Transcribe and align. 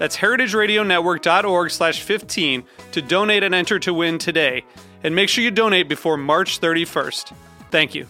That's 0.00 0.16
heritageradionetwork.org 0.16 1.70
slash 1.70 2.02
15 2.02 2.64
to 2.92 3.02
donate 3.02 3.42
and 3.42 3.54
enter 3.54 3.78
to 3.80 3.92
win 3.92 4.16
today. 4.16 4.64
And 5.04 5.14
make 5.14 5.28
sure 5.28 5.44
you 5.44 5.50
donate 5.50 5.90
before 5.90 6.16
March 6.16 6.58
31st. 6.58 7.34
Thank 7.70 7.94
you. 7.94 8.06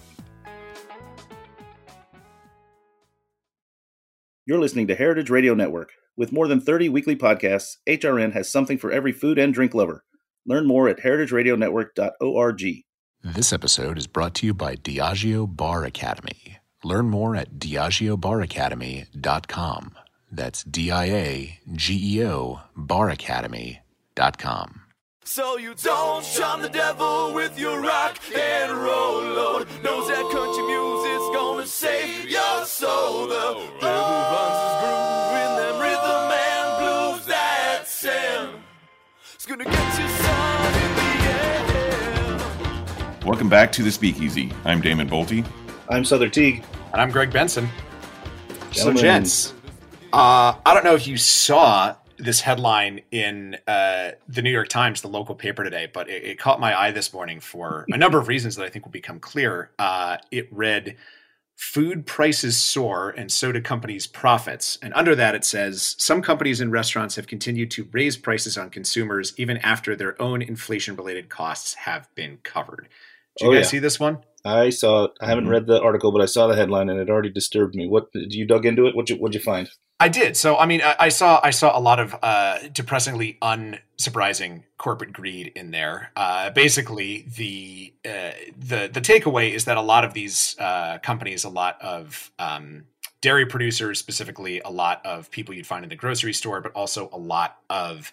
You're 4.46 4.60
listening 4.60 4.86
to 4.86 4.94
Heritage 4.94 5.30
Radio 5.30 5.54
Network. 5.54 5.90
With 6.16 6.32
more 6.32 6.46
than 6.46 6.60
30 6.60 6.90
weekly 6.90 7.16
podcasts, 7.16 7.78
HRN 7.88 8.34
has 8.34 8.48
something 8.48 8.78
for 8.78 8.92
every 8.92 9.10
food 9.10 9.36
and 9.36 9.52
drink 9.52 9.74
lover. 9.74 10.04
Learn 10.46 10.68
more 10.68 10.88
at 10.88 11.00
heritageradionetwork.org. 11.00 12.84
This 13.24 13.52
episode 13.52 13.98
is 13.98 14.06
brought 14.06 14.34
to 14.34 14.46
you 14.46 14.54
by 14.54 14.76
Diageo 14.76 15.56
Bar 15.56 15.84
Academy. 15.84 16.58
Learn 16.84 17.10
more 17.10 17.34
at 17.34 17.58
diageobaracademy.com. 17.58 19.94
That's 20.32 20.62
D 20.64 20.90
I 20.90 21.04
A 21.06 21.58
G 21.72 22.16
E 22.18 22.24
O 22.24 22.60
baracademy.com. 22.76 24.80
So 25.24 25.58
you 25.58 25.74
don't 25.74 26.24
shun 26.24 26.62
the 26.62 26.68
devil 26.68 27.32
with 27.34 27.58
your 27.58 27.80
rock 27.80 28.18
and 28.36 28.72
roll 28.72 29.22
load. 29.22 29.68
Knows 29.82 30.08
that 30.08 30.22
country 30.32 30.64
music's 30.64 31.36
gonna 31.36 31.66
save 31.66 32.28
your 32.28 32.64
soul. 32.64 33.26
The 33.28 33.54
devil 33.80 34.20
runs 34.32 34.58
his 34.64 34.74
groove 34.80 35.36
in 35.36 35.56
them 35.56 35.80
rhythm 35.80 36.32
and 36.32 36.78
blues 36.80 37.26
That's 37.26 37.90
Sam. 37.90 38.62
It's 39.34 39.46
gonna 39.46 39.64
get 39.64 39.98
you 39.98 40.08
son 40.08 40.74
in 40.74 40.94
the 40.96 42.34
end. 42.34 42.42
Welcome 43.24 43.48
back 43.48 43.72
to 43.72 43.82
the 43.82 43.90
Speakeasy. 43.90 44.52
I'm 44.64 44.80
Damon 44.80 45.08
Boelte. 45.08 45.44
I'm 45.88 46.04
Sother 46.04 46.28
Teague. 46.28 46.64
And 46.92 47.00
I'm 47.00 47.10
Greg 47.10 47.32
Benson. 47.32 47.68
So, 48.72 48.92
gents, 48.92 49.54
uh, 50.12 50.54
I 50.64 50.74
don't 50.74 50.84
know 50.84 50.94
if 50.94 51.06
you 51.06 51.16
saw 51.16 51.94
this 52.18 52.40
headline 52.40 53.00
in 53.10 53.56
uh, 53.66 54.10
the 54.28 54.42
New 54.42 54.50
York 54.50 54.68
Times, 54.68 55.00
the 55.00 55.08
local 55.08 55.34
paper 55.34 55.64
today, 55.64 55.88
but 55.92 56.08
it, 56.08 56.24
it 56.24 56.38
caught 56.38 56.60
my 56.60 56.78
eye 56.78 56.90
this 56.90 57.12
morning 57.14 57.40
for 57.40 57.86
a 57.90 57.96
number 57.96 58.18
of 58.18 58.28
reasons 58.28 58.56
that 58.56 58.64
I 58.64 58.68
think 58.68 58.84
will 58.84 58.92
become 58.92 59.18
clear. 59.20 59.70
Uh, 59.78 60.18
it 60.30 60.48
read, 60.52 60.96
Food 61.56 62.06
prices 62.06 62.56
soar 62.56 63.10
and 63.10 63.30
so 63.30 63.52
do 63.52 63.60
companies' 63.60 64.06
profits. 64.06 64.78
And 64.80 64.94
under 64.94 65.14
that, 65.14 65.34
it 65.34 65.44
says 65.44 65.94
some 65.98 66.22
companies 66.22 66.58
and 66.62 66.72
restaurants 66.72 67.16
have 67.16 67.26
continued 67.26 67.70
to 67.72 67.86
raise 67.92 68.16
prices 68.16 68.56
on 68.56 68.70
consumers 68.70 69.34
even 69.36 69.58
after 69.58 69.94
their 69.94 70.20
own 70.22 70.40
inflation 70.40 70.96
related 70.96 71.28
costs 71.28 71.74
have 71.74 72.08
been 72.14 72.38
covered. 72.44 72.88
Did 73.36 73.44
you 73.44 73.50
Oh, 73.50 73.54
guys 73.54 73.64
yeah. 73.66 73.68
see 73.72 73.78
this 73.78 74.00
one? 74.00 74.24
I 74.42 74.70
saw. 74.70 75.08
I 75.20 75.26
haven't 75.26 75.44
Mhm. 75.44 75.50
read 75.50 75.66
the 75.66 75.82
article, 75.82 76.12
but 76.12 76.22
I 76.22 76.24
saw 76.24 76.46
the 76.46 76.56
headline, 76.56 76.88
and 76.88 76.98
it 76.98 77.10
already 77.10 77.28
disturbed 77.28 77.74
me. 77.74 77.86
What 77.86 78.10
did 78.12 78.32
you 78.32 78.46
dug 78.46 78.64
into 78.64 78.86
it? 78.86 78.96
What 78.96 79.10
you 79.10 79.16
what'd 79.16 79.34
you 79.34 79.40
find? 79.42 79.68
I 80.02 80.08
did. 80.08 80.34
So, 80.34 80.56
I 80.56 80.64
mean, 80.64 80.80
I, 80.80 80.96
I 80.98 81.08
saw 81.10 81.40
I 81.42 81.50
saw 81.50 81.78
a 81.78 81.80
lot 81.80 82.00
of 82.00 82.16
uh, 82.22 82.60
depressingly 82.72 83.36
unsurprising 83.42 84.62
corporate 84.78 85.12
greed 85.12 85.52
in 85.54 85.72
there. 85.72 86.10
Uh, 86.16 86.48
basically, 86.48 87.26
the 87.36 87.92
uh, 88.06 88.30
the 88.58 88.88
the 88.90 89.02
takeaway 89.02 89.52
is 89.52 89.66
that 89.66 89.76
a 89.76 89.82
lot 89.82 90.04
of 90.04 90.14
these 90.14 90.56
uh, 90.58 90.98
companies, 91.02 91.44
a 91.44 91.50
lot 91.50 91.76
of 91.82 92.32
um, 92.38 92.84
dairy 93.20 93.44
producers, 93.44 93.98
specifically, 93.98 94.60
a 94.60 94.70
lot 94.70 95.04
of 95.04 95.30
people 95.30 95.54
you'd 95.54 95.66
find 95.66 95.84
in 95.84 95.90
the 95.90 95.96
grocery 95.96 96.32
store, 96.32 96.62
but 96.62 96.72
also 96.72 97.10
a 97.12 97.18
lot 97.18 97.58
of 97.68 98.10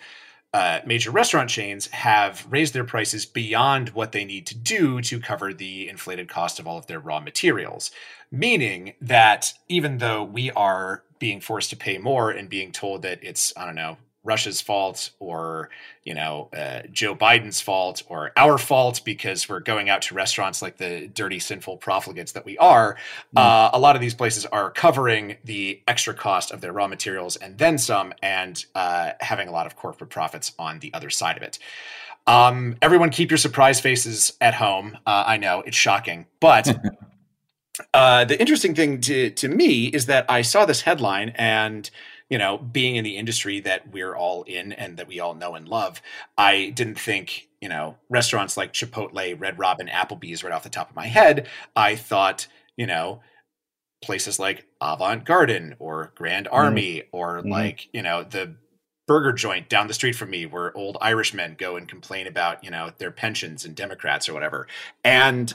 uh, 0.53 0.81
major 0.85 1.11
restaurant 1.11 1.49
chains 1.49 1.87
have 1.87 2.45
raised 2.49 2.73
their 2.73 2.83
prices 2.83 3.25
beyond 3.25 3.89
what 3.89 4.11
they 4.11 4.25
need 4.25 4.45
to 4.47 4.57
do 4.57 4.99
to 5.01 5.21
cover 5.21 5.53
the 5.53 5.87
inflated 5.87 6.27
cost 6.27 6.59
of 6.59 6.67
all 6.67 6.77
of 6.77 6.87
their 6.87 6.99
raw 6.99 7.21
materials. 7.21 7.91
Meaning 8.29 8.93
that 8.99 9.53
even 9.69 9.99
though 9.99 10.21
we 10.23 10.51
are 10.51 11.03
being 11.19 11.41
forced 11.41 11.69
to 11.71 11.77
pay 11.77 11.97
more 11.97 12.31
and 12.31 12.49
being 12.49 12.71
told 12.71 13.01
that 13.03 13.19
it's, 13.23 13.53
I 13.57 13.65
don't 13.65 13.75
know, 13.75 13.97
Russia's 14.27 14.59
fault 14.59 15.11
or, 15.19 15.69
you 16.03 16.13
know, 16.13 16.49
uh, 16.55 16.81
Joe 16.91 17.15
Biden's 17.15 17.61
fault 17.61 18.03
or 18.09 18.31
our 18.35 18.57
fault 18.57 19.01
because 19.05 19.47
we're 19.47 19.61
going 19.61 19.89
out 19.89 20.01
to 20.03 20.15
restaurants 20.15 20.61
like 20.61 20.77
the 20.77 21.07
dirty, 21.07 21.39
sinful 21.39 21.77
profligates 21.77 22.33
that 22.33 22.43
we 22.43 22.57
are, 22.57 22.97
uh, 23.37 23.69
a 23.71 23.79
lot 23.79 23.95
of 23.95 24.01
these 24.01 24.13
places 24.13 24.45
are 24.45 24.69
covering 24.69 25.37
the 25.45 25.81
extra 25.87 26.13
cost 26.13 26.51
of 26.51 26.59
their 26.59 26.73
raw 26.73 26.87
materials 26.87 27.37
and 27.37 27.57
then 27.57 27.77
some 27.77 28.13
and 28.21 28.65
uh, 28.75 29.11
having 29.21 29.47
a 29.47 29.51
lot 29.51 29.65
of 29.65 29.77
corporate 29.77 30.09
profits 30.09 30.51
on 30.59 30.79
the 30.79 30.93
other 30.93 31.09
side 31.09 31.37
of 31.37 31.43
it. 31.43 31.57
Um, 32.27 32.75
everyone 32.81 33.09
keep 33.09 33.31
your 33.31 33.37
surprise 33.37 33.79
faces 33.79 34.33
at 34.41 34.53
home. 34.53 34.97
Uh, 35.05 35.23
I 35.25 35.37
know 35.37 35.61
it's 35.61 35.77
shocking, 35.77 36.25
but 36.41 36.67
uh, 37.93 38.25
the 38.25 38.39
interesting 38.39 38.75
thing 38.75 39.01
to, 39.01 39.29
to 39.31 39.47
me 39.47 39.85
is 39.87 40.05
that 40.07 40.25
I 40.29 40.41
saw 40.41 40.65
this 40.65 40.81
headline 40.81 41.29
and, 41.35 41.89
you 42.29 42.37
know, 42.37 42.57
being 42.57 42.95
in 42.95 43.03
the 43.03 43.17
industry 43.17 43.59
that 43.61 43.91
we're 43.91 44.15
all 44.15 44.43
in 44.43 44.73
and 44.73 44.97
that 44.97 45.07
we 45.07 45.19
all 45.19 45.33
know 45.33 45.55
and 45.55 45.67
love, 45.67 46.01
I 46.37 46.71
didn't 46.75 46.99
think, 46.99 47.47
you 47.61 47.69
know, 47.69 47.97
restaurants 48.09 48.57
like 48.57 48.73
Chipotle, 48.73 49.39
Red 49.39 49.59
Robin, 49.59 49.87
Applebee's 49.87 50.43
right 50.43 50.53
off 50.53 50.63
the 50.63 50.69
top 50.69 50.89
of 50.89 50.95
my 50.95 51.07
head. 51.07 51.47
I 51.75 51.95
thought, 51.95 52.47
you 52.75 52.87
know, 52.87 53.21
places 54.03 54.39
like 54.39 54.65
Avant 54.81 55.25
Garden 55.25 55.75
or 55.79 56.11
Grand 56.15 56.47
Army 56.49 57.03
or 57.11 57.41
Mhm. 57.41 57.49
like, 57.49 57.87
you 57.93 58.01
know, 58.01 58.23
the 58.23 58.55
burger 59.07 59.31
joint 59.31 59.69
down 59.69 59.87
the 59.87 59.93
street 59.93 60.13
from 60.13 60.29
me 60.29 60.45
where 60.45 60.75
old 60.77 60.97
Irishmen 60.99 61.55
go 61.57 61.77
and 61.77 61.87
complain 61.87 62.27
about, 62.27 62.63
you 62.63 62.69
know, 62.69 62.91
their 62.97 63.09
pensions 63.09 63.63
and 63.63 63.73
Democrats 63.73 64.27
or 64.27 64.33
whatever. 64.33 64.67
And 65.03 65.53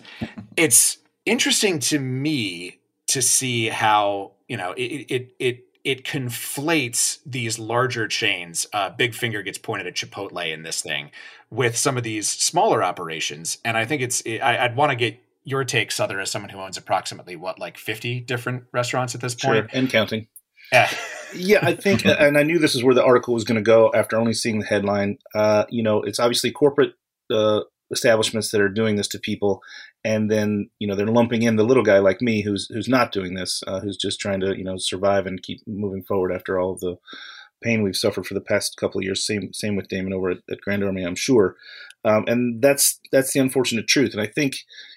it's 0.56 0.99
interesting 1.27 1.78
to 1.81 1.99
me 1.99 2.78
to 3.09 3.22
see 3.22 3.69
how, 3.69 4.33
you 4.49 4.56
know, 4.56 4.72
it 4.72 5.06
it 5.09 5.34
it 5.38 5.65
it 5.84 6.05
conflates 6.05 7.19
these 7.27 7.59
larger 7.59 8.06
chains. 8.06 8.66
Uh, 8.72 8.91
Big 8.91 9.15
finger 9.15 9.43
gets 9.43 9.59
pointed 9.59 9.87
at 9.87 9.94
Chipotle 9.94 10.53
in 10.53 10.62
this 10.62 10.83
thing 10.83 11.10
with 11.50 11.77
some 11.77 11.97
of 11.97 12.05
these 12.05 12.28
smaller 12.28 12.83
operations, 12.83 13.59
and 13.65 13.77
I 13.77 13.84
think 13.84 14.03
it's. 14.03 14.22
I, 14.27 14.59
I'd 14.59 14.77
want 14.77 14.91
to 14.91 14.97
get 14.97 15.19
your 15.44 15.65
take, 15.65 15.91
Sother, 15.91 16.21
as 16.22 16.31
someone 16.31 16.50
who 16.50 16.59
owns 16.59 16.77
approximately 16.77 17.37
what, 17.37 17.59
like 17.59 17.78
fifty 17.78 18.21
different 18.21 18.65
restaurants 18.72 19.15
at 19.15 19.21
this 19.21 19.34
point. 19.34 19.71
and 19.72 19.91
counting. 19.91 20.28
Yeah. 20.72 20.91
Yeah, 21.34 21.60
I 21.62 21.75
think, 21.75 22.04
and 22.04 22.37
I 22.37 22.43
knew 22.43 22.59
this 22.59 22.75
is 22.75 22.84
where 22.84 22.94
the 22.94 23.04
article 23.04 23.34
was 23.34 23.44
going 23.44 23.56
to 23.56 23.62
go 23.62 23.91
after 23.94 24.16
only 24.16 24.34
seeing 24.34 24.60
the 24.60 24.66
headline. 24.66 25.19
Uh, 25.34 25.65
you 25.71 25.83
know, 25.83 26.03
it's 26.03 26.19
obviously 26.19 26.50
corporate 26.50 26.93
uh, 27.31 27.60
establishments 27.92 28.50
that 28.50 28.60
are 28.60 28.69
doing 28.69 28.97
this 28.97 29.09
to 29.09 29.18
people, 29.18 29.62
and 30.04 30.30
then 30.30 30.71
you 30.78 30.89
know 30.89 30.94
they're 30.94 31.06
lumping 31.06 31.42
in 31.42 31.56
the 31.56 31.65
little 31.65 31.83
guy 31.83 31.98
like 31.98 32.21
me 32.21 32.42
who's 32.42 32.68
who's 32.72 32.89
not 32.89 33.12
doing 33.12 33.34
this, 33.34 33.62
uh, 33.66 33.80
who's 33.80 33.97
just 33.97 34.21
trying 34.21 34.41
to 34.41 34.56
you 34.56 34.65
know 34.65 34.77
survive 34.78 35.27
and 35.27 35.42
keep 35.42 35.60
moving 35.66 36.03
forward 36.03 36.33
after 36.33 36.59
all 36.59 36.72
of 36.72 36.80
the 36.80 36.97
pain 37.62 37.83
we've 37.83 37.97
suffered 37.97 38.27
for 38.27 38.34
the 38.34 38.41
past 38.41 38.77
couple 38.77 38.98
of 38.98 39.04
years. 39.04 39.24
Same 39.24 39.53
same 39.53 39.77
with 39.77 39.89
Damon 39.89 40.12
over 40.12 40.30
at, 40.30 40.39
at 40.50 40.60
Grand 40.60 40.83
Army, 40.83 41.04
I'm 41.04 41.15
sure, 41.15 41.56
um, 42.04 42.24
and 42.27 42.62
that's 42.62 42.98
that's 43.12 43.33
the 43.33 43.41
unfortunate 43.41 43.86
truth. 43.86 44.12
And 44.12 44.21
I 44.21 44.27
think 44.27 44.54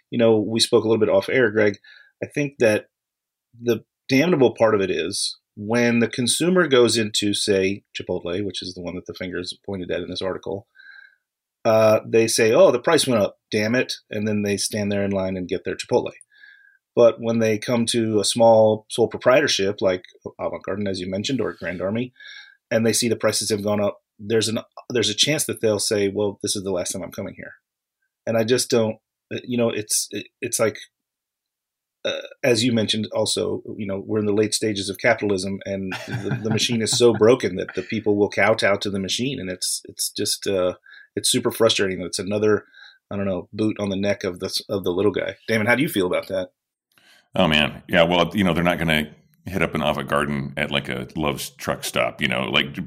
you 0.09 0.18
know 0.18 0.39
we 0.39 0.59
spoke 0.59 0.83
a 0.83 0.88
little 0.88 1.06
bit 1.06 1.13
off 1.13 1.30
air, 1.30 1.51
Greg. 1.51 1.77
I 2.24 2.27
think 2.27 2.56
that 2.59 2.88
the 3.62 3.83
damnable 4.07 4.56
part 4.56 4.75
of 4.75 4.81
it 4.81 4.89
is 4.89 5.38
when 5.56 6.00
the 6.00 6.07
consumer 6.07 6.68
goes 6.68 6.98
into, 6.98 7.33
say, 7.33 7.83
Chipotle, 7.98 8.44
which 8.45 8.62
is 8.62 8.74
the 8.74 8.81
one 8.81 8.95
that 8.95 9.06
the 9.06 9.13
finger 9.13 9.39
is 9.39 9.57
pointed 9.65 9.89
at 9.89 10.01
in 10.01 10.09
this 10.09 10.21
article, 10.21 10.68
uh, 11.65 12.00
they 12.06 12.27
say, 12.27 12.53
"Oh, 12.53 12.71
the 12.71 12.79
price 12.79 13.07
went 13.07 13.21
up, 13.21 13.39
damn 13.51 13.75
it!" 13.75 13.94
and 14.09 14.27
then 14.27 14.44
they 14.44 14.57
stand 14.57 14.91
there 14.91 15.03
in 15.03 15.12
line 15.12 15.35
and 15.35 15.47
get 15.47 15.63
their 15.65 15.75
Chipotle. 15.75 16.12
But 16.95 17.19
when 17.19 17.39
they 17.39 17.57
come 17.57 17.85
to 17.88 18.19
a 18.19 18.25
small 18.25 18.85
sole 18.89 19.09
proprietorship 19.09 19.81
like 19.81 20.03
Avant 20.39 20.63
Garden, 20.63 20.88
as 20.88 21.00
you 21.00 21.09
mentioned, 21.09 21.41
or 21.41 21.53
Grand 21.53 21.81
Army, 21.81 22.13
and 22.71 22.85
they 22.85 22.94
see 22.94 23.09
the 23.09 23.17
prices 23.17 23.50
have 23.50 23.63
gone 23.63 23.81
up, 23.81 24.01
there's 24.17 24.47
an 24.47 24.59
there's 24.89 25.09
a 25.09 25.15
chance 25.15 25.45
that 25.45 25.59
they'll 25.59 25.79
say, 25.79 26.07
"Well, 26.07 26.39
this 26.41 26.56
is 26.56 26.63
the 26.63 26.71
last 26.71 26.91
time 26.91 27.03
I'm 27.03 27.12
coming 27.12 27.35
here," 27.35 27.56
and 28.25 28.38
I 28.38 28.44
just 28.44 28.69
don't 28.69 29.00
uh, 29.33 29.39
you 29.44 29.57
know, 29.57 29.69
it's 29.69 30.07
it, 30.12 30.27
it's 30.41 30.59
like 30.59 30.77
uh, 32.03 32.21
as 32.44 32.63
you 32.63 32.71
mentioned, 32.71 33.07
also, 33.13 33.63
you 33.77 33.88
know, 33.88 34.03
we're 34.06 34.19
in 34.19 34.27
the 34.27 34.33
late 34.33 34.53
stages 34.53 34.89
of 34.89 35.00
capitalism, 35.00 35.59
and 35.65 35.91
the, 36.07 36.39
the 36.44 36.50
machine 36.51 36.81
is 36.81 36.95
so 36.95 37.13
broken 37.13 37.56
that 37.56 37.73
the 37.73 37.81
people 37.81 38.15
will 38.15 38.29
kowtow 38.29 38.75
to 38.75 38.89
the 38.91 39.00
machine, 39.00 39.39
and 39.39 39.50
it's 39.50 39.81
it's 39.85 40.12
just 40.12 40.45
uh, 40.45 40.75
it's 41.15 41.31
super 41.31 41.51
frustrating. 41.51 42.00
That 42.00 42.07
it's 42.07 42.19
another, 42.19 42.65
I 43.12 43.15
don't 43.15 43.25
know, 43.25 43.50
boot 43.53 43.79
on 43.79 43.89
the 43.89 43.95
neck 43.95 44.23
of 44.23 44.39
the 44.39 44.63
of 44.69 44.83
the 44.83 44.91
little 44.91 45.12
guy. 45.12 45.38
Damon, 45.47 45.67
how 45.67 45.75
do 45.75 45.81
you 45.81 45.89
feel 45.89 46.07
about 46.07 46.27
that? 46.27 46.51
Oh 47.35 47.47
man, 47.47 47.83
yeah. 47.88 48.03
Well, 48.03 48.31
you 48.33 48.44
know, 48.44 48.53
they're 48.53 48.63
not 48.63 48.77
going 48.77 49.06
to 49.06 49.12
hit 49.45 49.62
up 49.62 49.75
an 49.75 49.81
Avant 49.81 50.07
Garden 50.07 50.53
at 50.57 50.71
like 50.71 50.89
a 50.89 51.07
Love's 51.15 51.50
truck 51.51 51.83
stop. 51.83 52.21
You 52.21 52.27
know, 52.27 52.44
like 52.44 52.77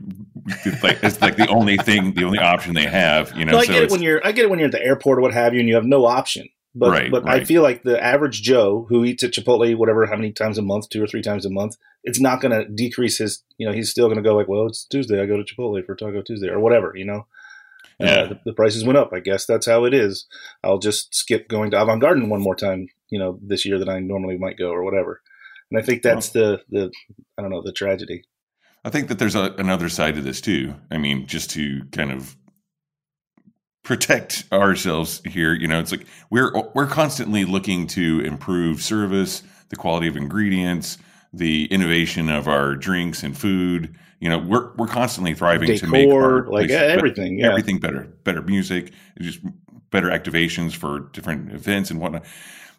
it's 0.64 0.82
like 0.82 0.98
it's 1.02 1.20
like 1.20 1.36
the 1.36 1.48
only 1.48 1.76
thing, 1.76 2.14
the 2.14 2.25
only 2.25 2.38
option 2.38 2.75
they 2.75 2.86
have. 2.86 3.32
You 3.36 3.44
know, 3.44 3.52
No, 3.52 3.58
I 3.58 3.64
so 3.64 3.72
get 3.72 3.82
it 3.84 3.90
when 3.90 4.02
you're 4.02 4.26
I 4.26 4.32
get 4.32 4.44
it 4.44 4.50
when 4.50 4.58
you're 4.58 4.66
at 4.66 4.72
the 4.72 4.82
airport 4.82 5.19
or 5.19 5.22
what 5.22 5.34
have 5.34 5.54
you, 5.54 5.60
and 5.60 5.69
you 5.69 5.75
have 5.75 5.84
no 5.84 6.06
option. 6.06 6.48
But 6.75 6.90
Right, 6.90 7.10
but 7.10 7.26
I 7.26 7.44
feel 7.44 7.62
like 7.62 7.82
the 7.82 8.02
average 8.02 8.42
Joe 8.42 8.86
who 8.88 9.04
eats 9.04 9.25
at 9.25 9.32
Chipotle, 9.32 9.76
whatever, 9.76 10.06
how 10.06 10.16
many 10.16 10.32
times 10.32 10.58
a 10.58 10.62
month, 10.62 10.88
two 10.90 11.02
or 11.02 11.06
three 11.06 11.22
times 11.22 11.44
a 11.44 11.50
month, 11.50 11.76
it's 12.04 12.20
not 12.20 12.40
going 12.40 12.52
to 12.52 12.69
decrease 12.69 13.19
his. 13.19 13.42
You 13.56 13.66
know, 13.66 13.72
he's 13.72 13.90
still 13.90 14.06
going 14.06 14.19
to 14.19 14.22
go 14.22 14.36
like, 14.36 14.48
well, 14.48 14.66
it's 14.66 14.84
Tuesday, 14.84 15.20
I 15.20 15.26
go 15.26 15.36
to 15.36 15.42
Chipotle 15.42 15.84
for 15.84 15.96
Taco 15.96 16.22
Tuesday 16.22 16.48
or 16.48 16.60
whatever. 16.60 16.92
You 16.94 17.06
know, 17.06 17.26
Yeah. 17.99 18.06
uh, 18.06 18.29
the, 18.29 18.41
the 18.47 18.53
prices 18.53 18.85
went 18.85 18.99
up. 18.99 19.12
I 19.12 19.21
guess 19.21 19.47
that's 19.47 19.67
how 19.67 19.85
it 19.85 19.95
is. 19.95 20.27
I'll 20.62 20.79
just 20.79 21.15
skip 21.15 21.49
going 21.49 21.71
to 21.73 21.81
Avant 21.81 22.00
Garden 22.00 22.29
one 22.29 22.41
more 22.41 22.56
time. 22.56 22.89
You 23.11 23.19
know, 23.19 23.39
this 23.43 23.65
year 23.65 23.79
that 23.79 23.89
I 23.89 24.00
normally 24.00 24.37
might 24.37 24.59
go 24.59 24.71
or 24.71 24.85
whatever. 24.85 25.21
And 25.71 25.81
I 25.81 25.85
think 25.85 26.03
that's 26.03 26.31
the 26.31 26.62
the 26.71 26.91
I 27.37 27.43
don't 27.43 27.50
know 27.50 27.62
the 27.62 27.73
tragedy. 27.73 28.25
I 28.85 28.91
think 28.91 29.09
that 29.09 29.19
there's 29.19 29.35
a, 29.35 29.55
another 29.59 29.89
side 29.89 30.15
to 30.15 30.23
this 30.23 30.41
too. 30.41 30.75
I 30.91 30.99
mean, 30.99 31.27
just 31.27 31.50
to 31.50 31.83
kind 31.93 32.12
of 32.12 32.37
protect 33.83 34.45
ourselves 34.53 35.21
here, 35.25 35.55
you 35.55 35.67
know, 35.67 35.81
it's 35.81 35.91
like 35.91 36.06
we're 36.31 36.53
we're 36.75 36.87
constantly 36.87 37.45
looking 37.45 37.87
to 37.89 38.21
improve 38.21 38.83
service, 38.83 39.43
the 39.71 39.77
quality 39.77 40.09
of 40.09 40.17
ingredients, 40.17 40.99
the 41.32 41.66
innovation 41.66 42.28
of 42.28 42.48
our 42.48 42.75
drinks 42.75 43.22
and 43.22 43.36
food. 43.36 43.94
You 44.20 44.28
know, 44.28 44.38
we're 44.38 44.72
we're 44.76 44.88
constantly 44.88 45.34
thriving 45.34 45.76
to 45.76 45.86
make 45.86 46.10
our 46.10 46.46
like 46.48 46.69
be- 46.69 46.75
everything. 46.75 47.38
Yeah, 47.38 47.50
everything 47.50 47.78
better, 47.78 48.04
better 48.25 48.42
music, 48.42 48.92
just 49.20 49.40
better 49.90 50.08
activations 50.08 50.75
for 50.75 51.00
different 51.12 51.52
events 51.52 51.90
and 51.90 52.00
whatnot. 52.00 52.25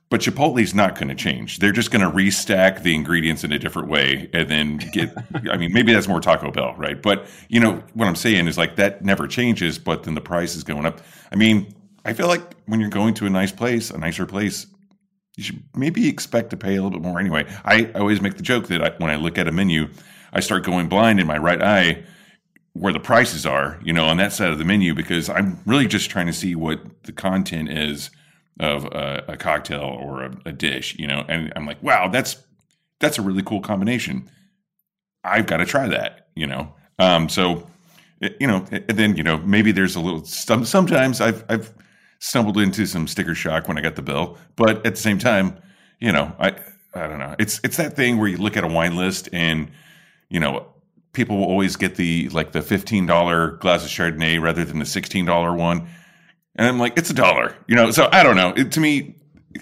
But 0.10 0.22
Chipotle's 0.22 0.74
not 0.74 0.96
going 0.96 1.10
to 1.10 1.16
change. 1.16 1.60
They're 1.60 1.72
just 1.72 1.92
going 1.92 2.02
to 2.02 2.10
restack 2.10 2.82
the 2.82 2.96
ingredients 2.96 3.44
in 3.44 3.52
a 3.52 3.60
different 3.60 3.90
way 3.90 4.28
and 4.34 4.50
then 4.50 4.78
get. 4.92 5.16
I 5.52 5.56
mean, 5.56 5.72
maybe 5.72 5.94
that's 5.94 6.08
more 6.08 6.20
Taco 6.20 6.52
Bell, 6.52 6.74
right? 6.78 7.00
But 7.00 7.28
you 7.48 7.60
know 7.60 7.84
what 7.94 8.08
I'm 8.08 8.16
saying 8.16 8.48
is 8.48 8.58
like 8.58 8.76
that 8.78 9.04
never 9.06 9.28
changes. 9.28 9.78
But 9.78 10.04
then 10.04 10.16
the 10.16 10.22
price 10.22 10.56
is 10.56 10.64
going 10.64 10.86
up. 10.86 11.02
I 11.32 11.36
mean, 11.36 11.74
I 12.06 12.14
feel 12.14 12.28
like 12.28 12.56
when 12.66 12.80
you're 12.80 12.90
going 12.90 13.14
to 13.16 13.28
a 13.28 13.30
nice 13.30 13.52
place, 13.52 13.92
a 13.92 13.98
nicer 13.98 14.26
place, 14.26 14.66
you 15.36 15.44
should 15.44 15.64
maybe 15.76 16.08
expect 16.08 16.50
to 16.50 16.58
pay 16.58 16.76
a 16.76 16.84
little 16.84 17.00
bit 17.00 17.02
more 17.02 17.20
anyway. 17.20 17.46
I, 17.64 17.92
I 17.96 18.00
always 18.00 18.22
make 18.22 18.36
the 18.36 18.44
joke 18.44 18.68
that 18.68 18.84
I, 18.84 18.90
when 18.98 19.10
I 19.10 19.16
look 19.16 19.38
at 19.38 19.48
a 19.48 19.52
menu, 19.52 19.90
I 20.34 20.40
start 20.42 20.64
going 20.64 20.90
blind 20.90 21.20
in 21.20 21.28
my 21.28 21.38
right 21.38 21.62
eye 21.62 22.04
where 22.74 22.94
the 22.94 23.00
prices 23.00 23.46
are, 23.46 23.80
you 23.84 23.92
know, 23.94 24.06
on 24.06 24.18
that 24.18 24.32
side 24.32 24.52
of 24.52 24.58
the 24.58 24.66
menu 24.66 24.94
because 24.94 25.30
I'm 25.30 25.60
really 25.66 25.88
just 25.88 26.10
trying 26.10 26.28
to 26.28 26.34
see 26.34 26.56
what 26.56 27.04
the 27.04 27.12
content 27.12 27.72
is 27.72 28.10
of 28.60 28.86
a, 28.86 29.24
a 29.30 29.38
cocktail 29.38 29.82
or 29.82 30.24
a, 30.24 30.38
a 30.46 30.52
dish, 30.52 30.96
you 31.00 31.08
know, 31.08 31.26
and 31.28 31.52
I'm 31.56 31.66
like, 31.66 31.82
wow, 31.82 32.08
that's 32.10 32.38
that's 33.00 33.18
a 33.18 33.22
really 33.22 33.44
cool 33.44 33.62
combination. 33.62 34.30
I've 35.24 35.46
got 35.46 35.58
to 35.58 35.66
try 35.66 35.88
that, 35.88 36.28
you 36.36 36.48
know. 36.48 36.74
Um, 37.00 37.30
so, 37.30 37.68
you 38.22 38.48
know, 38.48 38.66
and 38.72 38.88
then 38.88 39.16
you 39.16 39.24
know 39.24 39.38
maybe 39.40 39.72
there's 39.72 39.96
a 39.96 40.02
little. 40.02 40.26
Some, 40.26 40.66
sometimes 40.66 41.22
I've 41.22 41.44
I've 41.50 41.74
stumbled 42.20 42.58
into 42.58 42.86
some 42.86 43.08
sticker 43.08 43.34
shock 43.34 43.68
when 43.68 43.78
I 43.78 43.82
got 43.82 43.96
the 43.96 44.02
bill, 44.02 44.38
but 44.56 44.86
at 44.86 44.96
the 44.96 45.02
same 45.02 45.18
time, 45.18 45.58
you 46.00 46.12
know, 46.12 46.34
I 46.40 46.54
I 46.94 47.08
don't 47.08 47.20
know. 47.20 47.36
It's 47.40 47.60
it's 47.64 47.78
that 47.78 47.96
thing 47.96 48.18
where 48.18 48.28
you 48.28 48.38
look 48.38 48.58
at 48.58 48.64
a 48.64 48.68
wine 48.68 48.96
list 48.96 49.30
and 49.32 49.70
you 50.30 50.40
know 50.40 50.66
people 51.14 51.38
will 51.38 51.46
always 51.46 51.76
get 51.76 51.96
the 51.96 52.30
like 52.30 52.52
the 52.52 52.62
fifteen 52.62 53.06
dollar 53.06 53.52
glass 53.58 53.84
of 53.84 53.90
Chardonnay 53.90 54.42
rather 54.42 54.66
than 54.66 54.80
the 54.80 54.86
sixteen 54.86 55.26
dollar 55.26 55.54
one, 55.54 55.88
and 56.56 56.68
I'm 56.68 56.80
like, 56.80 56.98
it's 56.98 57.10
a 57.10 57.14
dollar, 57.14 57.56
you 57.68 57.76
know. 57.76 57.92
So 57.92 58.10
I 58.12 58.24
don't 58.24 58.36
know. 58.36 58.54
It, 58.56 58.72
to 58.74 58.80
me, 58.80 59.16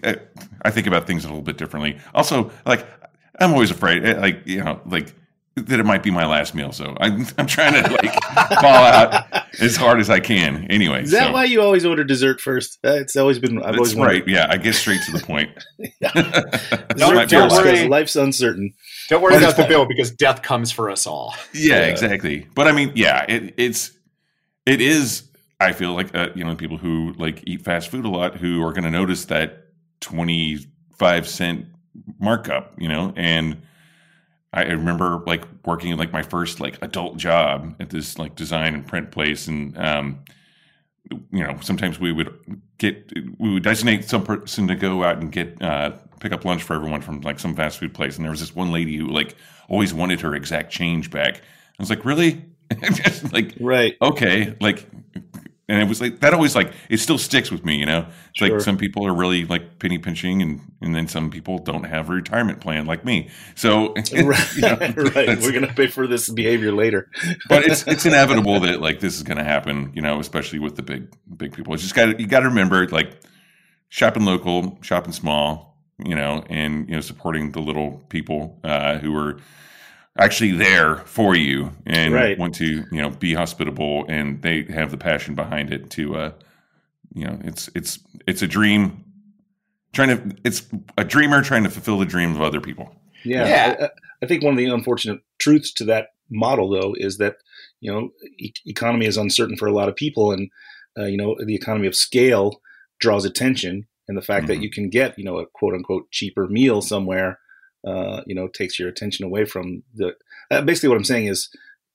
I, 0.04 0.18
I 0.64 0.72
think 0.72 0.88
about 0.88 1.08
things 1.08 1.26
a 1.26 1.28
little 1.28 1.42
bit 1.44 1.58
differently. 1.58 2.00
Also, 2.14 2.52
like 2.66 2.86
I'm 3.40 3.54
always 3.54 3.72
afraid, 3.72 4.06
eh, 4.06 4.20
like 4.20 4.46
you 4.46 4.64
know, 4.64 4.82
like 4.86 5.14
that 5.66 5.80
it 5.80 5.86
might 5.86 6.04
be 6.04 6.12
my 6.12 6.26
last 6.26 6.56
meal. 6.56 6.72
So 6.72 6.96
I'm 7.00 7.26
I'm 7.38 7.48
trying 7.48 7.74
to 7.82 7.90
like 7.92 8.14
fall 8.62 8.66
out 8.66 9.26
as 9.60 9.76
hard 9.76 10.00
as 10.00 10.10
I 10.10 10.20
can. 10.20 10.66
Anyway, 10.70 11.04
Is 11.04 11.12
that 11.12 11.28
so- 11.28 11.34
why 11.34 11.46
you 11.46 11.62
always 11.62 11.86
order 11.86 12.04
dessert 12.04 12.40
first? 12.40 12.78
Uh, 12.86 12.94
it's 12.94 13.16
always 13.16 13.40
been. 13.40 13.58
I've 13.60 13.76
That's 13.76 13.78
always 13.78 13.96
right. 13.96 14.02
wondered. 14.22 14.28
Yeah, 14.30 14.48
I 14.50 14.58
get 14.58 14.76
straight 14.76 15.02
to 15.04 15.12
the 15.12 15.20
point. 15.26 15.50
Don't- 16.96 17.30
don't 17.30 17.52
worry. 17.52 17.88
life's 17.88 18.16
uncertain. 18.16 18.74
Don't 19.10 19.22
worry 19.22 19.36
about 19.38 19.56
the 19.58 19.66
bill 19.68 19.86
because 19.86 20.12
death 20.12 20.42
comes 20.42 20.72
for 20.72 20.90
us 20.90 21.08
all. 21.08 21.34
Yeah, 21.54 21.76
Yeah. 21.80 21.86
exactly. 21.86 22.48
But 22.56 22.68
I 22.68 22.72
mean, 22.72 22.92
yeah, 22.96 23.26
it, 23.28 23.54
it's 23.58 23.92
it 24.66 24.82
is. 24.82 25.24
I 25.60 25.72
feel 25.74 25.94
like 25.94 26.14
uh, 26.16 26.30
you 26.36 26.44
know 26.44 26.56
people 26.56 26.78
who 26.78 27.14
like 27.18 27.44
eat 27.48 27.62
fast 27.64 27.90
food 27.90 28.06
a 28.06 28.10
lot 28.10 28.36
who 28.38 28.62
are 28.64 28.72
going 28.74 28.84
to 28.84 28.92
notice 28.92 29.26
that 29.26 29.66
twenty 30.02 30.60
five 30.98 31.28
cent 31.28 31.66
markup. 32.20 32.74
You 32.78 32.90
know, 32.90 33.14
and 33.16 33.62
I 34.54 34.64
remember 34.64 35.24
like 35.28 35.44
working 35.66 35.92
in 35.92 35.98
like 35.98 36.12
my 36.14 36.24
first 36.24 36.60
like 36.60 36.78
adult 36.82 37.18
job 37.18 37.76
at 37.80 37.90
this 37.90 38.18
like 38.18 38.36
design 38.36 38.74
and 38.74 38.86
print 38.88 39.12
place, 39.12 39.48
and 39.48 39.78
um, 39.78 40.20
you 41.32 41.44
know 41.44 41.58
sometimes 41.62 42.00
we 42.00 42.12
would 42.12 42.34
get 42.78 43.12
we 43.40 43.54
would 43.54 43.64
designate 43.64 44.06
some 44.06 44.24
person 44.24 44.68
to 44.68 44.76
go 44.76 45.04
out 45.04 45.18
and 45.18 45.32
get 45.32 45.62
uh, 45.62 45.92
pick 46.20 46.32
up 46.32 46.46
lunch 46.46 46.64
for 46.64 46.76
everyone 46.76 47.02
from 47.02 47.22
like 47.22 47.40
some 47.40 47.56
fast 47.56 47.80
food 47.80 47.94
place, 47.94 48.16
and 48.16 48.26
there 48.26 48.32
was 48.32 48.40
this 48.40 48.56
one 48.56 48.72
lady 48.72 48.96
who 48.98 49.08
like 49.08 49.36
always 49.70 49.94
wanted 49.94 50.22
her 50.22 50.36
exact 50.36 50.72
change 50.72 51.12
back. 51.12 51.38
I 51.38 51.42
was 51.80 51.90
like, 51.90 52.06
really? 52.06 52.46
Just 52.94 53.32
like 53.34 53.56
Right. 53.60 53.96
okay, 54.02 54.56
like, 54.60 54.88
and 55.70 55.82
it 55.82 55.88
was 55.88 56.00
like 56.00 56.20
that 56.22 56.34
always 56.34 56.56
like 56.56 56.72
it 56.90 56.98
still 57.00 57.18
sticks 57.18 57.52
with 57.52 57.66
me, 57.66 57.78
you 57.78 57.86
know. 57.86 58.08
It's 58.30 58.40
Sure. 58.40 58.50
like 58.50 58.62
some 58.62 58.78
people 58.78 59.06
are 59.08 59.14
really 59.14 59.46
like 59.46 59.80
penny 59.80 59.98
pinching, 59.98 60.42
and 60.42 60.62
and 60.82 60.96
then 60.96 61.08
some 61.08 61.30
people 61.30 61.58
don't 61.60 61.84
have 61.84 62.10
a 62.10 62.14
retirement 62.14 62.62
plan 62.62 62.86
like 62.86 63.04
me. 63.04 63.30
So, 63.56 63.94
Right. 63.96 64.08
you 64.56 64.62
know, 64.62 64.78
right. 64.78 65.40
We're 65.42 65.52
gonna 65.52 65.74
pay 65.74 65.88
for 65.88 66.08
this 66.08 66.30
behavior 66.30 66.72
later. 66.72 67.10
but 67.50 67.66
it's 67.66 67.86
it's 67.88 68.06
inevitable 68.06 68.60
that 68.62 68.82
like 68.82 69.00
this 69.00 69.16
is 69.16 69.24
going 69.24 69.38
to 69.38 69.44
happen, 69.44 69.92
you 69.96 70.02
know, 70.02 70.20
especially 70.20 70.60
with 70.60 70.76
the 70.76 70.84
big 70.84 71.08
big 71.36 71.54
people. 71.54 71.74
It's 71.74 71.84
just 71.84 71.96
got 71.96 72.20
you 72.20 72.28
got 72.28 72.42
to 72.42 72.48
remember 72.50 72.88
like 72.90 73.20
shopping 73.90 74.26
local, 74.26 74.78
shopping 74.82 75.14
small, 75.14 75.78
you 75.98 76.16
know, 76.16 76.44
and 76.50 76.88
you 76.90 76.96
know 76.96 77.02
supporting 77.02 77.52
the 77.52 77.60
little 77.62 78.04
people 78.10 78.60
uh, 78.64 78.98
who 79.00 79.16
are 79.16 79.38
actually 80.18 80.52
there 80.52 80.98
for 81.06 81.36
you 81.36 81.72
and 81.86 82.14
Right. 82.14 82.38
want 82.38 82.56
to 82.56 82.66
you 82.92 83.02
know 83.02 83.10
be 83.12 83.34
hospitable 83.34 84.06
and 84.08 84.42
they 84.42 84.64
have 84.64 84.92
the 84.92 84.98
passion 84.98 85.36
behind 85.36 85.72
it 85.72 85.90
to 85.92 86.16
uh 86.16 86.32
you 87.14 87.26
know 87.26 87.40
it's 87.44 87.70
it's 87.76 88.00
it's 88.28 88.42
a 88.42 88.48
dream 88.48 89.04
trying 89.94 90.10
to 90.10 90.36
it's 90.44 90.66
a 90.98 91.04
dreamer 91.04 91.42
trying 91.42 91.64
to 91.64 91.70
fulfill 91.70 91.98
the 92.00 92.06
dream 92.06 92.32
of 92.36 92.42
other 92.42 92.62
people 92.62 92.94
Yeah. 93.24 93.48
Yeah. 93.48 93.76
I, 93.86 93.90
I 94.24 94.26
think 94.28 94.44
one 94.44 94.54
of 94.54 94.58
the 94.58 94.66
unfortunate 94.66 95.20
truths 95.40 95.72
to 95.74 95.86
that 95.86 96.08
model, 96.30 96.70
though, 96.70 96.94
is 96.98 97.18
that 97.20 97.36
you 97.82 97.92
know 97.92 98.10
e- 98.40 98.52
economy 98.66 99.06
is 99.06 99.18
uncertain 99.18 99.56
for 99.58 99.68
a 99.68 99.72
lot 99.74 99.90
of 99.90 99.96
people, 99.96 100.32
and 100.32 100.50
uh, 100.98 101.06
you 101.06 101.18
know 101.18 101.36
the 101.46 101.54
economy 101.56 101.86
of 101.88 101.96
scale 101.96 102.60
draws 103.00 103.26
attention, 103.26 103.86
and 104.08 104.18
the 104.18 104.22
fact 104.24 104.48
that 104.48 104.58
Mhm. 104.58 104.64
you 104.64 104.70
can 104.72 104.90
get 104.90 105.18
you 105.20 105.24
know 105.24 105.38
a 105.38 105.46
quote 105.46 105.76
unquote 105.76 106.10
cheaper 106.12 106.48
meal 106.48 106.82
somewhere, 106.82 107.38
uh, 107.86 108.22
you 108.26 108.36
know, 108.36 108.48
takes 108.48 108.80
your 108.80 108.90
attention 108.90 109.26
away 109.26 109.46
from 109.46 109.84
the. 109.94 110.16
Uh, 110.50 110.62
basically, 110.62 110.90
what 110.90 110.98
I'm 110.98 111.04
saying 111.04 111.28
is 111.28 111.50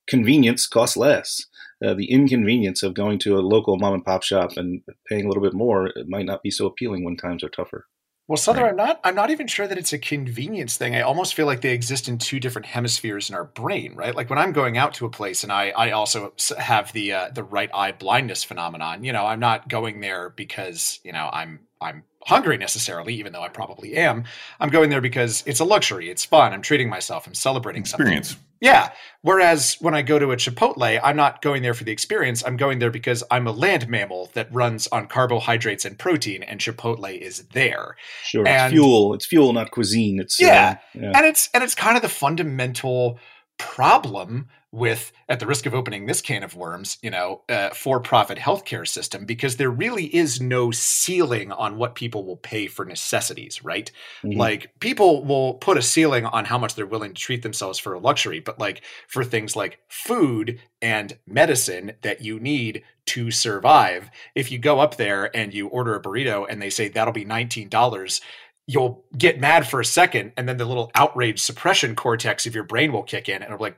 convenience 0.07 0.67
costs 0.67 0.97
less. 0.97 1.47
Uh, 1.85 1.95
the 1.95 2.11
inconvenience 2.11 2.83
of 2.83 2.95
going 2.95 3.19
to 3.19 3.37
a 3.37 3.41
local 3.41 3.77
mom 3.77 3.95
and 3.95 4.05
pop 4.05 4.23
shop 4.23 4.53
and 4.57 4.83
paying 5.09 5.25
a 5.25 5.29
little 5.29 5.43
bit 5.43 5.55
more 5.55 5.87
it 5.87 6.09
might 6.09 6.27
not 6.27 6.43
be 6.43 6.51
so 6.51 6.67
appealing 6.67 7.05
when 7.05 7.17
times 7.17 7.43
are 7.43 7.49
tougher. 7.49 7.87
Well, 8.29 8.39
Sother, 8.39 8.63
Right. 8.63 8.71
I'm 8.71 8.77
not. 8.77 9.01
I'm 9.03 9.15
not 9.17 9.31
even 9.31 9.49
sure 9.49 9.67
that 9.67 9.77
it's 9.77 9.93
a 9.93 9.99
convenience 9.99 10.77
thing. 10.77 10.95
I 10.95 11.01
almost 11.01 11.35
feel 11.35 11.45
like 11.45 11.61
they 11.61 11.75
exist 11.75 12.09
in 12.09 12.19
two 12.19 12.39
different 12.39 12.67
hemispheres 12.67 13.29
in 13.29 13.35
our 13.35 13.45
brain, 13.45 13.95
right? 13.97 14.15
Like 14.15 14.31
when 14.31 14.39
I'm 14.39 14.53
going 14.53 14.79
out 14.79 14.95
to 14.95 15.07
a 15.07 15.11
place, 15.11 15.43
and 15.43 15.53
I, 15.53 15.71
I 15.71 15.91
also 15.91 16.33
have 16.57 16.93
the 16.93 17.13
uh, 17.13 17.31
the 17.31 17.43
right 17.43 17.69
eye 17.75 17.93
blindness 17.93 18.45
phenomenon. 18.45 19.03
You 19.03 19.13
know, 19.13 19.27
I'm 19.27 19.41
not 19.41 19.69
going 19.69 20.01
there 20.01 20.31
because 20.31 21.01
you 21.05 21.13
know 21.13 21.29
I'm 21.33 21.61
I'm 21.81 22.05
hungry 22.27 22.57
necessarily, 22.57 23.15
even 23.15 23.33
though 23.33 23.43
I 23.43 23.49
probably 23.49 23.97
am. 23.97 24.25
I'm 24.61 24.71
going 24.71 24.91
there 24.91 25.01
because 25.01 25.43
it's 25.47 25.61
a 25.61 25.65
luxury. 25.65 26.09
It's 26.11 26.25
fun. 26.25 26.53
I'm 26.53 26.63
treating 26.63 26.89
myself. 26.89 27.27
I'm 27.27 27.35
celebrating 27.35 27.85
something. 27.85 28.07
experience 28.07 28.37
Yeah. 28.61 28.91
Whereas 29.23 29.77
when 29.81 29.93
I 29.93 30.03
go 30.03 30.21
to 30.21 30.31
a 30.31 30.37
Chipotle, 30.37 31.01
I'm 31.03 31.17
not 31.17 31.43
going 31.43 31.63
there 31.63 31.75
for 31.75 31.83
the 31.83 31.91
experience. 31.91 32.45
I'm 32.47 32.57
going 32.57 32.79
there 32.79 32.91
because 32.93 33.25
I'm 33.29 33.49
a 33.49 33.53
land 33.53 33.89
mammal 33.89 34.31
that 34.35 34.49
runs 34.55 34.87
on 34.89 35.09
carbohydrates 35.09 35.85
and 35.85 35.99
protein, 35.99 36.45
and 36.45 36.61
Chipotle 36.61 37.19
is 37.19 37.43
there. 37.53 37.97
Sure, 38.23 38.47
And- 38.47 38.73
it's 38.73 38.81
fuel. 38.81 39.15
It's 39.15 39.27
fuel, 39.27 39.53
not 39.53 39.73
cuisine. 39.73 40.21
It's 40.21 40.41
uh, 40.41 40.47
Yeah. 40.47 40.79
yeah. 40.95 41.13
And 41.15 41.27
it's 41.27 41.51
and 41.53 41.65
it's 41.65 41.75
kind 41.75 41.97
of 41.97 42.03
the 42.03 42.09
fundamental 42.09 43.19
problem 43.63 44.49
with, 44.73 45.13
at 45.29 45.39
the 45.39 45.47
risk 45.47 45.67
of 45.67 45.75
opening 45.75 46.07
this 46.07 46.21
can 46.23 46.43
of 46.43 46.57
worms, 46.57 46.99
you 47.03 47.11
know, 47.11 47.43
uh, 47.49 47.69
for-profit 47.71 48.39
healthcare 48.39 48.89
system 48.89 49.25
because 49.27 49.57
there 49.57 49.71
really 49.71 50.07
is 50.15 50.41
no 50.41 50.71
ceiling 50.71 51.53
on 51.53 51.77
what 51.77 51.95
people 51.95 52.25
will 52.25 52.39
pay 52.39 52.67
for 52.67 52.85
necessities, 52.85 53.63
right? 53.63 53.91
Mhm. 54.25 54.37
Like 54.39 54.71
people 54.81 55.25
will 55.25 55.55
put 55.55 55.77
a 55.77 55.83
ceiling 55.83 56.25
on 56.25 56.47
how 56.47 56.59
much 56.59 56.75
they're 56.75 56.87
willing 56.87 57.13
to 57.15 57.21
treat 57.21 57.43
themselves 57.43 57.79
for 57.79 57.93
a 57.93 57.99
luxury, 57.99 58.41
but 58.41 58.59
like 58.59 58.83
for 59.09 59.23
things 59.25 59.55
like 59.55 59.79
food 59.89 60.59
and 60.81 61.17
medicine 61.27 61.93
that 62.03 62.23
you 62.23 62.41
need 62.41 62.83
to 63.07 63.31
survive, 63.31 64.11
if 64.35 64.51
you 64.51 64.59
go 64.59 64.81
up 64.81 64.97
there 64.97 65.35
and 65.37 65.53
you 65.53 65.69
order 65.69 65.95
a 65.95 66.03
burrito 66.03 66.47
and 66.49 66.61
they 66.61 66.71
say 66.71 66.89
that'll 66.89 67.13
be 67.13 67.25
$19, 67.27 68.21
you'll 68.67 69.05
get 69.17 69.41
mad 69.41 69.67
for 69.67 69.81
a 69.81 69.85
second 69.85 70.33
and 70.37 70.49
then 70.49 70.57
the 70.57 70.65
little 70.65 70.91
outrage 70.95 71.41
suppression 71.41 71.97
cortex 71.97 72.47
of 72.47 72.55
your 72.55 72.65
brain 72.65 72.93
will 72.93 73.03
kick 73.03 73.29
in 73.29 73.43
and 73.43 73.57
be 73.59 73.63
like 73.63 73.77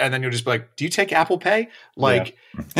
and 0.00 0.12
then 0.12 0.22
you'll 0.22 0.30
just 0.30 0.44
be 0.44 0.50
like 0.52 0.74
do 0.76 0.84
you 0.84 0.90
take 0.90 1.12
apple 1.12 1.38
pay? 1.38 1.68
Like 1.96 2.36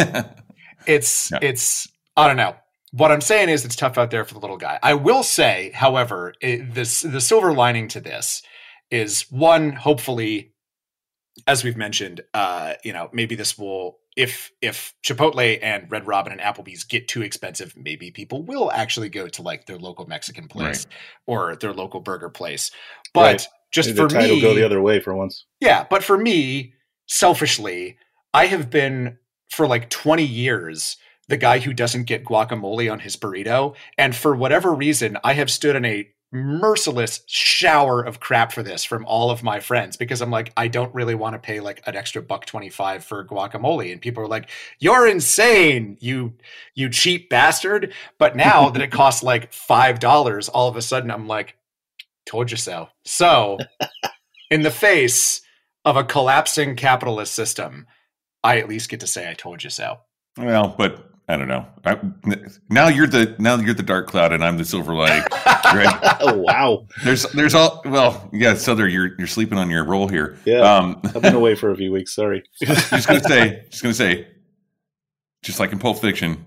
it's 0.86 1.30
Yeah. 1.30 1.38
it's 1.42 1.88
i 2.16 2.26
don't 2.26 2.36
know. 2.36 2.56
What 2.92 3.10
i'm 3.12 3.20
saying 3.20 3.48
is 3.48 3.64
it's 3.64 3.76
tough 3.76 3.98
out 3.98 4.10
there 4.10 4.24
for 4.24 4.34
the 4.34 4.40
little 4.40 4.56
guy. 4.56 4.78
I 4.82 4.94
will 4.94 5.22
say 5.22 5.70
however 5.74 6.34
it, 6.40 6.74
this 6.74 7.02
the 7.02 7.20
silver 7.20 7.52
lining 7.52 7.88
to 7.88 8.00
this 8.00 8.42
is 8.90 9.22
one 9.30 9.72
hopefully 9.72 10.52
as 11.46 11.64
we've 11.64 11.76
mentioned 11.76 12.22
uh 12.34 12.74
you 12.84 12.92
know 12.92 13.08
maybe 13.12 13.34
this 13.34 13.56
will 13.58 13.98
if 14.16 14.50
if 14.60 14.94
chipotle 15.02 15.58
and 15.62 15.90
red 15.90 16.06
robin 16.06 16.32
and 16.32 16.40
applebee's 16.40 16.84
get 16.84 17.08
too 17.08 17.22
expensive 17.22 17.74
maybe 17.76 18.10
people 18.10 18.42
will 18.42 18.70
actually 18.72 19.08
go 19.08 19.26
to 19.26 19.42
like 19.42 19.64
their 19.66 19.78
local 19.78 20.06
mexican 20.06 20.48
place 20.48 20.86
or 21.26 21.56
their 21.56 21.72
local 21.72 22.00
burger 22.00 22.28
place 22.28 22.70
but 23.14 23.22
Right. 23.22 23.48
just 23.72 23.88
Maybe 23.88 23.96
for 23.96 24.08
the 24.08 24.14
tide 24.14 24.30
me 24.30 24.40
go 24.42 24.54
the 24.54 24.64
other 24.66 24.82
way 24.82 25.00
for 25.00 25.14
once. 25.14 25.46
yeah, 25.60 25.86
but 25.88 26.04
for 26.04 26.18
me, 26.18 26.74
selfishly, 27.06 27.96
I 28.34 28.46
have 28.46 28.68
been 28.70 29.16
for 29.50 29.66
like 29.66 29.88
20 29.90 30.22
years 30.24 30.96
the 31.28 31.36
guy 31.36 31.58
who 31.60 31.72
doesn't 31.72 32.04
get 32.04 32.24
guacamole 32.24 32.90
on 32.92 32.98
his 32.98 33.16
burrito. 33.16 33.74
And 33.96 34.14
for 34.14 34.34
whatever 34.34 34.74
reason, 34.74 35.16
I 35.24 35.34
have 35.34 35.50
stood 35.50 35.76
in 35.76 35.84
a 35.84 36.08
merciless 36.32 37.22
shower 37.26 38.02
of 38.02 38.18
crap 38.18 38.52
for 38.52 38.62
this 38.62 38.84
from 38.84 39.04
all 39.04 39.30
of 39.30 39.42
my 39.42 39.60
friends 39.60 39.96
because 39.96 40.22
I'm 40.22 40.30
like, 40.30 40.52
I 40.56 40.66
don't 40.66 40.94
really 40.94 41.14
want 41.14 41.34
to 41.34 41.38
pay 41.38 41.60
like 41.60 41.82
an 41.86 41.94
extra 41.94 42.22
buck 42.22 42.46
25 42.46 43.04
for 43.04 43.24
guacamole. 43.24 43.92
And 43.92 44.00
people 44.00 44.22
are 44.22 44.28
like, 44.28 44.48
you're 44.78 45.06
insane, 45.06 45.98
you 46.00 46.34
you 46.74 46.88
cheap 46.88 47.28
bastard. 47.28 47.92
But 48.18 48.34
now 48.34 48.68
that 48.70 48.82
it 48.82 48.90
costs 48.90 49.22
like 49.22 49.52
five 49.52 50.00
dollars, 50.00 50.48
all 50.48 50.68
of 50.68 50.76
a 50.76 50.82
sudden 50.82 51.10
I'm 51.10 51.28
like, 51.28 51.56
told 52.26 52.50
you 52.50 52.56
so. 52.56 52.88
So 53.04 53.58
in 54.50 54.62
the 54.62 54.70
face 54.70 55.42
of 55.84 55.96
a 55.96 56.04
collapsing 56.04 56.76
capitalist 56.76 57.34
system, 57.34 57.86
I 58.42 58.58
at 58.58 58.68
least 58.68 58.88
get 58.88 59.00
to 59.00 59.06
say 59.06 59.28
I 59.28 59.34
told 59.34 59.62
you 59.62 59.70
so. 59.70 59.98
Well, 60.38 60.74
but 60.78 61.10
I 61.28 61.36
don't 61.36 61.48
know. 61.48 61.66
I, 61.84 62.00
now 62.68 62.88
you're 62.88 63.06
the 63.06 63.36
now 63.38 63.56
you're 63.56 63.74
the 63.74 63.82
dark 63.82 64.08
cloud, 64.08 64.32
and 64.32 64.42
I'm 64.44 64.56
the 64.58 64.64
silver 64.64 64.94
light. 64.94 65.26
Right? 65.64 66.16
oh 66.20 66.38
wow! 66.38 66.86
There's 67.04 67.24
there's 67.32 67.54
all 67.54 67.82
well, 67.84 68.28
yeah. 68.32 68.54
So 68.54 68.74
there, 68.74 68.88
you're 68.88 69.14
you're 69.18 69.26
sleeping 69.26 69.58
on 69.58 69.70
your 69.70 69.84
role 69.84 70.08
here. 70.08 70.38
Yeah. 70.44 70.60
Um, 70.60 71.00
I've 71.04 71.22
been 71.22 71.34
away 71.34 71.54
for 71.54 71.70
a 71.70 71.76
few 71.76 71.92
weeks. 71.92 72.14
Sorry. 72.14 72.42
just 72.62 73.08
gonna 73.08 73.22
say, 73.22 73.64
just 73.70 73.82
gonna 73.82 73.94
say, 73.94 74.28
just 75.42 75.60
like 75.60 75.72
in 75.72 75.78
Pulp 75.78 75.98
Fiction, 75.98 76.44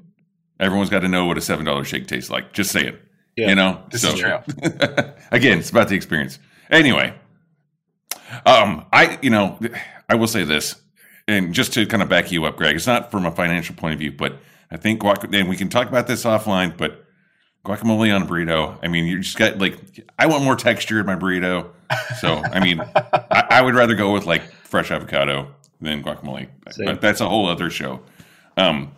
everyone's 0.60 0.90
got 0.90 1.00
to 1.00 1.08
know 1.08 1.26
what 1.26 1.38
a 1.38 1.42
seven 1.42 1.66
dollar 1.66 1.84
shake 1.84 2.08
tastes 2.08 2.30
like. 2.30 2.54
Just 2.54 2.72
say 2.72 2.88
it. 2.88 3.02
Yeah. 3.36 3.50
You 3.50 3.56
know. 3.56 3.84
This 3.92 4.04
is 4.04 4.14
true. 4.16 4.38
again, 5.32 5.60
it's 5.60 5.70
about 5.70 5.90
the 5.90 5.96
experience. 5.96 6.40
Anyway, 6.70 7.14
um, 8.46 8.86
I 8.92 9.20
you 9.22 9.30
know, 9.30 9.60
I 10.10 10.16
will 10.16 10.28
say 10.28 10.44
this, 10.44 10.76
and 11.28 11.54
just 11.54 11.74
to 11.74 11.86
kind 11.86 12.04
of 12.04 12.10
back 12.10 12.32
you 12.32 12.46
up, 12.46 12.58
Greg, 12.58 12.76
it's 12.76 12.88
not 12.88 13.12
from 13.12 13.26
a 13.26 13.32
financial 13.32 13.76
point 13.76 13.94
of 13.94 14.00
view, 14.00 14.12
but 14.12 14.40
I 14.72 14.78
think 14.78 15.02
guac, 15.02 15.34
and 15.34 15.50
we 15.50 15.56
can 15.56 15.70
talk 15.70 15.88
about 15.88 16.08
this 16.08 16.24
offline, 16.24 16.76
but 16.76 17.05
guacamole 17.66 18.16
on 18.16 18.22
a 18.22 18.26
burrito. 18.26 18.78
I 18.82 18.88
mean, 18.88 19.06
you 19.06 19.20
just 19.20 19.38
got 19.38 19.58
like, 19.58 19.78
I 20.18 20.28
want 20.28 20.44
more 20.44 20.56
texture 20.56 21.00
in 21.00 21.06
my 21.06 21.16
burrito. 21.16 21.70
So, 22.20 22.36
I 22.36 22.60
mean, 22.64 22.80
I, 22.96 23.48
I 23.50 23.62
would 23.62 23.76
rather 23.76 23.96
go 23.96 24.14
with 24.14 24.26
like 24.26 24.44
fresh 24.64 24.92
avocado 24.92 25.52
than 25.82 26.04
guacamole, 26.04 26.48
Same. 26.72 26.86
but 26.86 27.02
that's 27.02 27.22
a 27.22 27.28
whole 27.28 27.48
other 27.48 27.70
show. 27.70 28.00
Um, 28.58 28.92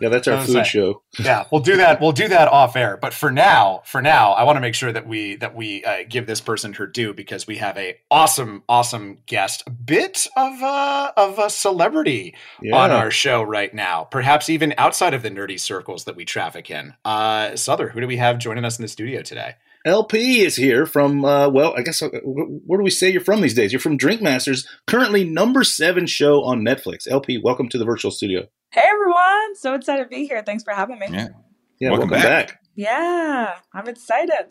Yeah, 0.00 0.08
that's 0.08 0.28
our 0.28 0.44
food 0.44 0.56
like- 0.56 0.66
show. 0.66 1.02
yeah, 1.18 1.44
we'll 1.50 1.60
do 1.60 1.76
that. 1.76 2.00
We'll 2.00 2.12
do 2.12 2.28
that 2.28 2.48
off 2.48 2.76
air. 2.76 2.96
But 3.00 3.12
for 3.14 3.30
now, 3.30 3.82
for 3.84 4.00
now, 4.02 4.32
I 4.32 4.44
want 4.44 4.56
to 4.56 4.60
make 4.60 4.74
sure 4.74 4.92
that 4.92 5.06
we 5.06 5.36
that 5.36 5.54
we 5.54 5.84
uh, 5.84 5.98
give 6.08 6.26
this 6.26 6.40
person 6.40 6.72
her 6.74 6.86
due 6.86 7.12
because 7.14 7.46
we 7.46 7.56
have 7.56 7.76
a 7.78 7.96
awesome, 8.10 8.62
awesome 8.68 9.18
guest, 9.26 9.62
a 9.66 9.70
bit 9.70 10.26
of 10.36 10.60
a 10.62 11.12
of 11.16 11.38
a 11.38 11.50
celebrity 11.50 12.34
Yeah. 12.62 12.76
on 12.76 12.90
our 12.90 13.10
show 13.10 13.42
right 13.42 13.72
now. 13.72 14.04
Perhaps 14.04 14.48
even 14.50 14.74
outside 14.78 15.14
of 15.14 15.22
the 15.22 15.30
nerdy 15.30 15.58
circles 15.60 16.04
that 16.04 16.16
we 16.16 16.24
traffic 16.24 16.70
in. 16.70 16.94
Uh, 17.04 17.50
Sother, 17.50 17.90
who 17.90 18.00
do 18.00 18.06
we 18.06 18.16
have 18.18 18.38
joining 18.38 18.64
us 18.64 18.78
in 18.78 18.82
the 18.82 18.88
studio 18.88 19.22
today? 19.22 19.54
LP 19.86 20.40
is 20.42 20.56
here 20.56 20.84
from, 20.84 21.24
uh, 21.24 21.48
well, 21.48 21.72
I 21.74 21.80
guess, 21.80 22.02
uh, 22.02 22.10
where 22.22 22.78
do 22.78 22.84
we 22.84 22.90
say 22.90 23.08
you're 23.10 23.22
from 23.22 23.40
these 23.40 23.54
days? 23.54 23.72
You're 23.72 23.80
from 23.80 23.96
Drink 23.96 24.20
Masters, 24.20 24.68
currently 24.86 25.24
number 25.24 25.64
seven 25.64 26.06
show 26.06 26.42
on 26.44 26.60
Netflix. 26.60 27.10
LP, 27.10 27.38
welcome 27.42 27.66
to 27.70 27.78
the 27.78 27.86
virtual 27.86 28.10
studio. 28.10 28.46
Hey 28.72 28.82
everyone! 28.86 29.56
So 29.56 29.74
excited 29.74 30.04
to 30.04 30.08
be 30.08 30.26
here. 30.26 30.42
Thanks 30.46 30.62
for 30.62 30.72
having 30.72 30.98
me. 30.98 31.06
yeah. 31.10 31.28
Yeah, 31.80 31.90
Welcome 31.90 32.10
welcome, 32.10 32.28
back. 32.28 32.48
back. 32.48 32.60
Yeah, 32.76 33.54
I'm 33.72 33.88
excited. 33.88 34.46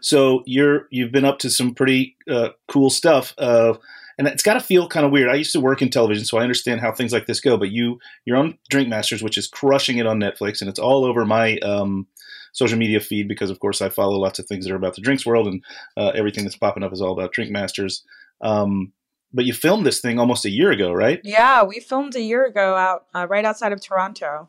So 0.00 0.42
you're 0.46 0.86
you've 0.90 1.10
been 1.10 1.24
up 1.24 1.38
to 1.40 1.50
some 1.50 1.74
pretty 1.74 2.16
uh, 2.30 2.50
cool 2.68 2.90
stuff, 2.90 3.34
uh, 3.38 3.74
and 4.18 4.28
it's 4.28 4.42
got 4.42 4.54
to 4.54 4.60
feel 4.60 4.86
kind 4.88 5.04
of 5.04 5.10
weird. 5.10 5.30
I 5.30 5.34
used 5.34 5.52
to 5.52 5.60
work 5.60 5.82
in 5.82 5.88
television, 5.90 6.24
so 6.24 6.38
I 6.38 6.42
understand 6.42 6.80
how 6.80 6.92
things 6.92 7.12
like 7.12 7.26
this 7.26 7.40
go. 7.40 7.56
But 7.56 7.70
you 7.70 7.98
you're 8.24 8.36
on 8.36 8.58
Drink 8.70 8.88
Masters, 8.88 9.22
which 9.22 9.38
is 9.38 9.48
crushing 9.48 9.96
it 9.98 10.06
on 10.06 10.20
Netflix, 10.20 10.60
and 10.60 10.68
it's 10.68 10.78
all 10.78 11.04
over 11.04 11.24
my 11.24 11.56
um, 11.58 12.06
social 12.52 12.78
media 12.78 13.00
feed 13.00 13.26
because, 13.26 13.50
of 13.50 13.58
course, 13.58 13.80
I 13.82 13.88
follow 13.88 14.18
lots 14.18 14.38
of 14.38 14.46
things 14.46 14.64
that 14.66 14.72
are 14.72 14.76
about 14.76 14.94
the 14.94 15.02
drinks 15.02 15.26
world, 15.26 15.48
and 15.48 15.64
uh, 15.96 16.10
everything 16.14 16.44
that's 16.44 16.56
popping 16.56 16.84
up 16.84 16.92
is 16.92 17.00
all 17.00 17.12
about 17.12 17.32
Drink 17.32 17.50
Masters. 17.50 18.04
Um, 18.42 18.92
but 19.34 19.44
you 19.44 19.52
filmed 19.52 19.86
this 19.86 20.00
thing 20.00 20.18
almost 20.18 20.44
a 20.44 20.50
year 20.50 20.70
ago, 20.70 20.92
right? 20.92 21.20
Yeah, 21.24 21.62
we 21.62 21.80
filmed 21.80 22.14
a 22.16 22.20
year 22.20 22.44
ago 22.44 22.74
out 22.74 23.06
uh, 23.14 23.26
right 23.28 23.44
outside 23.44 23.72
of 23.72 23.80
Toronto. 23.80 24.48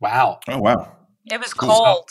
Wow. 0.00 0.40
Oh 0.48 0.58
wow. 0.58 0.96
It 1.26 1.40
was 1.40 1.52
Cool. 1.52 1.68
cold. 1.70 2.08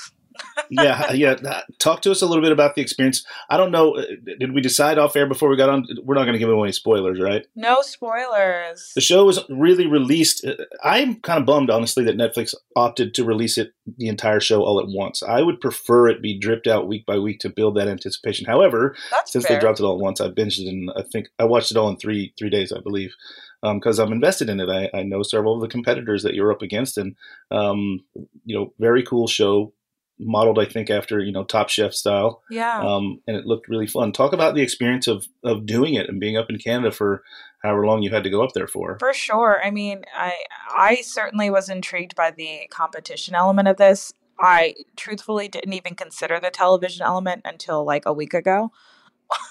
Yeah, 0.70 1.12
yeah. 1.13 1.62
Talk 1.79 2.01
to 2.01 2.12
us 2.12 2.22
a 2.22 2.25
little 2.25 2.41
bit 2.44 2.51
about 2.51 2.75
the 2.75 2.82
experience. 2.82 3.25
I 3.50 3.58
don't 3.58 3.72
know. 3.72 3.96
uh, 3.96 4.03
Did 4.39 4.53
we 4.53 4.62
decide 4.62 4.98
off 4.98 5.15
air 5.15 5.27
before 5.27 5.50
we 5.50 5.58
got 5.58 5.70
on? 5.70 5.86
We're 6.03 6.15
not 6.15 6.24
going 6.24 6.34
to 6.34 6.39
give 6.39 6.50
away 6.50 6.65
any 6.65 6.72
spoilers, 6.72 7.20
right? 7.22 7.46
No 7.56 7.82
spoilers. 7.82 8.91
The 8.96 9.01
show 9.01 9.25
was 9.25 9.39
really 9.50 9.88
released. 9.88 10.46
uh, 10.46 10.56
I'm 10.84 11.15
kind 11.22 11.39
of 11.39 11.46
bummed, 11.46 11.70
honestly, 11.70 12.03
that 12.06 12.17
Netflix 12.17 12.53
opted 12.75 13.13
to 13.15 13.24
release 13.24 13.58
it 13.58 13.74
the 13.98 14.08
entire 14.08 14.39
show 14.39 14.63
all 14.63 14.79
at 14.79 14.88
once. 14.88 15.24
I 15.24 15.41
would 15.41 15.62
prefer 15.62 16.08
it 16.10 16.22
be 16.22 16.38
dripped 16.39 16.67
out 16.67 16.88
week 16.88 17.06
by 17.06 17.17
week 17.17 17.39
to 17.41 17.50
build 17.50 17.75
that 17.77 17.88
anticipation. 17.88 18.46
However, 18.46 18.96
That's 19.12 19.32
since 19.32 19.46
fair. 19.46 19.58
they 19.58 19.62
dropped 19.62 19.79
it 19.79 19.84
all 19.84 19.94
at 19.96 20.01
once, 20.01 20.20
I 20.22 20.27
binged 20.29 20.60
it, 20.60 20.67
and 20.67 20.91
I 20.96 21.03
think 21.12 21.27
I 21.39 21.46
watched 21.46 21.72
it 21.72 21.77
all 21.77 21.89
in 21.89 21.98
three 21.98 22.34
three 22.38 22.50
days, 22.50 22.72
I 22.72 22.79
believe, 22.82 23.13
because 23.62 24.00
I'm 24.00 24.12
invested 24.12 24.50
in 24.50 24.60
it. 24.60 24.70
I, 24.70 24.89
I 24.98 25.03
know 25.03 25.24
several 25.24 25.56
of 25.56 25.62
the 25.62 25.67
competitors 25.67 26.24
that 26.24 26.34
you're 26.34 26.51
up 26.51 26.62
against, 26.62 26.98
and 26.98 27.15
um, 27.51 28.01
you 28.46 28.58
know, 28.58 28.74
very 28.79 29.03
cool 29.03 29.27
show, 29.27 29.74
modeled, 30.20 30.60
I 30.60 30.66
think, 30.66 30.90
after 30.90 31.20
you 31.20 31.32
know 31.32 31.44
Top 31.44 31.70
Chef 31.70 31.94
style 31.94 32.42
yeah. 32.50 32.80
um, 32.80 33.22
and 33.28 33.38
it 33.38 33.46
looked 33.46 33.68
really 33.68 33.88
fun. 33.88 34.12
Talk 34.12 34.34
about 34.34 34.56
the 34.56 34.62
experience 34.62 35.08
of 35.08 35.28
of 35.44 35.66
doing 35.66 35.94
it 35.94 36.10
and 36.10 36.20
being 36.20 36.38
up 36.38 36.50
in 36.50 36.58
Canada 36.58 36.92
for 36.92 37.24
however 37.64 37.86
long 37.86 38.04
you 38.04 38.12
had 38.12 38.24
to 38.24 38.30
go 38.30 38.44
up 38.44 38.54
there 38.54 38.68
for. 38.68 38.98
For 39.00 39.14
sure. 39.14 39.62
I 39.64 39.72
mean, 39.72 40.04
I 40.16 40.36
I 40.70 40.96
certainly 41.02 41.50
was 41.50 41.70
intrigued 41.70 42.16
by 42.16 42.32
the 42.32 42.68
competition 42.70 43.36
element 43.36 43.68
of 43.68 43.78
this. 43.78 44.14
I 44.40 44.76
truthfully 44.96 45.48
didn't 45.48 45.74
even 45.74 45.96
consider 45.96 46.40
the 46.40 46.52
television 46.52 47.04
element 47.04 47.42
until 47.46 47.84
like 47.84 48.06
a 48.06 48.14
week 48.14 48.34
ago. 48.34 48.72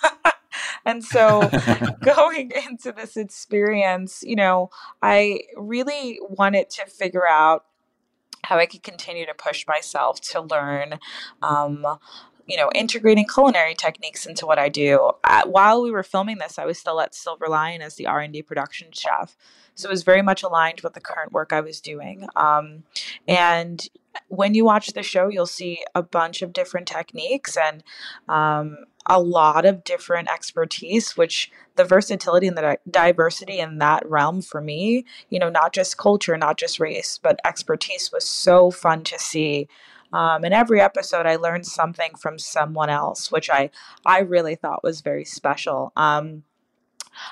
and 0.84 1.04
so 1.04 1.48
going 2.02 2.52
into 2.68 2.92
this 2.92 3.16
experience, 3.16 4.22
you 4.24 4.36
know, 4.36 4.70
I 5.02 5.40
really 5.56 6.20
wanted 6.22 6.70
to 6.70 6.86
figure 6.86 7.26
out 7.26 7.64
how 8.46 8.58
I 8.58 8.66
could 8.66 8.82
continue 8.82 9.26
to 9.26 9.34
push 9.34 9.66
myself 9.66 10.20
to 10.32 10.40
learn 10.40 10.98
um, 11.42 11.86
you 12.46 12.56
know, 12.56 12.70
integrating 12.74 13.26
culinary 13.26 13.74
techniques 13.74 14.24
into 14.24 14.46
what 14.46 14.58
I 14.58 14.68
do. 14.68 15.10
Uh, 15.24 15.42
while 15.46 15.82
we 15.82 15.90
were 15.90 16.04
filming 16.04 16.38
this, 16.38 16.58
I 16.58 16.64
was 16.64 16.78
still 16.78 17.00
at 17.00 17.14
Silver 17.14 17.46
Lyan 17.46 17.80
as 17.80 17.96
the 17.96 18.06
R 18.06 18.20
and 18.20 18.32
D 18.32 18.40
production 18.42 18.88
chef, 18.92 19.36
so 19.74 19.88
it 19.88 19.92
was 19.92 20.04
very 20.04 20.22
much 20.22 20.42
aligned 20.42 20.80
with 20.82 20.94
the 20.94 21.00
current 21.00 21.32
work 21.32 21.52
I 21.52 21.60
was 21.60 21.80
doing. 21.80 22.26
Um, 22.36 22.84
and 23.26 23.86
when 24.28 24.54
you 24.54 24.64
watch 24.64 24.88
the 24.88 25.02
show, 25.02 25.28
you'll 25.28 25.46
see 25.46 25.84
a 25.94 26.02
bunch 26.02 26.40
of 26.40 26.52
different 26.52 26.86
techniques 26.86 27.56
and 27.56 27.82
um, 28.28 28.78
a 29.06 29.20
lot 29.20 29.64
of 29.64 29.84
different 29.84 30.28
expertise, 30.28 31.16
which 31.16 31.50
the 31.76 31.84
versatility 31.84 32.46
and 32.46 32.56
the 32.56 32.78
diversity 32.90 33.58
in 33.58 33.78
that 33.78 34.08
realm 34.08 34.42
for 34.42 34.60
me, 34.60 35.04
you 35.30 35.38
know, 35.38 35.48
not 35.48 35.72
just 35.72 35.98
culture, 35.98 36.36
not 36.36 36.58
just 36.58 36.80
race, 36.80 37.18
but 37.22 37.40
expertise 37.44 38.10
was 38.12 38.26
so 38.26 38.70
fun 38.70 39.04
to 39.04 39.18
see. 39.18 39.68
Um, 40.12 40.44
in 40.44 40.52
every 40.52 40.80
episode, 40.80 41.26
I 41.26 41.36
learned 41.36 41.66
something 41.66 42.12
from 42.18 42.38
someone 42.38 42.90
else, 42.90 43.30
which 43.30 43.50
I 43.50 43.70
I 44.04 44.20
really 44.20 44.54
thought 44.54 44.84
was 44.84 45.00
very 45.00 45.24
special. 45.24 45.92
Um, 45.96 46.44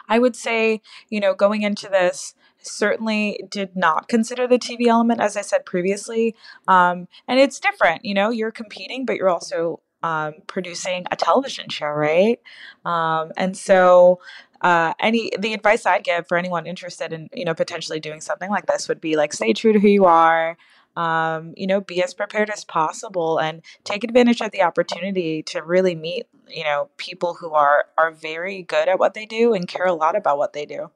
I 0.09 0.19
would 0.19 0.37
say, 0.37 0.81
you 1.09 1.21
know, 1.21 1.35
going 1.35 1.63
into 1.63 1.89
this, 1.89 2.35
certainly 2.67 3.41
did 3.51 3.77
not 3.77 4.09
consider 4.09 4.47
the 4.47 4.59
TV 4.59 4.87
element, 4.87 5.21
as 5.21 5.37
I 5.37 5.43
said 5.43 5.67
previously. 5.67 6.35
Um, 6.67 7.09
and 7.29 7.39
it's 7.39 7.61
different, 7.61 8.05
you 8.05 8.15
know, 8.15 8.31
you're 8.31 8.51
competing, 8.51 9.05
but 9.05 9.17
you're 9.17 9.29
also 9.29 9.81
um, 10.05 10.35
producing 10.47 11.07
a 11.11 11.17
television 11.17 11.71
show, 11.71 11.87
right? 11.87 12.39
Um, 12.85 13.33
and 13.39 13.57
so, 13.57 14.21
uh, 14.61 14.93
any 15.01 15.31
the 15.39 15.55
advice 15.55 15.87
I'd 15.87 16.05
give 16.05 16.29
for 16.29 16.37
anyone 16.37 16.67
interested 16.67 17.13
in 17.13 17.31
you 17.33 17.45
know 17.45 17.55
potentially 17.55 18.01
doing 18.01 18.21
something 18.21 18.51
like 18.51 18.67
this 18.67 18.87
would 18.87 19.01
be 19.01 19.17
like 19.17 19.33
stay 19.33 19.55
true 19.55 19.73
to 19.73 19.81
who 19.81 19.89
you 19.89 20.05
are. 20.05 20.59
Um, 20.97 21.55
you 21.57 21.67
know, 21.67 21.81
be 21.81 22.05
as 22.05 22.15
prepared 22.15 22.51
as 22.51 22.65
possible 22.65 23.39
and 23.39 23.63
take 23.83 24.05
advantage 24.05 24.41
of 24.41 24.53
the 24.53 24.63
opportunity 24.63 25.43
to 25.45 25.63
really 25.63 25.95
meet 25.95 26.27
you 26.49 26.65
know 26.65 26.91
people 26.99 27.35
who 27.35 27.55
are 27.55 27.87
are 27.97 28.13
very 28.13 28.63
good 28.63 28.89
at 28.89 28.99
what 28.99 29.15
they 29.15 29.25
do 29.25 29.55
and 29.55 29.67
care 29.67 29.87
a 29.87 29.95
lot 29.95 30.17
about 30.17 30.37
what 30.37 30.53
they 30.53 30.67
do. 30.67 30.91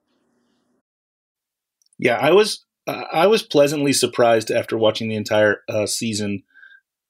Yeah, 1.98 2.18
I 2.18 2.32
was 2.32 2.66
uh, 2.86 3.04
I 3.10 3.26
was 3.26 3.42
pleasantly 3.42 3.94
surprised 3.94 4.50
after 4.50 4.76
watching 4.76 5.08
the 5.08 5.16
entire 5.16 5.62
uh, 5.66 5.86
season 5.86 6.42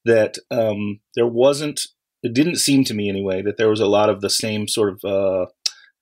that 0.09 0.37
um, 0.51 1.01
there 1.15 1.27
wasn't. 1.27 1.81
It 2.23 2.35
didn't 2.35 2.57
seem 2.57 2.83
to 2.85 2.95
me 2.95 3.09
anyway 3.09 3.43
that 3.43 3.59
there 3.59 3.69
was 3.69 3.81
a 3.81 3.87
lot 3.87 4.11
of 4.11 4.21
the 4.21 4.31
same 4.31 4.67
sort 4.67 4.93
of 4.93 5.05
uh, 5.05 5.47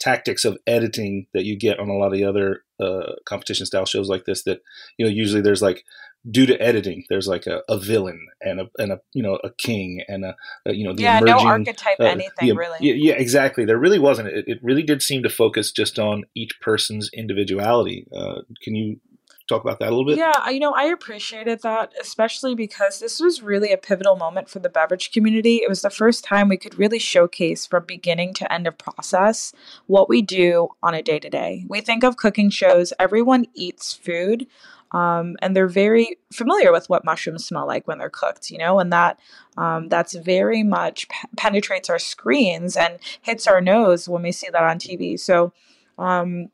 tactics 0.00 0.46
of 0.46 0.56
editing 0.66 1.26
that 1.34 1.44
you 1.44 1.58
get 1.58 1.78
on 1.78 1.90
a 1.90 1.92
lot 1.92 2.06
of 2.06 2.12
the 2.14 2.25
other 2.25 2.62
uh, 2.80 3.12
competition 3.26 3.66
style 3.66 3.84
shows 3.84 4.08
like 4.08 4.25
this. 4.25 4.42
That 4.44 4.60
you 4.96 5.04
know 5.04 5.12
usually 5.12 5.42
there's 5.42 5.62
like 5.62 5.84
due 6.30 6.46
to 6.46 6.60
editing 6.60 7.04
there's 7.08 7.28
like 7.28 7.46
a, 7.46 7.60
a 7.68 7.78
villain 7.78 8.26
and 8.40 8.60
a 8.60 8.68
and 8.78 8.92
a 8.92 9.00
you 9.12 9.22
know 9.22 9.38
a 9.44 9.50
king 9.58 10.02
and 10.08 10.25
a, 10.25 10.34
a 10.66 10.75
you 10.75 10.84
know 10.84 10.92
the 10.92 11.02
yeah 11.02 11.18
emerging, 11.18 11.36
no 11.36 11.50
archetype 11.50 12.00
uh, 12.00 12.04
anything 12.04 12.48
yeah, 12.48 12.54
really 12.54 12.78
yeah, 12.80 12.94
yeah 12.94 13.14
exactly 13.14 13.64
there 13.64 13.78
really 13.78 13.98
wasn't 13.98 14.26
it, 14.26 14.44
it 14.48 14.58
really 14.62 14.82
did 14.82 15.02
seem 15.02 15.22
to 15.22 15.28
focus 15.28 15.70
just 15.70 15.98
on 15.98 16.25
each 16.34 16.58
person's 16.60 17.10
individuality 17.14 18.06
uh, 18.16 18.40
can 18.62 18.75
you 18.75 18.98
talk 19.46 19.62
about 19.62 19.78
that 19.78 19.88
a 19.88 19.90
little 19.90 20.04
bit? 20.04 20.18
Yeah, 20.18 20.48
you 20.48 20.60
know, 20.60 20.72
I 20.72 20.84
appreciated 20.84 21.62
that, 21.62 21.92
especially 22.00 22.54
because 22.54 22.98
this 22.98 23.20
was 23.20 23.42
really 23.42 23.72
a 23.72 23.76
pivotal 23.78 24.16
moment 24.16 24.48
for 24.48 24.58
the 24.58 24.68
beverage 24.68 25.12
community. 25.12 25.56
It 25.56 25.68
was 25.68 25.82
the 25.82 25.90
first 25.90 26.24
time 26.24 26.48
we 26.48 26.56
could 26.56 26.78
really 26.78 26.98
showcase 26.98 27.66
from 27.66 27.84
beginning 27.84 28.34
to 28.34 28.52
end 28.52 28.66
of 28.66 28.78
process 28.78 29.52
what 29.86 30.08
we 30.08 30.22
do 30.22 30.68
on 30.82 30.94
a 30.94 31.02
day 31.02 31.18
to 31.18 31.30
day. 31.30 31.64
We 31.68 31.80
think 31.80 32.04
of 32.04 32.16
cooking 32.16 32.50
shows, 32.50 32.92
everyone 32.98 33.46
eats 33.54 33.92
food. 33.92 34.46
Um, 34.92 35.36
and 35.42 35.54
they're 35.54 35.66
very 35.66 36.16
familiar 36.32 36.70
with 36.70 36.88
what 36.88 37.04
mushrooms 37.04 37.44
smell 37.44 37.66
like 37.66 37.88
when 37.88 37.98
they're 37.98 38.08
cooked, 38.08 38.50
you 38.50 38.58
know, 38.58 38.78
and 38.78 38.92
that 38.92 39.18
um, 39.56 39.88
that's 39.88 40.14
very 40.14 40.62
much 40.62 41.08
p- 41.08 41.28
penetrates 41.36 41.90
our 41.90 41.98
screens 41.98 42.76
and 42.76 42.98
hits 43.20 43.48
our 43.48 43.60
nose 43.60 44.08
when 44.08 44.22
we 44.22 44.30
see 44.30 44.48
that 44.50 44.62
on 44.62 44.78
TV. 44.78 45.18
So, 45.18 45.52
um, 45.98 46.50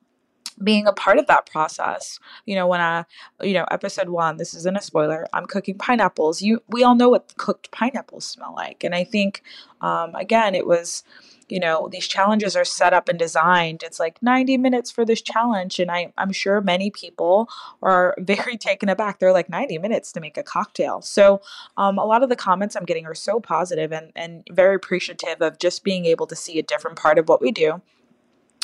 being 0.63 0.87
a 0.87 0.93
part 0.93 1.19
of 1.19 1.27
that 1.27 1.47
process. 1.47 2.19
You 2.47 2.55
know 2.57 2.67
when 2.67 2.81
i 2.81 3.05
you 3.41 3.55
know 3.55 3.67
episode 3.71 4.09
one 4.09 4.37
this 4.37 4.55
isn't 4.55 4.77
a 4.77 4.83
spoiler 4.83 5.27
i'm 5.33 5.47
cooking 5.47 5.79
pineapples. 5.79 6.43
You 6.43 6.63
we 6.69 6.83
all 6.83 6.95
know 6.95 7.09
what 7.09 7.35
cooked 7.37 7.71
pineapples 7.71 8.25
smell 8.25 8.55
like 8.55 8.85
and 8.85 8.95
i 8.95 9.05
think 9.05 9.43
um, 9.81 10.15
again 10.15 10.55
it 10.55 10.67
was 10.67 11.03
you 11.49 11.61
know 11.61 11.89
these 11.91 12.09
challenges 12.09 12.57
are 12.57 12.65
set 12.65 12.95
up 12.95 13.09
and 13.09 13.19
designed. 13.19 13.83
It's 13.83 14.01
like 14.01 14.23
90 14.23 14.57
minutes 14.57 14.91
for 14.91 15.05
this 15.05 15.21
challenge 15.21 15.79
and 15.79 15.91
I, 15.91 16.13
i'm 16.17 16.33
sure 16.33 16.61
many 16.61 16.91
people 16.91 17.49
are 17.83 18.15
very 18.19 18.57
taken 18.57 18.89
aback. 18.89 19.19
They're 19.19 19.33
like 19.33 19.51
90 19.51 19.79
minutes 19.79 20.13
to 20.13 20.21
make 20.21 20.39
a 20.39 20.43
cocktail. 20.43 21.03
So 21.03 21.43
um, 21.77 21.99
a 21.99 22.07
lot 22.07 22.23
of 22.23 22.29
the 22.29 22.37
comments 22.37 22.77
i'm 22.77 22.85
getting 22.85 23.07
are 23.07 23.15
so 23.15 23.41
positive 23.41 23.93
and, 23.93 24.13
and 24.17 24.45
very 24.51 24.77
appreciative 24.77 25.43
of 25.43 25.59
just 25.59 25.85
being 25.85 26.07
able 26.07 26.27
to 26.27 26.37
see 26.37 26.59
a 26.59 26.63
different 26.63 26.97
part 26.97 27.19
of 27.19 27.29
what 27.29 27.43
we 27.43 27.53
do 27.53 27.83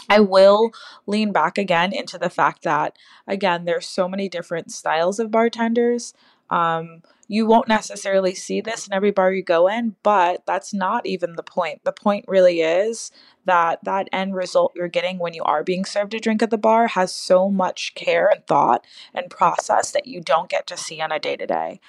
I 0.09 0.21
will 0.21 0.71
lean 1.07 1.33
back 1.33 1.59
again 1.59 1.93
into 1.93 2.19
the 2.19 2.31
fact 2.31 2.63
that, 2.63 2.97
again, 3.27 3.65
there's 3.65 3.87
so 3.87 4.09
many 4.09 4.29
different 4.29 4.73
styles 4.73 5.19
of 5.19 5.31
bartenders. 5.31 6.15
Um, 6.51 7.03
you 7.31 7.45
won't 7.45 7.69
necessarily 7.69 8.35
see 8.35 8.63
this 8.63 8.87
in 8.87 8.95
every 8.95 9.11
bar 9.11 9.31
you 9.31 9.43
go 9.43 9.69
in, 9.69 9.97
but 10.03 10.47
that's 10.47 10.73
not 10.73 11.05
even 11.05 11.37
the 11.37 11.43
point. 11.43 11.85
The 11.85 11.93
point 11.93 12.25
really 12.27 12.63
is 12.63 13.11
that 13.45 13.85
that 13.85 14.09
end 14.13 14.35
result 14.35 14.73
you're 14.75 14.89
getting 14.89 15.19
when 15.19 15.35
you 15.35 15.43
are 15.43 15.63
being 15.63 15.85
served 15.85 16.15
a 16.15 16.21
drink 16.21 16.43
at 16.43 16.49
the 16.49 16.57
bar 16.57 16.87
has 16.87 17.15
so 17.15 17.51
much 17.51 17.95
care 17.95 18.29
and 18.29 18.47
thought 18.47 18.87
and 19.13 19.29
process 19.29 19.91
that 19.91 20.07
you 20.07 20.23
don't 20.23 20.49
get 20.49 20.67
to 20.69 20.77
see 20.79 21.03
on 21.03 21.13
a 21.13 21.19
day 21.19 21.37
to 21.37 21.47
day. 21.47 21.81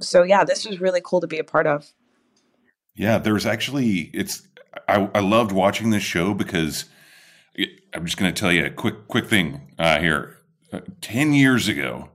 So, 0.00 0.24
yeah, 0.24 0.42
this 0.42 0.66
was 0.66 0.80
really 0.80 1.00
cool 1.00 1.20
to 1.20 1.28
be 1.28 1.38
a 1.38 1.44
part 1.44 1.68
of. 1.68 1.92
Yeah, 2.96 3.18
there's 3.18 3.46
actually, 3.46 4.10
it's, 4.12 4.48
I, 4.88 5.08
I 5.14 5.20
loved 5.20 5.52
watching 5.52 5.90
this 5.90 6.02
show 6.02 6.34
because 6.34 6.86
I'm 7.94 8.04
just 8.04 8.16
going 8.18 8.32
to 8.32 8.38
tell 8.38 8.52
you 8.52 8.64
a 8.66 8.70
quick 8.70 9.08
quick 9.08 9.26
thing 9.26 9.60
uh, 9.78 9.98
here. 10.00 10.36
Uh, 10.72 10.80
Ten 11.00 11.32
years 11.32 11.68
ago, 11.68 12.10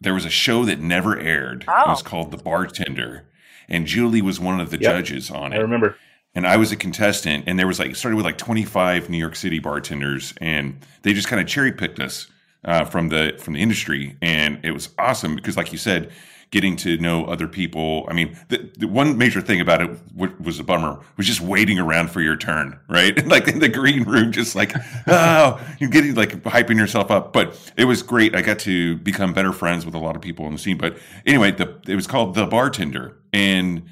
there 0.00 0.14
was 0.14 0.24
a 0.24 0.30
show 0.30 0.64
that 0.64 0.80
never 0.80 1.18
aired. 1.18 1.64
Oh. 1.68 1.82
It 1.82 1.88
was 1.88 2.02
called 2.02 2.30
The 2.30 2.36
Bartender, 2.38 3.24
and 3.68 3.86
Julie 3.86 4.22
was 4.22 4.40
one 4.40 4.60
of 4.60 4.70
the 4.70 4.78
Yep. 4.78 4.90
judges 4.92 5.30
on 5.30 5.52
it. 5.52 5.56
I 5.56 5.60
remember. 5.60 5.96
And 6.34 6.46
I 6.46 6.56
was 6.56 6.72
a 6.72 6.76
contestant, 6.76 7.44
and 7.46 7.58
there 7.58 7.66
was 7.66 7.78
like 7.78 7.90
it 7.90 7.96
started 7.96 8.16
with 8.16 8.24
like 8.24 8.38
25 8.38 9.10
New 9.10 9.18
York 9.18 9.36
City 9.36 9.58
bartenders, 9.58 10.32
and 10.40 10.78
they 11.02 11.12
just 11.12 11.28
kind 11.28 11.40
of 11.42 11.46
cherry 11.46 11.72
picked 11.72 12.00
us 12.00 12.26
uh, 12.64 12.84
from 12.86 13.10
the 13.10 13.34
from 13.38 13.52
the 13.54 13.60
industry, 13.60 14.16
and 14.22 14.58
it 14.64 14.70
was 14.70 14.88
awesome 14.98 15.34
because, 15.36 15.58
like 15.58 15.72
you 15.72 15.78
said, 15.78 16.10
getting 16.52 16.76
to 16.76 16.98
know 16.98 17.24
other 17.24 17.48
people. 17.48 18.06
I 18.08 18.12
mean, 18.12 18.38
the, 18.48 18.70
the 18.76 18.86
one 18.86 19.16
major 19.16 19.40
thing 19.40 19.60
about 19.60 19.80
it 19.80 19.90
what 20.14 20.38
was 20.38 20.60
a 20.60 20.64
bummer 20.64 21.00
was 21.16 21.26
just 21.26 21.40
waiting 21.40 21.78
around 21.78 22.10
for 22.10 22.20
your 22.20 22.36
turn, 22.36 22.78
right? 22.88 23.26
like 23.26 23.48
in 23.48 23.58
the 23.58 23.68
green 23.68 24.04
room, 24.04 24.30
just 24.30 24.54
like 24.54 24.72
oh, 25.08 25.60
you're 25.80 25.90
getting 25.90 26.14
like 26.14 26.42
hyping 26.44 26.76
yourself 26.76 27.10
up. 27.10 27.32
But 27.32 27.58
it 27.76 27.86
was 27.86 28.02
great. 28.02 28.36
I 28.36 28.42
got 28.42 28.60
to 28.60 28.98
become 28.98 29.32
better 29.32 29.52
friends 29.52 29.84
with 29.84 29.94
a 29.94 29.98
lot 29.98 30.14
of 30.14 30.22
people 30.22 30.44
on 30.44 30.52
the 30.52 30.58
scene. 30.58 30.78
But 30.78 30.98
anyway, 31.26 31.50
the 31.50 31.80
it 31.88 31.96
was 31.96 32.06
called 32.06 32.34
the 32.34 32.46
bartender, 32.46 33.16
and 33.32 33.84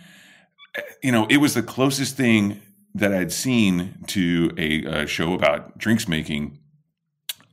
you 1.02 1.10
know, 1.10 1.26
it 1.28 1.38
was 1.38 1.54
the 1.54 1.62
closest 1.62 2.16
thing 2.16 2.60
that 2.94 3.12
I'd 3.14 3.32
seen 3.32 4.04
to 4.08 4.52
a, 4.58 4.86
uh 4.86 5.06
show 5.06 5.32
about 5.32 5.78
drinks 5.78 6.06
making. 6.06 6.58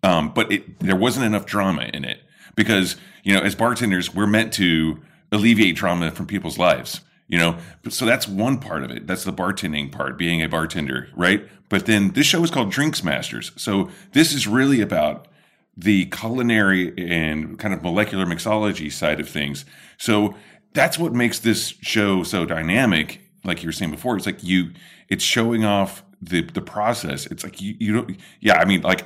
Um, 0.03 0.31
but 0.33 0.51
it, 0.51 0.79
there 0.79 0.95
wasn't 0.95 1.25
enough 1.25 1.45
drama 1.45 1.89
in 1.93 2.05
it 2.05 2.21
because, 2.57 2.97
you 3.23 3.33
know, 3.33 3.39
as 3.39 3.55
bartenders, 3.55 4.13
we're 4.13 4.27
meant 4.27 4.51
to 4.53 4.99
alleviate 5.31 5.77
trauma 5.77 6.11
from 6.11 6.27
people's 6.27 6.57
lives, 6.57 6.99
you 7.29 7.37
know? 7.37 7.57
So 7.87 8.05
that's 8.05 8.27
one 8.27 8.59
part 8.59 8.83
of 8.83 8.91
it. 8.91 9.07
That's 9.07 9.23
the 9.23 9.31
bartending 9.31 9.89
part, 9.89 10.17
being 10.17 10.41
a 10.43 10.49
bartender, 10.49 11.07
right? 11.15 11.47
But 11.69 11.85
then 11.85 12.11
this 12.11 12.25
show 12.25 12.43
is 12.43 12.51
called 12.51 12.71
Drinks 12.71 13.03
Masters. 13.03 13.53
So 13.55 13.89
this 14.11 14.33
is 14.33 14.47
really 14.47 14.81
about 14.81 15.29
the 15.77 16.05
culinary 16.07 16.93
and 16.97 17.59
kind 17.59 17.73
of 17.73 17.83
molecular 17.83 18.25
mixology 18.25 18.91
side 18.91 19.19
of 19.19 19.29
things. 19.29 19.63
So 19.97 20.35
that's 20.73 20.97
what 20.97 21.13
makes 21.13 21.39
this 21.39 21.75
show 21.81 22.23
so 22.23 22.45
dynamic. 22.45 23.21
Like 23.43 23.61
you 23.61 23.67
were 23.67 23.73
saying 23.73 23.91
before, 23.91 24.17
it's 24.17 24.25
like 24.25 24.43
you, 24.43 24.71
it's 25.07 25.23
showing 25.23 25.63
off 25.63 26.03
the 26.21 26.41
the 26.41 26.61
process. 26.61 27.27
It's 27.27 27.43
like 27.43 27.61
you, 27.61 27.75
you 27.79 27.93
don't, 27.93 28.17
yeah. 28.39 28.57
I 28.57 28.65
mean, 28.65 28.81
like 28.81 29.03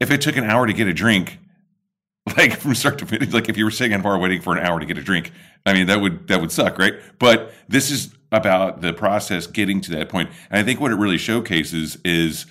if 0.00 0.10
it 0.10 0.20
took 0.20 0.36
an 0.36 0.44
hour 0.44 0.66
to 0.66 0.72
get 0.72 0.86
a 0.86 0.92
drink, 0.92 1.38
like 2.36 2.58
from 2.58 2.74
start 2.74 2.98
to 2.98 3.06
finish, 3.06 3.32
like 3.32 3.48
if 3.48 3.56
you 3.56 3.64
were 3.64 3.70
sitting 3.70 3.92
in 3.92 4.00
a 4.00 4.02
bar 4.02 4.18
waiting 4.18 4.40
for 4.40 4.56
an 4.56 4.64
hour 4.64 4.78
to 4.78 4.86
get 4.86 4.98
a 4.98 5.02
drink, 5.02 5.32
I 5.66 5.72
mean 5.72 5.86
that 5.86 6.00
would 6.00 6.28
that 6.28 6.40
would 6.40 6.52
suck, 6.52 6.78
right? 6.78 6.94
But 7.18 7.52
this 7.68 7.90
is 7.90 8.14
about 8.32 8.80
the 8.80 8.92
process 8.92 9.46
getting 9.46 9.80
to 9.82 9.90
that 9.92 10.08
point, 10.08 10.30
and 10.50 10.60
I 10.60 10.62
think 10.62 10.80
what 10.80 10.92
it 10.92 10.96
really 10.96 11.18
showcases 11.18 11.98
is 12.04 12.46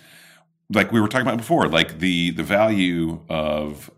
like 0.72 0.92
we 0.92 1.00
were 1.00 1.08
talking 1.08 1.28
about 1.28 1.38
before, 1.38 1.68
like 1.68 2.00
the 2.00 2.32
the 2.32 2.44
value 2.44 3.22
of 3.30 3.89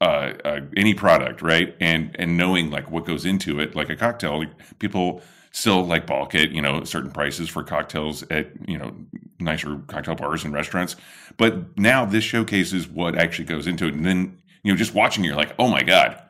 uh, 0.00 0.32
uh, 0.44 0.60
any 0.76 0.94
product, 0.94 1.42
right? 1.42 1.74
And 1.80 2.14
and 2.18 2.36
knowing 2.36 2.70
like 2.70 2.90
what 2.90 3.04
goes 3.04 3.24
into 3.24 3.60
it, 3.60 3.74
like 3.74 3.90
a 3.90 3.96
cocktail, 3.96 4.38
like, 4.38 4.78
people 4.78 5.22
still 5.50 5.84
like 5.84 6.06
balk 6.06 6.34
at 6.34 6.50
you 6.50 6.62
know 6.62 6.84
certain 6.84 7.10
prices 7.10 7.48
for 7.48 7.64
cocktails 7.64 8.22
at 8.30 8.50
you 8.68 8.78
know 8.78 8.94
nicer 9.40 9.80
cocktail 9.86 10.14
bars 10.14 10.44
and 10.44 10.52
restaurants, 10.52 10.96
but 11.36 11.78
now 11.78 12.04
this 12.04 12.24
showcases 12.24 12.88
what 12.88 13.16
actually 13.16 13.44
goes 13.44 13.66
into 13.66 13.86
it, 13.86 13.94
and 13.94 14.04
then 14.04 14.38
you 14.62 14.72
know 14.72 14.76
just 14.76 14.94
watching, 14.94 15.24
you're 15.24 15.36
like, 15.36 15.54
oh 15.58 15.68
my 15.68 15.82
god. 15.82 16.22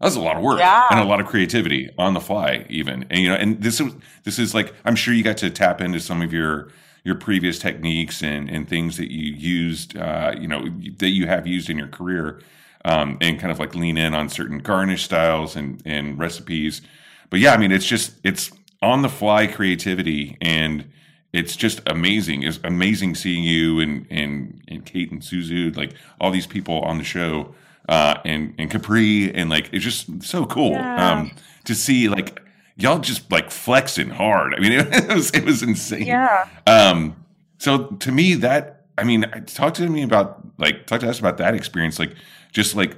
That's 0.00 0.16
a 0.16 0.20
lot 0.20 0.36
of 0.36 0.42
work 0.42 0.60
Yeah. 0.60 0.86
and 0.90 0.98
a 1.00 1.04
lot 1.04 1.20
of 1.20 1.26
creativity 1.26 1.90
on 1.98 2.14
the 2.14 2.20
fly, 2.20 2.64
even. 2.70 3.04
And 3.10 3.18
you 3.20 3.28
know, 3.28 3.34
and 3.34 3.62
this 3.62 3.80
is 3.80 3.92
this 4.24 4.38
is 4.38 4.54
like 4.54 4.72
I'm 4.86 4.96
sure 4.96 5.12
you 5.12 5.22
got 5.22 5.36
to 5.38 5.50
tap 5.50 5.82
into 5.82 6.00
some 6.00 6.22
of 6.22 6.32
your 6.32 6.68
your 7.04 7.16
previous 7.16 7.58
techniques 7.58 8.22
and, 8.22 8.48
and 8.48 8.66
things 8.66 8.96
that 8.96 9.10
you 9.12 9.32
used, 9.34 9.96
uh, 9.98 10.34
you 10.40 10.48
know, 10.48 10.68
that 10.98 11.10
you 11.10 11.26
have 11.26 11.46
used 11.46 11.68
in 11.68 11.76
your 11.76 11.88
career, 11.88 12.40
um, 12.86 13.18
and 13.20 13.38
kind 13.38 13.52
of 13.52 13.58
like 13.58 13.74
lean 13.74 13.98
in 13.98 14.14
on 14.14 14.30
certain 14.30 14.58
garnish 14.60 15.04
styles 15.04 15.54
and 15.54 15.82
and 15.84 16.18
recipes. 16.18 16.80
But 17.28 17.40
yeah, 17.40 17.52
I 17.52 17.58
mean, 17.58 17.70
it's 17.70 17.86
just 17.86 18.14
it's 18.24 18.50
on 18.80 19.02
the 19.02 19.10
fly 19.10 19.46
creativity, 19.46 20.38
and 20.40 20.90
it's 21.34 21.56
just 21.56 21.80
amazing. 21.86 22.42
It's 22.42 22.58
amazing 22.64 23.16
seeing 23.16 23.44
you 23.44 23.80
and 23.80 24.06
and 24.10 24.62
and 24.66 24.86
Kate 24.86 25.10
and 25.12 25.20
Suzu, 25.20 25.76
like 25.76 25.92
all 26.18 26.30
these 26.30 26.46
people 26.46 26.80
on 26.80 26.96
the 26.96 27.04
show, 27.04 27.54
uh, 27.90 28.20
and 28.24 28.54
and 28.56 28.70
Capri, 28.70 29.34
and 29.34 29.50
like 29.50 29.68
it's 29.72 29.84
just 29.84 30.22
so 30.22 30.46
cool 30.46 30.70
Yeah. 30.70 31.12
um, 31.12 31.32
to 31.64 31.74
see 31.74 32.08
like 32.08 32.40
y'all 32.76 33.00
just 33.00 33.30
like 33.30 33.50
flexing 33.50 34.10
hard. 34.10 34.54
I 34.54 34.60
mean, 34.60 34.72
it 34.72 35.12
was 35.12 35.30
it 35.32 35.44
was 35.44 35.62
insane. 35.62 36.06
Yeah. 36.06 36.48
Um, 36.66 37.16
so 37.58 37.86
to 37.86 38.12
me, 38.12 38.34
that 38.36 38.86
I 38.96 39.04
mean, 39.04 39.22
talk 39.46 39.74
to 39.74 39.88
me 39.88 40.02
about 40.02 40.40
like 40.58 40.86
talk 40.86 41.00
to 41.00 41.10
us 41.10 41.18
about 41.18 41.36
that 41.38 41.54
experience. 41.54 41.98
Like, 41.98 42.14
just 42.52 42.76
like 42.76 42.96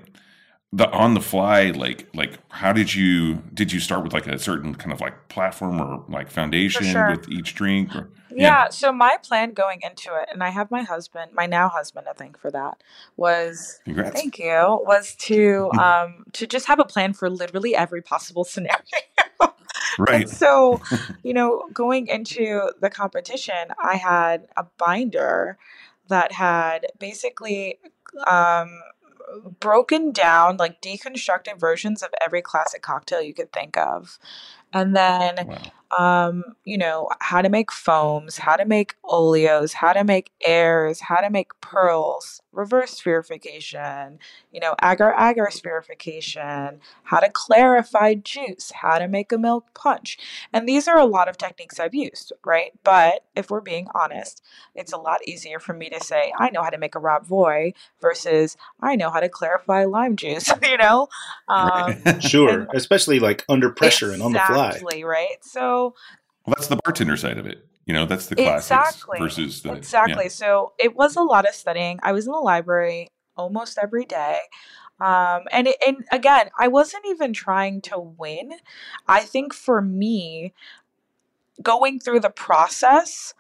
the 0.75 0.91
on 0.91 1.15
the 1.15 1.21
fly 1.21 1.71
like 1.71 2.09
like 2.15 2.39
how 2.49 2.73
did 2.73 2.95
you 2.95 3.35
did 3.53 3.71
you 3.73 3.79
start 3.79 4.03
with 4.03 4.13
like 4.15 4.27
a 4.27 4.39
certain 4.39 4.75
kind 4.75 4.93
of 4.93 5.01
like 5.01 5.29
platform 5.29 5.81
or 5.81 6.03
like 6.09 6.31
foundation 6.31 6.85
sure. 6.87 7.11
with 7.11 7.29
each 7.29 7.55
drink 7.55 7.95
or, 7.95 8.09
Yeah, 8.37 8.69
so 8.71 8.93
my 8.93 9.17
plan 9.23 9.53
going 9.53 9.81
into 9.83 10.15
it, 10.15 10.29
and 10.33 10.43
I 10.43 10.51
have 10.51 10.71
my 10.71 10.83
husband, 10.83 11.33
my 11.33 11.47
now 11.47 11.69
husband, 11.69 12.07
I 12.09 12.13
think 12.13 12.39
for 12.39 12.51
that, 12.51 12.83
was 13.17 13.81
congrats 13.85 14.13
thank 14.13 14.39
you, 14.39 14.83
was 14.87 15.15
to 15.21 15.71
um 15.79 16.25
to 16.33 16.47
just 16.47 16.67
have 16.67 16.79
a 16.79 16.85
plan 16.85 17.13
for 17.13 17.31
literally 17.31 17.75
every 17.75 18.03
possible 18.03 18.45
scenario. 18.45 18.79
right 19.99 20.23
And 20.23 20.31
so, 20.31 20.81
you 21.23 21.35
know, 21.35 21.69
going 21.73 22.07
into 22.07 22.71
the 22.81 22.91
competition, 22.91 23.69
I 23.83 23.97
had 23.97 24.49
a 24.57 24.65
binder 24.79 25.59
that 26.09 26.33
had 26.33 26.87
basically 26.99 27.79
um, 28.27 28.81
broken 29.61 30.13
down, 30.13 30.57
like 30.57 30.83
deconstructed 30.83 31.59
versions 31.59 32.03
of 32.03 32.11
every 32.25 32.43
classic 32.43 32.83
cocktail 32.83 33.23
you 33.23 33.35
could 33.35 33.53
think 33.53 33.77
of. 33.77 34.19
And 34.73 34.97
then, 34.97 35.47
wow 35.47 35.73
um, 35.99 36.45
you 36.65 36.79
know, 36.79 37.09
how 37.21 37.43
to 37.43 37.49
make 37.49 37.71
foams, 37.71 38.39
how 38.39 38.57
to 38.57 38.65
make 38.65 38.95
oleos, 39.05 39.73
how 39.75 39.93
to 39.93 40.05
make 40.05 40.31
airs, 40.47 41.01
how 41.01 41.21
to 41.21 41.31
make 41.31 41.59
pearls, 41.61 42.41
reverse 42.53 43.01
spherification, 43.01 44.19
you 44.53 44.61
know, 44.61 44.75
agar 44.83 45.15
agar 45.19 45.49
spherification, 45.51 46.79
how 47.05 47.19
to 47.21 47.29
clarify 47.31 48.15
juice, 48.15 48.73
how 48.75 48.99
to 48.99 49.09
make 49.09 49.33
a 49.33 49.39
milk 49.39 49.67
punch. 49.75 50.19
And 50.53 50.69
these 50.69 50.89
are 50.89 50.99
a 50.99 51.05
lot 51.05 51.29
of 51.29 51.37
techniques 51.39 51.79
I've 51.81 51.95
used, 51.95 52.33
right? 52.45 52.73
But 52.85 53.25
if 53.35 53.51
we're 53.51 53.61
being 53.61 53.89
honest, 53.95 54.43
it's 54.75 54.93
a 54.93 54.99
lot 54.99 55.27
easier 55.27 55.59
for 55.59 55.73
me 55.73 55.91
to 55.91 56.01
say, 56.01 56.33
I 56.39 56.51
know 56.51 56.63
how 56.63 56.71
to 56.71 56.79
make 56.79 56.95
a 56.95 56.99
Rob 57.01 57.27
Roy 57.31 57.73
versus 58.01 58.57
I 58.81 58.97
know 58.97 59.11
how 59.11 59.21
to 59.21 59.29
clarify 59.29 59.85
lime 59.85 60.17
juice, 60.17 60.51
you 60.63 60.77
know? 60.77 61.09
Um. 61.49 61.95
Sure, 62.21 62.61
And- 62.63 62.69
especially 62.75 63.19
like 63.19 63.45
under 63.49 63.71
pressure 63.71 64.13
and 64.13 64.23
on 64.23 64.33
the 64.33 64.39
fly. 64.39 64.69
Exactly, 64.69 65.05
right? 65.05 65.43
So 65.43 65.82
well 65.91 66.55
that's 66.57 66.69
the 66.69 66.79
bartender 66.85 67.17
side 67.17 67.39
of 67.39 67.47
it 67.47 67.67
you 67.87 67.95
know 67.95 68.07
that's 68.07 68.27
the 68.27 68.37
classics 68.37 68.71
exactly. 68.71 69.19
versus 69.19 69.63
the 69.63 69.73
exactly. 69.73 70.29
So 70.29 70.73
it 70.79 70.95
was 70.95 71.17
a 71.17 71.23
lot 71.23 71.49
of 71.49 71.55
studying. 71.55 71.99
I 72.03 72.13
was 72.13 72.27
in 72.27 72.33
the 72.33 72.39
library 72.39 73.09
almost 73.37 73.79
every 73.81 74.05
day. 74.05 74.39
Um, 75.01 75.43
and 75.51 75.67
it, 75.67 75.77
and 75.85 76.05
again, 76.13 76.51
I 76.59 76.69
wasn't 76.69 77.05
even 77.09 77.33
trying 77.33 77.81
to 77.83 77.99
win. 77.99 78.53
I 79.09 79.21
think 79.21 79.53
for 79.53 79.83
me, 79.83 80.55
going 81.61 81.99
through 81.99 82.21
the 82.21 82.31
process, 82.31 83.35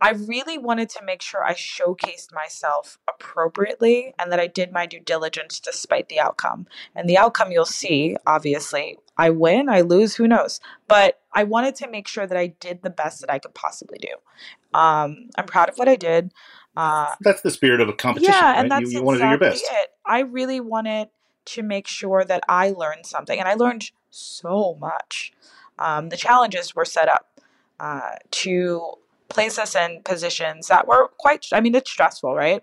I 0.00 0.10
really 0.12 0.56
wanted 0.56 0.88
to 0.90 1.04
make 1.04 1.20
sure 1.20 1.44
I 1.44 1.54
showcased 1.54 2.32
myself 2.32 2.98
appropriately 3.08 4.14
and 4.18 4.30
that 4.30 4.40
I 4.40 4.46
did 4.46 4.72
my 4.72 4.86
due 4.86 5.00
diligence 5.00 5.58
despite 5.58 6.08
the 6.08 6.20
outcome. 6.20 6.66
And 6.94 7.08
the 7.08 7.18
outcome 7.18 7.50
you'll 7.50 7.64
see, 7.64 8.16
obviously, 8.24 8.96
I 9.16 9.30
win, 9.30 9.68
I 9.68 9.80
lose, 9.80 10.14
who 10.14 10.28
knows. 10.28 10.60
But 10.86 11.19
I 11.32 11.44
wanted 11.44 11.74
to 11.76 11.88
make 11.88 12.08
sure 12.08 12.26
that 12.26 12.36
I 12.36 12.48
did 12.48 12.82
the 12.82 12.90
best 12.90 13.20
that 13.20 13.30
I 13.30 13.38
could 13.38 13.54
possibly 13.54 13.98
do. 13.98 14.14
Um, 14.78 15.30
I'm 15.36 15.46
proud 15.46 15.68
of 15.68 15.76
what 15.76 15.88
I 15.88 15.96
did. 15.96 16.32
Uh, 16.76 17.14
That's 17.20 17.42
the 17.42 17.50
spirit 17.50 17.80
of 17.80 17.88
a 17.88 17.92
competition, 17.92 18.32
yeah, 18.32 18.52
right? 18.52 18.58
and 18.58 18.70
that's 18.70 18.92
you, 18.92 18.98
you 18.98 19.04
want 19.04 19.18
to 19.18 19.24
do 19.24 19.28
your 19.28 19.36
exactly 19.36 19.60
best. 19.60 19.82
it. 19.82 19.90
I 20.06 20.20
really 20.20 20.60
wanted 20.60 21.08
to 21.46 21.62
make 21.62 21.86
sure 21.86 22.24
that 22.24 22.42
I 22.48 22.70
learned 22.70 23.06
something, 23.06 23.38
and 23.38 23.48
I 23.48 23.54
learned 23.54 23.90
so 24.10 24.76
much. 24.80 25.32
Um, 25.78 26.10
the 26.10 26.16
challenges 26.16 26.74
were 26.74 26.84
set 26.84 27.08
up 27.08 27.40
uh, 27.80 28.12
to 28.30 28.94
place 29.28 29.58
us 29.58 29.74
in 29.74 30.02
positions 30.04 30.68
that 30.68 30.86
were 30.86 31.08
quite. 31.18 31.46
I 31.52 31.60
mean, 31.60 31.74
it's 31.74 31.90
stressful, 31.90 32.34
right? 32.34 32.62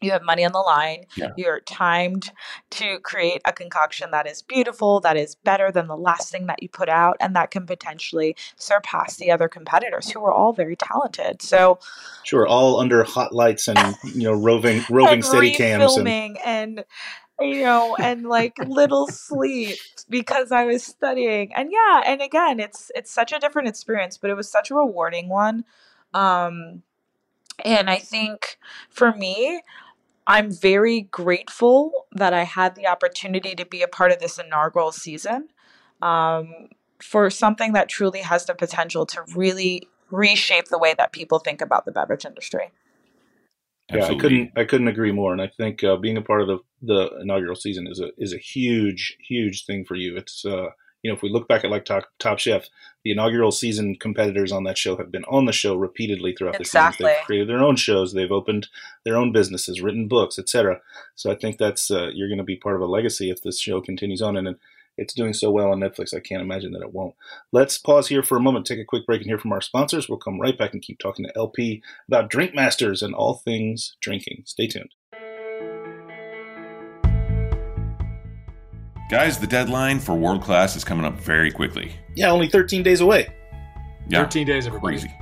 You 0.00 0.12
have 0.12 0.22
money 0.22 0.44
on 0.44 0.52
the 0.52 0.58
line. 0.58 1.04
Yeah. 1.16 1.30
You're 1.36 1.60
timed 1.60 2.30
to 2.70 2.98
create 3.00 3.42
a 3.44 3.52
concoction 3.52 4.10
that 4.12 4.26
is 4.26 4.42
beautiful, 4.42 5.00
that 5.00 5.16
is 5.16 5.34
better 5.34 5.70
than 5.70 5.88
the 5.88 5.96
last 5.96 6.30
thing 6.30 6.46
that 6.46 6.62
you 6.62 6.68
put 6.68 6.88
out, 6.88 7.16
and 7.20 7.36
that 7.36 7.50
can 7.50 7.66
potentially 7.66 8.36
surpass 8.56 9.16
the 9.16 9.30
other 9.30 9.48
competitors 9.48 10.10
who 10.10 10.24
are 10.24 10.32
all 10.32 10.52
very 10.52 10.76
talented. 10.76 11.42
So, 11.42 11.78
Sure, 12.24 12.46
all 12.46 12.80
under 12.80 13.02
hot 13.04 13.34
lights 13.34 13.68
and 13.68 13.96
you 14.04 14.24
know 14.24 14.32
roving 14.32 14.82
roving 14.90 15.22
steady 15.22 15.54
cams 15.54 15.96
and 15.96 16.08
and 16.44 16.84
you 17.40 17.62
know 17.62 17.96
and 18.00 18.26
like 18.26 18.58
little 18.66 19.06
sleep 19.08 19.78
because 20.08 20.52
I 20.52 20.64
was 20.64 20.82
studying 20.82 21.52
and 21.54 21.70
yeah 21.72 22.02
and 22.04 22.20
again 22.20 22.60
it's 22.60 22.90
it's 22.94 23.10
such 23.10 23.32
a 23.32 23.38
different 23.38 23.68
experience 23.68 24.18
but 24.18 24.30
it 24.30 24.34
was 24.34 24.50
such 24.50 24.70
a 24.70 24.74
rewarding 24.74 25.28
one 25.28 25.64
um 26.12 26.82
and 27.64 27.90
I 27.90 27.96
think 27.96 28.58
for 28.90 29.12
me 29.14 29.62
I'm 30.30 30.52
very 30.52 31.02
grateful 31.02 32.06
that 32.12 32.32
I 32.32 32.44
had 32.44 32.76
the 32.76 32.86
opportunity 32.86 33.54
to 33.56 33.66
be 33.66 33.82
a 33.82 33.88
part 33.88 34.12
of 34.12 34.20
this 34.20 34.38
inaugural 34.38 34.92
season 34.92 35.48
um 36.02 36.68
for 37.02 37.30
something 37.30 37.72
that 37.72 37.88
truly 37.88 38.20
has 38.20 38.44
the 38.44 38.54
potential 38.54 39.06
to 39.06 39.22
really 39.34 39.88
reshape 40.10 40.68
the 40.68 40.78
way 40.78 40.94
that 40.94 41.12
people 41.12 41.38
think 41.38 41.60
about 41.60 41.84
the 41.84 41.92
beverage 41.92 42.24
industry. 42.24 42.70
Yeah, 43.92 44.06
I 44.06 44.14
couldn't 44.14 44.52
I 44.56 44.64
couldn't 44.64 44.88
agree 44.88 45.12
more. 45.12 45.32
And 45.32 45.42
I 45.42 45.48
think 45.48 45.82
uh, 45.82 45.96
being 45.96 46.16
a 46.16 46.22
part 46.22 46.42
of 46.42 46.48
the 46.48 46.58
the 46.82 47.20
inaugural 47.20 47.56
season 47.56 47.86
is 47.86 48.00
a 48.00 48.10
is 48.18 48.32
a 48.32 48.38
huge 48.38 49.16
huge 49.26 49.64
thing 49.64 49.84
for 49.84 49.96
you. 49.96 50.16
It's 50.16 50.44
uh, 50.44 50.68
you 51.02 51.10
know 51.10 51.14
if 51.14 51.22
we 51.22 51.30
look 51.30 51.48
back 51.48 51.64
at 51.64 51.70
like 51.70 51.84
Top, 51.84 52.04
Top 52.18 52.38
Chef, 52.38 52.68
the 53.04 53.12
inaugural 53.12 53.50
season 53.50 53.94
competitors 53.96 54.52
on 54.52 54.64
that 54.64 54.78
show 54.78 54.96
have 54.96 55.10
been 55.10 55.24
on 55.24 55.46
the 55.46 55.52
show 55.52 55.74
repeatedly 55.74 56.34
throughout 56.34 56.58
the 56.58 56.64
season. 56.64 56.92
They've 56.98 57.26
created 57.26 57.48
their 57.48 57.62
own 57.62 57.76
shows, 57.76 58.12
they've 58.12 58.30
opened 58.30 58.68
their 59.04 59.16
own 59.16 59.32
businesses, 59.32 59.80
written 59.80 60.08
books, 60.08 60.38
etc. 60.38 60.80
So 61.14 61.30
I 61.30 61.34
think 61.34 61.58
that's 61.58 61.90
uh, 61.90 62.10
you're 62.12 62.28
going 62.28 62.38
to 62.38 62.44
be 62.44 62.56
part 62.56 62.76
of 62.76 62.82
a 62.82 62.86
legacy 62.86 63.30
if 63.30 63.42
this 63.42 63.60
show 63.60 63.80
continues 63.80 64.22
on 64.22 64.36
and. 64.36 64.48
and 64.48 64.56
it's 64.96 65.14
doing 65.14 65.32
so 65.32 65.50
well 65.50 65.70
on 65.70 65.80
Netflix, 65.80 66.12
I 66.12 66.20
can't 66.20 66.42
imagine 66.42 66.72
that 66.72 66.82
it 66.82 66.92
won't. 66.92 67.14
Let's 67.52 67.78
pause 67.78 68.08
here 68.08 68.22
for 68.22 68.36
a 68.36 68.40
moment, 68.40 68.66
take 68.66 68.80
a 68.80 68.84
quick 68.84 69.06
break, 69.06 69.22
and 69.22 69.30
hear 69.30 69.38
from 69.38 69.52
our 69.52 69.62
sponsors. 69.62 70.10
We'll 70.10 70.18
come 70.18 70.38
right 70.38 70.58
back 70.58 70.74
and 70.74 70.82
keep 70.82 70.98
talking 70.98 71.24
to 71.24 71.32
LP 71.34 71.82
about 72.06 72.28
Drink 72.28 72.54
Masters 72.54 73.00
and 73.00 73.14
all 73.14 73.34
things 73.34 73.96
drinking. 74.02 74.42
Stay 74.44 74.66
tuned. 74.66 74.90
Guys, 79.10 79.38
the 79.38 79.46
deadline 79.48 79.98
for 79.98 80.14
World 80.14 80.40
Class 80.40 80.76
is 80.76 80.84
coming 80.84 81.04
up 81.04 81.14
very 81.14 81.50
quickly. 81.50 81.96
Yeah, 82.14 82.30
only 82.30 82.46
13 82.46 82.84
days 82.84 83.00
away. 83.00 83.28
Yeah, 84.08 84.22
13 84.22 84.46
days, 84.46 84.68
everybody. 84.68 84.98
crazy. 84.98 85.12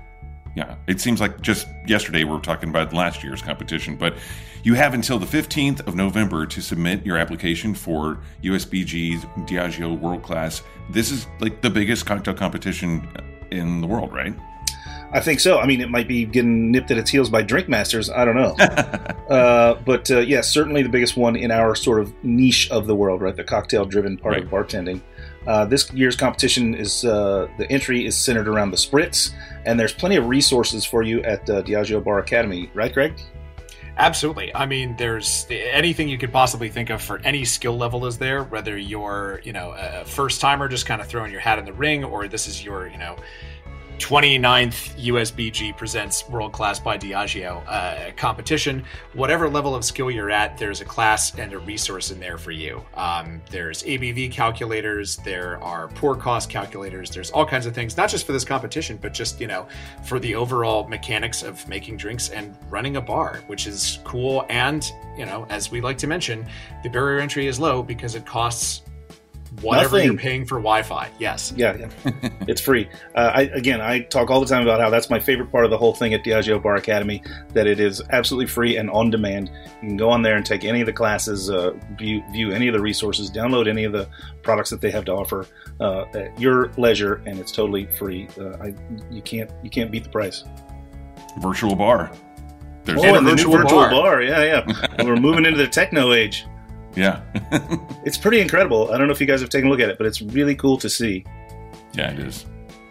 Yeah, 0.54 0.74
it 0.86 1.00
seems 1.00 1.22
like 1.22 1.40
just 1.40 1.66
yesterday 1.86 2.22
we 2.22 2.32
were 2.32 2.38
talking 2.38 2.68
about 2.68 2.92
last 2.92 3.24
year's 3.24 3.40
competition, 3.40 3.96
but 3.96 4.18
you 4.62 4.74
have 4.74 4.92
until 4.92 5.18
the 5.18 5.24
15th 5.24 5.86
of 5.86 5.94
November 5.94 6.44
to 6.44 6.60
submit 6.60 7.06
your 7.06 7.16
application 7.16 7.74
for 7.74 8.20
USBG's 8.42 9.24
Diageo 9.48 9.98
World 9.98 10.22
Class. 10.22 10.62
This 10.90 11.10
is 11.10 11.26
like 11.40 11.62
the 11.62 11.70
biggest 11.70 12.04
cocktail 12.04 12.34
competition 12.34 13.08
in 13.50 13.80
the 13.80 13.86
world, 13.86 14.12
right? 14.12 14.34
I 15.10 15.20
think 15.20 15.40
so. 15.40 15.58
I 15.58 15.66
mean, 15.66 15.80
it 15.80 15.90
might 15.90 16.06
be 16.06 16.26
getting 16.26 16.70
nipped 16.70 16.90
at 16.90 16.98
its 16.98 17.10
heels 17.10 17.30
by 17.30 17.42
Drink 17.42 17.68
Masters. 17.68 18.10
I 18.10 18.24
don't 18.26 18.36
know. 18.36 18.54
uh, 19.30 19.80
but 19.86 20.10
uh, 20.10 20.18
yeah, 20.18 20.42
certainly 20.42 20.82
the 20.82 20.88
biggest 20.88 21.16
one 21.16 21.34
in 21.34 21.50
our 21.50 21.74
sort 21.74 22.00
of 22.00 22.12
niche 22.22 22.70
of 22.70 22.86
the 22.86 22.94
world, 22.94 23.22
right? 23.22 23.34
The 23.34 23.44
cocktail 23.44 23.86
driven 23.86 24.18
part 24.18 24.36
of 24.36 24.44
bartending. 24.44 25.00
Uh, 25.46 25.64
this 25.64 25.90
year's 25.94 26.14
competition 26.14 26.74
is 26.74 27.06
uh, 27.06 27.48
the 27.56 27.70
entry 27.72 28.04
is 28.04 28.18
centered 28.18 28.48
around 28.48 28.70
the 28.70 28.76
spritz, 28.76 29.32
and 29.64 29.80
there's 29.80 29.94
plenty 29.94 30.16
of 30.16 30.26
resources 30.26 30.84
for 30.84 31.02
you 31.02 31.22
at 31.22 31.48
uh, 31.48 31.62
Diageo 31.62 32.04
Bar 32.04 32.18
Academy, 32.18 32.70
right, 32.74 32.92
Greg? 32.92 33.18
Absolutely. 33.96 34.54
I 34.54 34.66
mean, 34.66 34.94
there's 34.96 35.46
anything 35.50 36.08
you 36.08 36.18
could 36.18 36.32
possibly 36.32 36.68
think 36.68 36.90
of 36.90 37.02
for 37.02 37.18
any 37.24 37.44
skill 37.44 37.76
level 37.76 38.06
is 38.06 38.18
there, 38.18 38.44
whether 38.44 38.76
you're, 38.76 39.40
you 39.42 39.52
know, 39.52 39.74
a 39.76 40.04
first 40.04 40.40
timer 40.40 40.68
just 40.68 40.86
kind 40.86 41.00
of 41.00 41.08
throwing 41.08 41.32
your 41.32 41.40
hat 41.40 41.58
in 41.58 41.64
the 41.64 41.72
ring, 41.72 42.04
or 42.04 42.28
this 42.28 42.46
is 42.46 42.62
your, 42.62 42.86
you 42.86 42.98
know, 42.98 43.16
29th 43.98 44.96
USBG 44.96 45.76
presents 45.76 46.28
World 46.28 46.52
Class 46.52 46.78
by 46.78 46.96
Diageo 46.96 47.62
uh, 47.66 48.12
competition. 48.16 48.84
Whatever 49.12 49.50
level 49.50 49.74
of 49.74 49.84
skill 49.84 50.08
you're 50.10 50.30
at, 50.30 50.56
there's 50.56 50.80
a 50.80 50.84
class 50.84 51.36
and 51.36 51.52
a 51.52 51.58
resource 51.58 52.12
in 52.12 52.20
there 52.20 52.38
for 52.38 52.52
you. 52.52 52.84
Um, 52.94 53.42
there's 53.50 53.82
ABV 53.82 54.30
calculators, 54.30 55.16
there 55.18 55.62
are 55.62 55.88
pour 55.88 56.14
cost 56.14 56.48
calculators, 56.48 57.10
there's 57.10 57.32
all 57.32 57.44
kinds 57.44 57.66
of 57.66 57.74
things, 57.74 57.96
not 57.96 58.08
just 58.08 58.24
for 58.24 58.32
this 58.32 58.44
competition, 58.44 58.98
but 59.02 59.12
just, 59.12 59.40
you 59.40 59.48
know, 59.48 59.66
for 60.04 60.20
the 60.20 60.34
overall 60.34 60.86
mechanics 60.86 61.42
of 61.42 61.66
making 61.68 61.96
drinks 61.96 62.30
and 62.30 62.56
running 62.70 62.96
a 62.96 63.00
bar, 63.00 63.42
which 63.48 63.66
is 63.66 63.98
cool. 64.04 64.46
And, 64.48 64.90
you 65.16 65.26
know, 65.26 65.44
as 65.50 65.72
we 65.72 65.80
like 65.80 65.98
to 65.98 66.06
mention, 66.06 66.46
the 66.84 66.88
barrier 66.88 67.18
entry 67.18 67.48
is 67.48 67.58
low 67.58 67.82
because 67.82 68.14
it 68.14 68.24
costs 68.24 68.82
whatever 69.62 69.96
Nothing. 69.96 70.04
you're 70.12 70.20
paying 70.20 70.44
for 70.44 70.56
Wi-Fi. 70.56 71.10
Yes. 71.18 71.52
Yeah, 71.56 71.76
yeah. 71.76 72.12
it's 72.48 72.60
free. 72.60 72.88
Uh, 73.14 73.32
I 73.34 73.42
again, 73.54 73.80
I 73.80 74.00
talk 74.00 74.30
all 74.30 74.40
the 74.40 74.46
time 74.46 74.62
about 74.62 74.80
how 74.80 74.90
that's 74.90 75.10
my 75.10 75.18
favorite 75.20 75.50
part 75.52 75.64
of 75.64 75.70
the 75.70 75.78
whole 75.78 75.92
thing 75.94 76.14
at 76.14 76.24
Diageo 76.24 76.62
Bar 76.62 76.76
Academy. 76.76 77.22
That 77.54 77.66
it 77.66 77.80
is 77.80 78.02
absolutely 78.10 78.46
free 78.46 78.76
and 78.76 78.90
on 78.90 79.10
demand. 79.10 79.50
You 79.82 79.88
can 79.88 79.96
go 79.96 80.10
on 80.10 80.22
there 80.22 80.36
and 80.36 80.44
take 80.46 80.64
any 80.64 80.80
of 80.80 80.86
the 80.86 80.92
classes, 80.92 81.50
uh, 81.50 81.72
view 81.96 82.22
view 82.32 82.52
any 82.52 82.68
of 82.68 82.74
the 82.74 82.80
resources, 82.80 83.30
download 83.30 83.68
any 83.68 83.84
of 83.84 83.92
the 83.92 84.08
products 84.42 84.70
that 84.70 84.80
they 84.80 84.90
have 84.90 85.04
to 85.06 85.12
offer 85.12 85.46
uh, 85.80 86.04
at 86.14 86.38
your 86.40 86.72
leisure, 86.76 87.22
and 87.26 87.38
it's 87.38 87.52
totally 87.52 87.86
free. 87.98 88.28
Uh, 88.40 88.56
I, 88.62 88.74
you 89.10 89.22
can't 89.22 89.50
you 89.62 89.70
can't 89.70 89.90
beat 89.90 90.04
the 90.04 90.10
price. 90.10 90.44
Virtual 91.40 91.76
bar. 91.76 92.10
There's 92.84 93.04
Oh, 93.04 93.14
a 93.14 93.18
and 93.18 93.26
the 93.26 93.34
new 93.34 93.36
virtual 93.44 93.56
virtual 93.58 93.78
bar. 93.80 93.90
bar. 93.90 94.22
Yeah, 94.22 94.62
yeah. 94.66 94.86
we're 95.04 95.16
moving 95.16 95.44
into 95.44 95.58
the 95.58 95.68
techno 95.68 96.12
age. 96.14 96.46
Yeah, 96.98 97.20
It's 98.04 98.18
pretty 98.18 98.40
incredible. 98.40 98.90
I 98.92 98.98
don't 98.98 99.06
know 99.06 99.12
if 99.12 99.20
you 99.20 99.26
guys 99.26 99.40
have 99.40 99.50
taken 99.50 99.68
a 99.68 99.70
look 99.70 99.80
at 99.80 99.88
it, 99.88 99.98
but 99.98 100.06
it's 100.06 100.20
really 100.20 100.54
cool 100.54 100.76
to 100.78 100.88
see. 100.88 101.24
yeah, 101.92 102.10
it 102.10 102.18
is. 102.18 102.46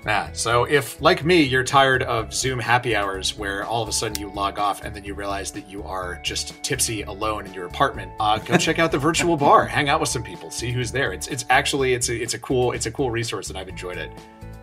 Yeah. 0.05 0.31
So 0.31 0.63
if, 0.63 1.01
like 1.01 1.25
me, 1.25 1.41
you're 1.41 1.65
tired 1.65 2.01
of 2.03 2.33
Zoom 2.33 2.59
happy 2.59 2.95
hours 2.95 3.37
where 3.37 3.65
all 3.65 3.83
of 3.83 3.89
a 3.89 3.91
sudden 3.91 4.17
you 4.21 4.29
log 4.31 4.57
off 4.57 4.85
and 4.85 4.95
then 4.95 5.03
you 5.03 5.13
realize 5.13 5.51
that 5.51 5.69
you 5.69 5.83
are 5.83 6.21
just 6.23 6.63
tipsy 6.63 7.01
alone 7.01 7.45
in 7.45 7.53
your 7.53 7.65
apartment, 7.65 8.13
uh, 8.21 8.37
go 8.37 8.55
check 8.67 8.79
out 8.79 8.93
the 8.93 8.97
virtual 8.97 9.35
bar. 9.35 9.65
Hang 9.65 9.89
out 9.89 9.99
with 9.99 10.07
some 10.07 10.23
people. 10.23 10.49
See 10.49 10.71
who's 10.71 10.93
there. 10.93 11.11
It's 11.11 11.27
it's 11.27 11.43
actually 11.49 11.93
it's 11.93 12.07
a 12.07 12.15
it's 12.15 12.35
a 12.35 12.39
cool 12.39 12.71
it's 12.71 12.85
a 12.85 12.91
cool 12.91 13.11
resource 13.11 13.49
and 13.49 13.57
I've 13.57 13.67
enjoyed 13.67 13.97
it. 13.97 14.09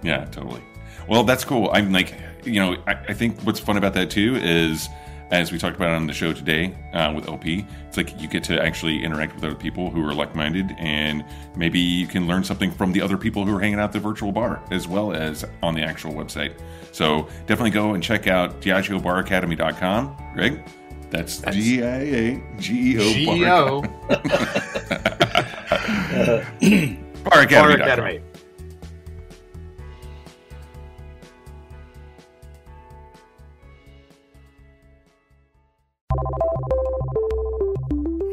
Yeah, 0.02 0.24
totally. 0.26 0.62
Well, 1.08 1.24
that's 1.24 1.44
cool. 1.44 1.68
I'm 1.74 1.92
like, 1.92 2.14
you 2.44 2.60
know, 2.60 2.76
I, 2.86 2.92
I 3.08 3.12
think 3.12 3.38
what's 3.42 3.60
fun 3.60 3.76
about 3.76 3.92
that 3.94 4.08
too 4.10 4.36
is, 4.36 4.88
as 5.30 5.50
we 5.52 5.58
talked 5.58 5.76
about 5.76 5.90
on 5.90 6.06
the 6.06 6.12
show 6.12 6.32
today 6.32 6.74
uh, 6.92 7.12
with 7.14 7.26
LP, 7.28 7.66
it's 7.88 7.96
like 7.96 8.20
you 8.20 8.28
get 8.28 8.44
to 8.44 8.62
actually 8.62 9.02
interact 9.02 9.34
with 9.34 9.44
other 9.44 9.54
people 9.54 9.90
who 9.90 10.06
are 10.06 10.14
like 10.14 10.34
minded, 10.36 10.74
and 10.78 11.24
maybe 11.56 11.78
you 11.80 12.06
can 12.06 12.26
learn 12.26 12.44
something 12.44 12.70
from 12.70 12.92
the 12.92 13.00
other 13.00 13.16
people 13.16 13.44
who 13.44 13.56
are 13.56 13.60
hanging 13.60 13.78
out 13.78 13.84
at 13.86 13.92
the 13.92 14.00
virtual 14.00 14.32
bar 14.32 14.62
as 14.70 14.86
well 14.86 15.12
as 15.12 15.44
on 15.62 15.74
the 15.74 15.82
actual 15.82 16.12
website. 16.12 16.54
So 16.92 17.28
definitely 17.46 17.70
go 17.70 17.94
and 17.94 18.02
check 18.02 18.26
out 18.26 18.60
DiageoBarAcademy.com. 18.60 20.16
Greg, 20.34 20.62
that's 21.10 21.38
That's- 21.38 21.62
D 21.62 21.82
I 21.82 21.96
A 21.96 22.42
G 22.58 22.96
E 22.96 22.98
O 22.98 23.12
Geo 23.12 23.80
Bar 27.24 27.40
Bar 27.48 27.70
Academy. 27.72 28.20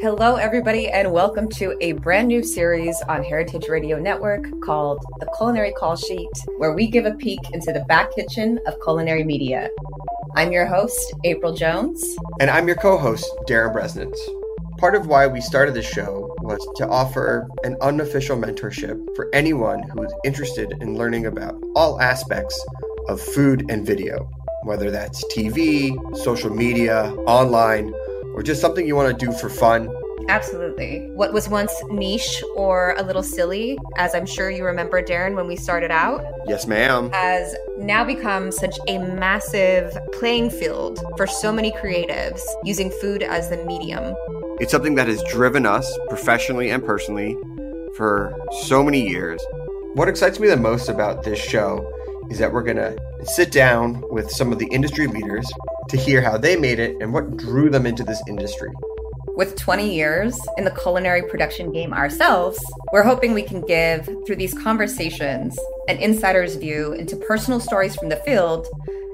Hello, 0.01 0.37
everybody, 0.37 0.89
and 0.89 1.11
welcome 1.11 1.47
to 1.47 1.77
a 1.79 1.91
brand 1.91 2.27
new 2.27 2.41
series 2.41 2.99
on 3.07 3.23
Heritage 3.23 3.69
Radio 3.69 3.99
Network 3.99 4.43
called 4.61 4.97
The 5.19 5.27
Culinary 5.37 5.71
Call 5.73 5.95
Sheet, 5.95 6.27
where 6.57 6.73
we 6.73 6.87
give 6.87 7.05
a 7.05 7.13
peek 7.13 7.37
into 7.53 7.71
the 7.71 7.85
back 7.87 8.11
kitchen 8.15 8.59
of 8.65 8.81
culinary 8.83 9.23
media. 9.23 9.69
I'm 10.35 10.51
your 10.51 10.65
host, 10.65 10.97
April 11.23 11.53
Jones. 11.53 12.03
And 12.39 12.49
I'm 12.49 12.65
your 12.65 12.77
co 12.77 12.97
host, 12.97 13.31
Darin 13.45 13.75
Bresnitz. 13.75 14.17
Part 14.79 14.95
of 14.95 15.05
why 15.05 15.27
we 15.27 15.39
started 15.39 15.75
this 15.75 15.87
show 15.87 16.33
was 16.39 16.67
to 16.77 16.87
offer 16.87 17.47
an 17.63 17.77
unofficial 17.81 18.35
mentorship 18.35 18.97
for 19.15 19.29
anyone 19.35 19.83
who 19.83 20.01
is 20.01 20.13
interested 20.23 20.73
in 20.81 20.97
learning 20.97 21.27
about 21.27 21.61
all 21.75 22.01
aspects 22.01 22.59
of 23.07 23.21
food 23.21 23.69
and 23.69 23.85
video, 23.85 24.27
whether 24.63 24.89
that's 24.89 25.23
TV, 25.25 25.93
social 26.17 26.49
media, 26.49 27.13
online, 27.27 27.93
or 28.41 28.43
just 28.43 28.60
something 28.60 28.88
you 28.88 28.95
want 28.95 29.08
to 29.19 29.25
do 29.25 29.32
for 29.34 29.49
fun. 29.49 29.88
Absolutely. 30.27 31.08
What 31.13 31.32
was 31.32 31.47
once 31.47 31.71
niche 31.91 32.43
or 32.56 32.95
a 32.97 33.04
little 33.04 33.21
silly, 33.21 33.77
as 33.97 34.15
I'm 34.15 34.25
sure 34.25 34.49
you 34.49 34.65
remember, 34.65 34.99
Darin, 34.99 35.36
when 35.36 35.47
we 35.47 35.56
started 35.56 35.91
out, 35.91 36.23
Yes, 36.47 36.65
ma'am. 36.65 37.12
has 37.12 37.56
now 37.77 38.04
become 38.04 38.51
such 38.51 38.80
a 38.88 38.97
massive 38.97 39.95
playing 40.13 40.49
field 40.49 40.99
for 41.17 41.27
so 41.27 41.51
many 41.51 41.71
creatives 41.71 42.41
using 42.63 42.89
food 42.89 43.21
as 43.21 43.49
the 43.51 43.58
medium. 43.58 44.15
It's 44.60 44.71
something 44.71 44.95
that 44.95 45.08
has 45.08 45.21
driven 45.30 45.67
us 45.67 45.88
professionally 46.10 46.71
and 46.71 46.84
personally 46.84 47.38
for 47.95 48.36
so 48.63 48.84
many 48.84 49.08
years. 49.08 49.39
What 49.93 50.08
excites 50.08 50.39
me 50.39 50.47
the 50.47 50.58
most 50.58 50.89
about 50.89 51.23
this 51.23 51.38
show 51.39 51.88
is 52.31 52.37
that 52.37 52.53
we're 52.53 52.63
going 52.63 52.77
to 52.77 52.97
sit 53.25 53.51
down 53.51 54.01
with 54.09 54.31
some 54.31 54.53
of 54.53 54.57
the 54.57 54.67
industry 54.67 55.05
leaders 55.05 55.45
to 55.89 55.97
hear 55.97 56.21
how 56.21 56.37
they 56.37 56.55
made 56.55 56.79
it 56.79 56.95
and 57.01 57.13
what 57.13 57.35
drew 57.35 57.69
them 57.69 57.85
into 57.85 58.05
this 58.05 58.23
industry. 58.25 58.71
With 59.35 59.57
20 59.57 59.93
years 59.93 60.39
in 60.57 60.63
the 60.63 60.71
culinary 60.71 61.23
production 61.23 61.73
game 61.73 61.93
ourselves, 61.93 62.57
we're 62.93 63.03
hoping 63.03 63.33
we 63.33 63.43
can 63.43 63.59
give, 63.61 64.09
through 64.25 64.37
these 64.37 64.53
conversations, 64.53 65.59
an 65.89 65.97
insider's 65.97 66.55
view 66.55 66.93
into 66.93 67.17
personal 67.17 67.59
stories 67.59 67.97
from 67.97 68.07
the 68.07 68.15
field, 68.17 68.65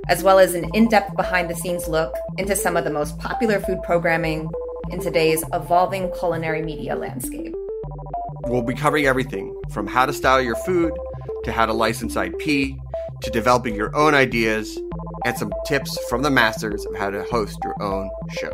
as 0.10 0.21
well 0.21 0.38
as 0.38 0.53
an 0.53 0.69
in 0.75 0.88
depth 0.88 1.15
behind 1.15 1.49
the 1.49 1.56
scenes 1.56 1.88
look 1.88 2.13
into 2.38 2.56
some 2.56 2.77
of 2.77 2.84
the 2.84 2.91
most 2.91 3.17
popular 3.17 3.60
food 3.60 3.80
programming 3.84 4.47
in 4.91 4.99
today's 4.99 5.43
evolving 5.53 6.12
culinary 6.19 6.62
media 6.62 6.95
landscape. 6.95 7.56
We'll 8.43 8.62
be 8.62 8.75
covering 8.75 9.08
everything 9.08 9.60
from 9.71 9.88
how 9.88 10.06
to 10.06 10.13
style 10.13 10.39
your 10.39 10.56
food 10.58 10.93
to 11.45 11.51
how 11.51 11.65
to 11.65 11.73
license 11.73 12.15
IP 12.15 12.77
to 13.23 13.32
developing 13.32 13.75
your 13.75 13.95
own 13.95 14.13
ideas 14.13 14.80
and 15.25 15.38
some 15.38 15.51
tips 15.65 15.97
from 16.10 16.21
the 16.21 16.30
masters 16.30 16.86
of 16.86 16.95
how 16.95 17.10
to 17.10 17.23
host 17.23 17.58
your 17.63 17.82
own 17.82 18.10
show. 18.39 18.51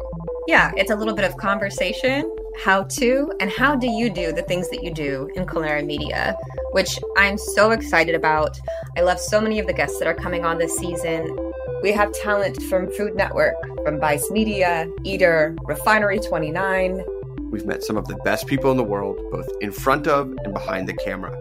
Yeah, 0.47 0.71
it's 0.76 0.91
a 0.91 0.95
little 0.95 1.13
bit 1.13 1.26
of 1.26 1.38
conversation, 1.38 2.30
how 2.63 2.84
to, 2.84 3.32
and 3.39 3.49
how 3.49 3.76
do 3.76 3.88
you 3.88 4.10
do 4.10 4.32
the 4.32 4.41
things 4.43 4.69
that 4.69 4.84
you 4.84 4.93
do 4.93 5.30
in 5.36 5.47
culinary 5.47 5.84
media, 5.84 6.36
which 6.71 6.99
I'm 7.17 7.38
so 7.38 7.71
excited 7.71 8.15
about. 8.15 8.60
I 8.97 9.02
love 9.02 9.19
so 9.19 9.39
many 9.39 9.60
of 9.60 9.67
the 9.67 9.73
guests 9.73 9.99
that 9.99 10.08
are 10.08 10.13
coming 10.13 10.45
on 10.45 10.58
this 10.58 10.76
season. 10.78 11.36
We 11.82 11.91
have 11.91 12.12
talent 12.13 12.62
from 12.63 12.91
Food 12.91 13.15
Network, 13.15 13.56
from 13.84 13.99
Vice 13.99 14.30
Media, 14.32 14.88
Eater, 15.04 15.56
Refinery 15.63 16.19
29. 16.19 17.04
We've 17.52 17.65
met 17.65 17.84
some 17.84 17.97
of 17.97 18.08
the 18.08 18.15
best 18.23 18.47
people 18.47 18.71
in 18.71 18.78
the 18.78 18.84
world, 18.84 19.17
both 19.32 19.47
in 19.62 19.71
front 19.71 20.08
of 20.08 20.34
and 20.43 20.54
behind 20.54 20.88
the 20.88 20.93
camera, 20.93 21.32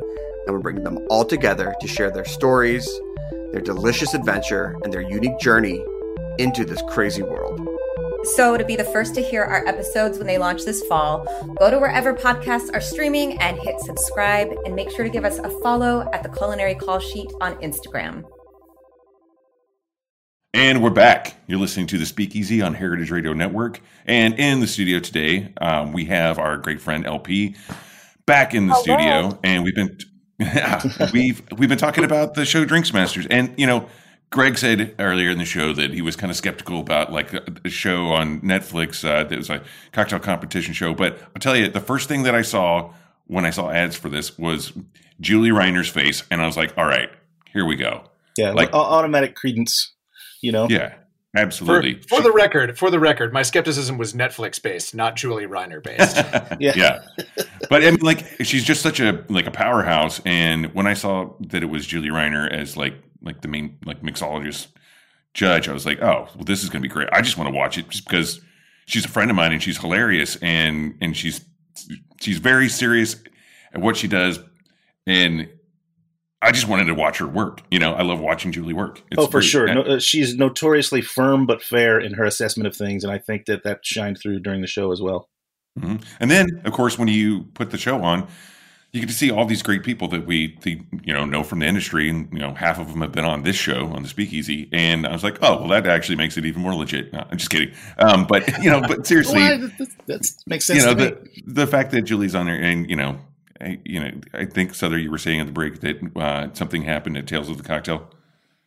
and 0.46 0.54
we're 0.54 0.60
bringing 0.60 0.84
them 0.84 0.98
all 1.08 1.24
together 1.24 1.74
to 1.80 1.88
share 1.88 2.10
their 2.10 2.24
stories, 2.24 2.88
their 3.52 3.60
delicious 3.60 4.14
adventure, 4.14 4.76
and 4.82 4.92
their 4.92 5.02
unique 5.02 5.38
journey 5.38 5.84
into 6.38 6.64
this 6.64 6.82
crazy 6.88 7.22
world. 7.22 7.68
So, 8.36 8.56
to 8.56 8.64
be 8.64 8.76
the 8.76 8.84
first 8.84 9.14
to 9.16 9.22
hear 9.22 9.42
our 9.42 9.66
episodes 9.66 10.16
when 10.16 10.26
they 10.26 10.38
launch 10.38 10.64
this 10.64 10.82
fall, 10.84 11.24
go 11.58 11.70
to 11.70 11.78
wherever 11.78 12.14
podcasts 12.14 12.72
are 12.72 12.80
streaming 12.80 13.40
and 13.40 13.58
hit 13.58 13.80
subscribe, 13.80 14.48
and 14.64 14.74
make 14.74 14.90
sure 14.90 15.04
to 15.04 15.10
give 15.10 15.24
us 15.24 15.38
a 15.38 15.50
follow 15.60 16.08
at 16.12 16.22
the 16.22 16.28
Culinary 16.28 16.74
Call 16.74 17.00
Sheet 17.00 17.30
on 17.40 17.54
Instagram. 17.56 18.24
And 20.54 20.82
we're 20.82 20.90
back. 20.90 21.34
You're 21.46 21.58
listening 21.58 21.86
to 21.88 21.98
the 21.98 22.06
Speakeasy 22.06 22.62
on 22.62 22.74
Heritage 22.74 23.10
Radio 23.10 23.32
Network. 23.32 23.80
And 24.04 24.38
in 24.38 24.60
the 24.60 24.66
studio 24.66 25.00
today, 25.00 25.52
um, 25.60 25.92
we 25.92 26.04
have 26.04 26.38
our 26.38 26.58
great 26.58 26.80
friend 26.80 27.06
LP 27.06 27.56
back 28.26 28.54
in 28.54 28.66
the 28.66 28.74
Hello. 28.74 28.82
studio, 28.82 29.40
and 29.42 29.64
we've 29.64 29.74
been 29.74 29.96
we've 31.12 31.42
we've 31.56 31.68
been 31.68 31.78
talking 31.78 32.04
about 32.04 32.34
the 32.34 32.44
show 32.44 32.64
Drinks 32.64 32.92
Masters. 32.92 33.26
And 33.26 33.54
you 33.58 33.66
know, 33.66 33.88
Greg 34.30 34.58
said 34.58 34.94
earlier 34.98 35.30
in 35.30 35.38
the 35.38 35.44
show 35.44 35.72
that 35.72 35.92
he 35.92 36.02
was 36.02 36.16
kind 36.16 36.30
of 36.30 36.36
skeptical 36.36 36.80
about 36.80 37.12
like 37.12 37.32
a, 37.32 37.68
show 37.68 38.08
on 38.08 38.40
Netflix 38.40 39.04
uh, 39.08 39.24
that 39.24 39.36
was 39.36 39.50
a 39.50 39.62
cocktail 39.92 40.18
competition 40.18 40.74
show. 40.74 40.94
But 40.94 41.18
I'll 41.34 41.40
tell 41.40 41.56
you, 41.56 41.68
the 41.68 41.80
first 41.80 42.08
thing 42.08 42.22
that 42.24 42.34
I 42.34 42.42
saw 42.42 42.92
when 43.26 43.44
I 43.44 43.50
saw 43.50 43.70
ads 43.70 43.96
for 43.96 44.08
this 44.08 44.38
was 44.38 44.72
Julie 45.20 45.50
Reiner's 45.50 45.88
face, 45.88 46.22
and 46.30 46.40
I 46.40 46.46
was 46.46 46.56
like, 46.56 46.76
all 46.76 46.86
right, 46.86 47.10
here 47.52 47.64
we 47.64 47.76
go. 47.76 48.04
Yeah, 48.36 48.52
Like- 48.52 48.72
automatic 48.72 49.34
credence. 49.34 49.94
You 50.40 50.50
know, 50.50 50.66
Yeah, 50.68 50.94
absolutely. 51.36 52.00
for 52.08 52.20
the 52.20 52.32
record, 52.32 52.78
for 52.78 52.90
the 52.90 53.00
record, 53.00 53.32
my 53.32 53.42
skepticism 53.42 53.98
was 53.98 54.12
Netflix 54.12 54.60
based, 54.62 54.94
not 54.94 55.16
Julie 55.16 55.46
Reiner 55.46 55.82
based. 55.82 56.16
Yeah. 56.60 56.72
yeah. 56.76 57.00
But 57.70 57.82
I 57.82 57.90
mean, 57.90 58.00
like, 58.00 58.26
she's 58.42 58.64
just 58.64 58.82
such 58.82 59.00
a 59.00 59.24
like 59.28 59.46
a 59.46 59.50
powerhouse. 59.50 60.20
And 60.24 60.72
when 60.74 60.86
I 60.86 60.94
saw 60.94 61.32
that 61.40 61.62
it 61.62 61.66
was 61.66 61.86
Julie 61.86 62.10
Reiner 62.10 62.50
as 62.50 62.76
like 62.76 62.94
like 63.22 63.40
the 63.40 63.48
main 63.48 63.78
like 63.84 64.02
mixologist 64.02 64.68
judge, 65.34 65.68
I 65.68 65.72
was 65.72 65.86
like, 65.86 66.00
oh, 66.02 66.28
well, 66.34 66.44
this 66.44 66.62
is 66.62 66.68
going 66.68 66.82
to 66.82 66.88
be 66.88 66.92
great. 66.92 67.08
I 67.12 67.22
just 67.22 67.38
want 67.38 67.48
to 67.48 67.56
watch 67.56 67.78
it 67.78 67.88
just 67.88 68.06
because 68.06 68.40
she's 68.86 69.04
a 69.04 69.08
friend 69.08 69.30
of 69.30 69.36
mine 69.36 69.52
and 69.52 69.62
she's 69.62 69.78
hilarious 69.78 70.36
and 70.36 70.96
and 71.00 71.16
she's 71.16 71.44
she's 72.20 72.38
very 72.38 72.68
serious 72.68 73.16
at 73.72 73.80
what 73.80 73.96
she 73.96 74.08
does. 74.08 74.38
And 75.06 75.48
I 76.44 76.50
just 76.50 76.66
wanted 76.66 76.86
to 76.86 76.94
watch 76.94 77.18
her 77.18 77.26
work. 77.26 77.62
You 77.70 77.78
know, 77.78 77.94
I 77.94 78.02
love 78.02 78.18
watching 78.18 78.50
Julie 78.50 78.74
work. 78.74 79.00
It's 79.12 79.22
oh, 79.22 79.26
for 79.26 79.38
great. 79.38 79.44
sure. 79.44 79.72
No, 79.72 79.82
uh, 79.82 79.98
she's 80.00 80.34
notoriously 80.36 81.00
firm 81.00 81.46
but 81.46 81.62
fair 81.62 82.00
in 82.00 82.14
her 82.14 82.24
assessment 82.24 82.66
of 82.66 82.74
things, 82.76 83.04
and 83.04 83.12
I 83.12 83.18
think 83.18 83.46
that 83.46 83.62
that 83.62 83.80
shined 83.84 84.18
through 84.20 84.40
during 84.40 84.60
the 84.60 84.66
show 84.66 84.90
as 84.90 85.00
well. 85.00 85.28
Mhm. 85.78 86.02
And 86.20 86.30
then, 86.30 86.60
of 86.64 86.72
course, 86.72 86.98
when 86.98 87.08
you 87.08 87.44
put 87.54 87.70
the 87.70 87.78
show 87.78 88.02
on, 88.02 88.26
you 88.92 89.00
get 89.00 89.08
to 89.08 89.14
see 89.14 89.30
all 89.30 89.46
these 89.46 89.62
great 89.62 89.84
people 89.84 90.06
that 90.08 90.26
we, 90.26 90.58
the, 90.62 90.78
you 91.02 91.14
know, 91.14 91.24
know 91.24 91.42
from 91.42 91.60
the 91.60 91.66
industry, 91.66 92.10
and 92.10 92.28
you 92.30 92.40
know, 92.40 92.52
half 92.54 92.78
of 92.78 92.88
them 92.92 93.00
have 93.00 93.12
been 93.12 93.24
on 93.24 93.42
this 93.42 93.56
show 93.56 93.86
on 93.86 94.02
the 94.02 94.08
Speakeasy. 94.08 94.68
And 94.70 95.06
I 95.06 95.12
was 95.12 95.24
like, 95.24 95.38
oh, 95.40 95.60
well, 95.60 95.68
that 95.68 95.86
actually 95.86 96.16
makes 96.16 96.36
it 96.36 96.44
even 96.44 96.60
more 96.60 96.74
legit. 96.74 97.10
No, 97.12 97.24
I'm 97.30 97.38
just 97.38 97.50
kidding. 97.50 97.72
Um, 97.98 98.26
but 98.26 98.46
you 98.62 98.70
know, 98.70 98.82
but 98.82 99.06
seriously, 99.06 99.38
Well, 99.38 99.70
that, 100.06 100.28
makes 100.46 100.66
sense. 100.66 100.80
you 100.80 100.86
know, 100.86 100.92
the 100.94 101.16
the 101.46 101.66
fact 101.66 101.92
that 101.92 102.02
Julie's 102.02 102.34
on 102.34 102.46
there, 102.46 102.60
and 102.60 102.90
you 102.90 102.96
know, 102.96 103.18
I, 103.62 103.80
you 103.84 104.00
know, 104.00 104.10
I 104.34 104.44
think 104.44 104.72
Sother, 104.72 105.00
you 105.00 105.10
were 105.10 105.18
saying 105.18 105.40
at 105.40 105.46
the 105.46 105.52
break 105.52 105.80
that 105.80 106.16
uh, 106.16 106.48
something 106.52 106.82
happened 106.82 107.16
at 107.16 107.26
Tales 107.26 107.48
of 107.48 107.56
the 107.56 107.62
Cocktail. 107.62 108.10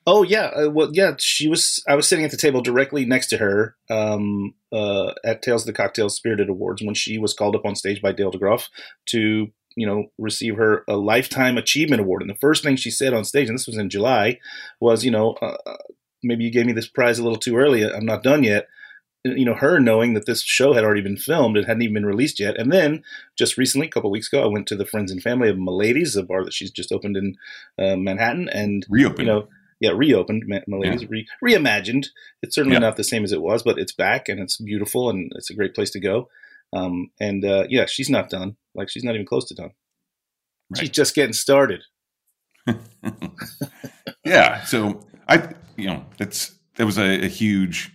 Oh 0.08 0.22
yeah, 0.22 0.52
uh, 0.56 0.70
well 0.70 0.90
yeah, 0.94 1.16
she 1.18 1.48
was. 1.48 1.84
I 1.88 1.96
was 1.96 2.08
sitting 2.08 2.26
at 2.26 2.32
the 2.32 2.38
table 2.38 2.62
directly 2.62 3.06
next 3.06 3.28
to 3.28 3.38
her 3.38 3.76
um, 3.90 4.54
uh, 4.72 5.14
at 5.24 5.42
Tales 5.42 5.64
of 5.64 5.68
the 5.68 5.74
Cocktail 5.74 6.10
Spirited 6.10 6.48
Awards 6.48 6.84
when 6.84 6.94
she 6.94 7.18
was 7.18 7.34
called 7.34 7.56
up 7.56 7.66
on 7.66 7.76
stage 7.76 8.02
by 8.02 8.12
Dale 8.12 8.32
DeGroff 8.32 8.68
to 9.08 9.48
you 9.76 9.88
know 9.88 10.06
receive 10.20 10.58
her 10.58 10.84
a 10.88 10.96
lifetime 10.96 11.58
achievement 11.58 12.02
award. 12.02 12.22
And 12.22 12.30
the 12.30 12.36
first 12.36 12.64
thing 12.64 12.76
she 12.76 12.92
said 12.92 13.16
on 13.16 13.26
stage, 13.26 13.50
and 13.50 13.58
this 13.58 13.66
was 13.66 13.78
in 13.78 13.90
July, 13.90 14.40
was 14.80 15.04
you 15.04 15.10
know 15.10 15.38
uh, 15.42 15.58
uh, 15.66 15.78
maybe 16.24 16.44
you 16.44 16.52
gave 16.52 16.68
me 16.68 16.74
this 16.74 16.88
prize 16.88 17.18
a 17.18 17.24
little 17.24 17.40
too 17.40 17.58
early. 17.58 17.84
I'm 17.84 18.06
not 18.06 18.22
done 18.22 18.44
yet. 18.44 18.68
You 19.26 19.44
know 19.46 19.56
her 19.56 19.80
knowing 19.80 20.14
that 20.14 20.26
this 20.28 20.42
show 20.44 20.74
had 20.74 20.84
already 20.84 21.02
been 21.02 21.18
filmed 21.18 21.58
and 21.58 21.66
hadn't 21.66 21.82
even 21.82 21.96
been 21.96 22.06
released 22.06 22.40
yet. 22.40 22.58
And 22.58 22.72
then 22.72 23.04
just 23.38 23.58
recently, 23.58 23.88
a 23.88 23.90
couple 23.90 24.12
weeks 24.12 24.32
ago, 24.32 24.44
I 24.44 24.48
went 24.48 24.68
to 24.68 24.76
the 24.76 24.86
friends 24.86 25.12
and 25.12 25.22
family 25.22 25.50
of 25.50 25.58
Milady's, 25.58 26.16
a 26.16 26.24
bar 26.24 26.44
that 26.46 26.54
she's 26.54 26.72
just 26.72 26.92
opened 26.92 27.18
in 27.18 27.36
uh, 27.78 27.96
Manhattan, 27.96 28.48
and 28.50 28.86
Reopened. 28.90 29.20
you 29.28 29.34
know. 29.34 29.48
Yeah, 29.82 29.92
reopened. 29.92 30.44
Ma- 30.48 30.60
Milady's 30.68 31.06
re- 31.10 31.28
reimagined. 31.44 32.06
It's 32.42 32.56
certainly 32.56 32.76
Yeah. 32.76 32.80
not 32.80 32.96
the 32.96 33.04
same 33.04 33.26
as 33.26 33.34
it 33.34 33.42
was, 33.42 33.62
but 33.62 33.78
it's 33.78 33.92
back 33.92 34.30
and 34.30 34.40
it's 34.40 34.56
beautiful 34.56 35.10
and 35.10 35.30
it's 35.36 35.50
a 35.50 35.54
great 35.54 35.76
place 35.76 35.90
to 35.92 36.00
go. 36.00 36.30
Um, 36.72 37.12
and 37.20 37.44
uh, 37.44 37.66
yeah, 37.70 37.86
she's 37.86 38.10
not 38.10 38.30
done. 38.30 38.56
Like 38.74 38.90
she's 38.90 39.04
not 39.04 39.16
even 39.16 39.26
close 39.28 39.44
to 39.50 39.54
done. 39.54 39.72
She's 40.78 40.90
just 40.90 41.14
getting 41.14 41.34
started. 41.34 41.84
yeah. 44.26 44.64
So 44.64 45.02
I, 45.28 45.50
you 45.76 45.88
know, 45.88 46.06
it's 46.20 46.56
it 46.78 46.84
was 46.86 46.98
a, 46.98 47.26
a 47.26 47.28
huge, 47.28 47.92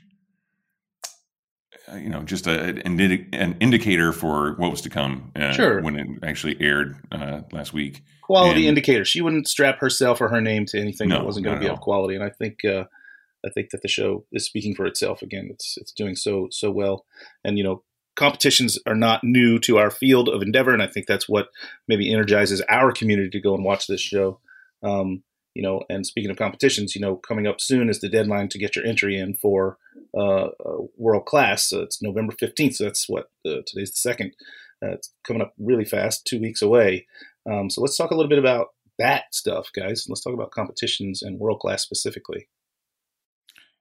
you 1.97 2.09
know, 2.09 2.23
just 2.23 2.47
a, 2.47 2.81
an, 2.85 3.01
an 3.33 3.57
indicator 3.61 4.13
for 4.13 4.55
what 4.55 4.71
was 4.71 4.81
to 4.83 4.91
come. 4.91 5.33
Uh, 5.35 5.53
Sure. 5.53 5.81
When 5.83 5.99
it 5.99 6.07
actually 6.23 6.57
aired 6.61 6.97
uh, 7.13 7.41
last 7.53 7.73
week. 7.73 8.03
quality 8.23 8.61
And- 8.61 8.69
indicator. 8.71 9.05
She 9.05 9.21
wouldn't 9.21 9.49
strap 9.49 9.79
herself 9.81 10.21
or 10.21 10.29
her 10.29 10.41
name 10.41 10.67
to 10.67 10.79
anything 10.81 11.09
that 11.11 11.25
wasn't 11.25 11.45
going 11.45 11.57
to 11.59 11.65
be 11.65 11.69
of 11.69 11.81
quality. 11.81 12.15
And 12.15 12.25
I 12.25 12.31
think 12.31 12.65
uh, 12.65 12.85
I 13.45 13.51
think 13.55 13.71
that 13.71 13.83
the 13.83 13.89
show 13.89 14.25
is 14.33 14.45
speaking 14.45 14.75
for 14.75 14.87
itself. 14.87 15.23
Again, 15.23 15.49
it's 15.51 15.77
it's 15.79 15.93
doing 15.93 16.15
so 16.17 16.49
so 16.51 16.71
well. 16.71 17.07
And 17.45 17.57
you 17.59 17.65
know, 17.65 17.83
competitions 18.17 18.79
are 18.87 18.95
not 18.95 19.25
new 19.25 19.59
to 19.61 19.79
our 19.79 19.91
field 19.91 20.29
of 20.29 20.43
endeavor, 20.43 20.73
and 20.73 20.83
I 20.83 20.87
think 20.87 21.07
that's 21.07 21.29
what 21.29 21.49
maybe 21.89 22.13
energizes 22.13 22.61
our 22.69 22.93
community 22.93 23.31
to 23.31 23.41
go 23.41 23.55
and 23.55 23.65
watch 23.65 23.87
this 23.87 24.01
show. 24.01 24.41
Um, 24.83 25.23
you 25.55 25.63
know, 25.63 25.83
and 25.89 26.07
speaking 26.07 26.31
of 26.31 26.37
competitions, 26.37 26.95
you 26.95 27.01
know, 27.01 27.17
coming 27.17 27.47
up 27.47 27.61
soon 27.61 27.89
is 27.89 28.01
the 28.01 28.09
deadline 28.09 28.49
to 28.51 28.59
get 28.59 28.77
your 28.77 28.85
entry 28.85 29.19
in 29.19 29.35
for 29.35 29.79
uh, 30.19 30.49
world 30.97 31.27
class. 31.27 31.69
So 31.69 31.81
it's 31.81 32.03
November 32.03 32.35
fifteenth. 32.39 32.77
So 32.77 32.85
that's 32.85 33.09
what 33.09 33.31
uh, 33.47 33.63
today's 33.67 33.91
the 33.91 33.97
second. 33.97 34.35
Uh, 34.83 34.93
it's 34.93 35.13
coming 35.25 35.43
up 35.43 35.53
really 35.59 35.85
fast, 35.85 36.27
two 36.27 36.41
weeks 36.41 36.63
away. 36.63 37.07
Um, 37.51 37.69
so 37.69 37.81
let's 37.83 37.97
talk 37.97 38.11
a 38.11 38.15
little 38.15 38.31
bit 38.31 38.39
about 38.39 38.69
that 38.99 39.25
stuff, 39.33 39.71
guys. 39.75 40.07
Let's 40.09 40.23
talk 40.23 40.35
about 40.35 40.53
competitions 40.53 41.23
and 41.23 41.39
world 41.39 41.61
class 41.61 41.83
specifically. 41.83 42.49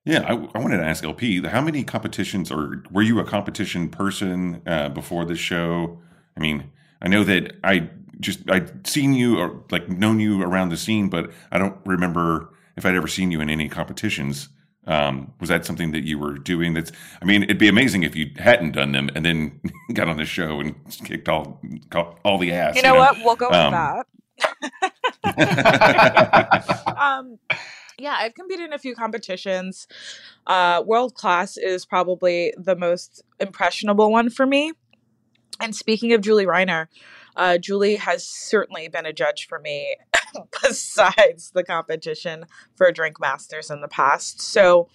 Yeah, 0.05 0.21
I, 0.21 0.34
I 0.55 0.60
wanted 0.60 0.77
to 0.77 0.86
ask 0.86 1.03
LP, 1.03 1.45
how 1.45 1.62
many 1.62 1.84
competitions, 1.84 2.51
or 2.51 2.84
were 2.89 3.01
you 3.01 3.19
a 3.19 3.25
competition 3.25 3.89
person 3.89 4.62
uh, 4.65 4.89
before 4.89 5.25
this 5.25 5.39
show? 5.39 6.01
I 6.38 6.39
mean, 6.39 6.71
I 7.01 7.10
know 7.10 7.23
that 7.25 7.58
I 7.63 7.89
just 8.21 8.49
I'd 8.49 8.86
seen 8.88 9.13
you 9.13 9.38
or 9.39 9.63
like 9.71 9.89
known 9.89 10.19
you 10.19 10.41
around 10.41 10.69
the 10.69 10.77
scene, 10.77 11.10
but 11.10 11.32
I 11.51 11.58
don't 11.58 11.77
remember 11.86 12.49
if 12.77 12.86
I'd 12.86 12.95
ever 12.95 13.08
seen 13.08 13.32
you 13.32 13.41
in 13.41 13.49
any 13.49 13.69
competitions. 13.69 14.49
Um, 14.88 15.34
was 15.39 15.49
that 15.49 15.65
something 15.65 15.91
that 15.91 16.03
you 16.03 16.17
were 16.17 16.34
doing? 16.39 16.73
That's, 16.73 16.91
I 17.21 17.25
mean, 17.25 17.43
it'd 17.43 17.60
be 17.60 17.67
amazing 17.67 18.03
if 18.03 18.15
you 18.15 18.32
hadn't 18.38 18.71
done 18.71 18.91
them 18.91 19.10
and 19.13 19.23
then 19.23 19.60
got 19.93 20.08
on 20.08 20.17
the 20.17 20.25
show 20.25 20.60
and 20.60 20.73
kicked 21.03 21.29
all 21.29 21.62
all 22.23 22.38
the 22.38 22.51
ass. 22.51 22.75
You 22.75 22.82
know 22.82 22.95
what? 22.95 23.17
We'll 23.23 23.36
go 23.36 23.49
with 23.49 23.55
Um, 23.58 23.73
that. 23.73 24.05
um, 27.01 27.38
yeah, 27.99 28.15
I've 28.17 28.34
competed 28.34 28.65
in 28.65 28.73
a 28.73 28.79
few 28.79 28.95
competitions. 28.95 29.88
Uh, 30.47 30.82
World 30.86 31.13
class 31.15 31.58
is 31.58 31.86
probably 31.86 32.53
the 32.58 32.75
most 32.75 33.23
impressionable 33.39 34.12
one 34.12 34.29
for 34.29 34.45
me. 34.45 34.71
And 35.60 35.75
speaking 35.75 36.13
of 36.13 36.21
Julie 36.21 36.45
Reiner, 36.45 36.88
uh, 37.35 37.57
Julie 37.57 37.95
has 37.95 38.25
certainly 38.25 38.87
been 38.87 39.05
a 39.05 39.13
judge 39.13 39.47
for 39.47 39.59
me 39.59 39.95
besides 40.61 41.51
the 41.51 41.63
competition 41.63 42.45
for 42.75 42.91
Drink 42.91 43.19
Masters 43.19 43.69
in 43.69 43.81
the 43.81 43.87
past. 43.87 44.41
So 44.41 44.89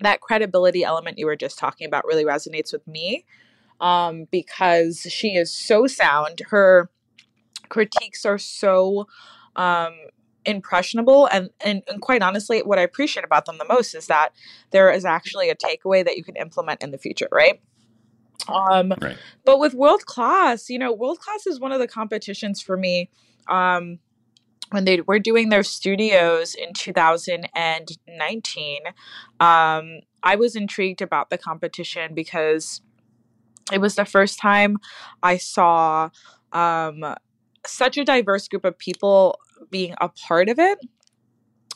that 0.00 0.20
credibility 0.20 0.84
element 0.84 1.18
you 1.18 1.26
were 1.26 1.36
just 1.36 1.58
talking 1.58 1.86
about 1.86 2.04
really 2.04 2.24
resonates 2.24 2.72
with 2.72 2.86
me 2.86 3.24
um, 3.80 4.26
because 4.30 5.00
she 5.08 5.36
is 5.36 5.52
so 5.52 5.86
sound. 5.86 6.42
Her 6.48 6.90
critiques 7.68 8.24
are 8.24 8.38
so 8.38 9.06
um, 9.56 9.94
impressionable 10.46 11.26
and, 11.26 11.50
and 11.60 11.82
and 11.88 12.00
quite 12.00 12.22
honestly 12.22 12.60
what 12.60 12.78
i 12.78 12.82
appreciate 12.82 13.24
about 13.24 13.46
them 13.46 13.58
the 13.58 13.64
most 13.64 13.94
is 13.94 14.06
that 14.06 14.30
there 14.70 14.90
is 14.90 15.04
actually 15.04 15.50
a 15.50 15.56
takeaway 15.56 16.04
that 16.04 16.16
you 16.16 16.22
can 16.22 16.36
implement 16.36 16.80
in 16.82 16.92
the 16.92 16.98
future 16.98 17.28
right 17.32 17.60
um 18.48 18.92
Right. 19.00 19.16
but 19.44 19.58
with 19.58 19.74
world 19.74 20.06
class 20.06 20.68
you 20.68 20.78
know 20.78 20.92
world 20.92 21.20
class 21.20 21.46
is 21.46 21.60
one 21.60 21.72
of 21.72 21.80
the 21.80 21.88
competitions 21.88 22.60
for 22.60 22.76
me 22.76 23.10
um 23.48 23.98
when 24.70 24.84
they 24.84 25.00
were 25.02 25.18
doing 25.18 25.48
their 25.48 25.62
studios 25.62 26.54
in 26.54 26.72
2019 26.72 28.78
um 29.40 30.00
i 30.22 30.36
was 30.36 30.56
intrigued 30.56 31.02
about 31.02 31.30
the 31.30 31.38
competition 31.38 32.14
because 32.14 32.80
it 33.72 33.80
was 33.80 33.94
the 33.94 34.04
first 34.04 34.38
time 34.38 34.76
i 35.22 35.36
saw 35.36 36.10
um 36.52 37.04
such 37.66 37.98
a 37.98 38.04
diverse 38.04 38.48
group 38.48 38.64
of 38.64 38.78
people 38.78 39.38
being 39.70 39.94
a 40.00 40.08
part 40.08 40.48
of 40.48 40.58
it. 40.58 40.78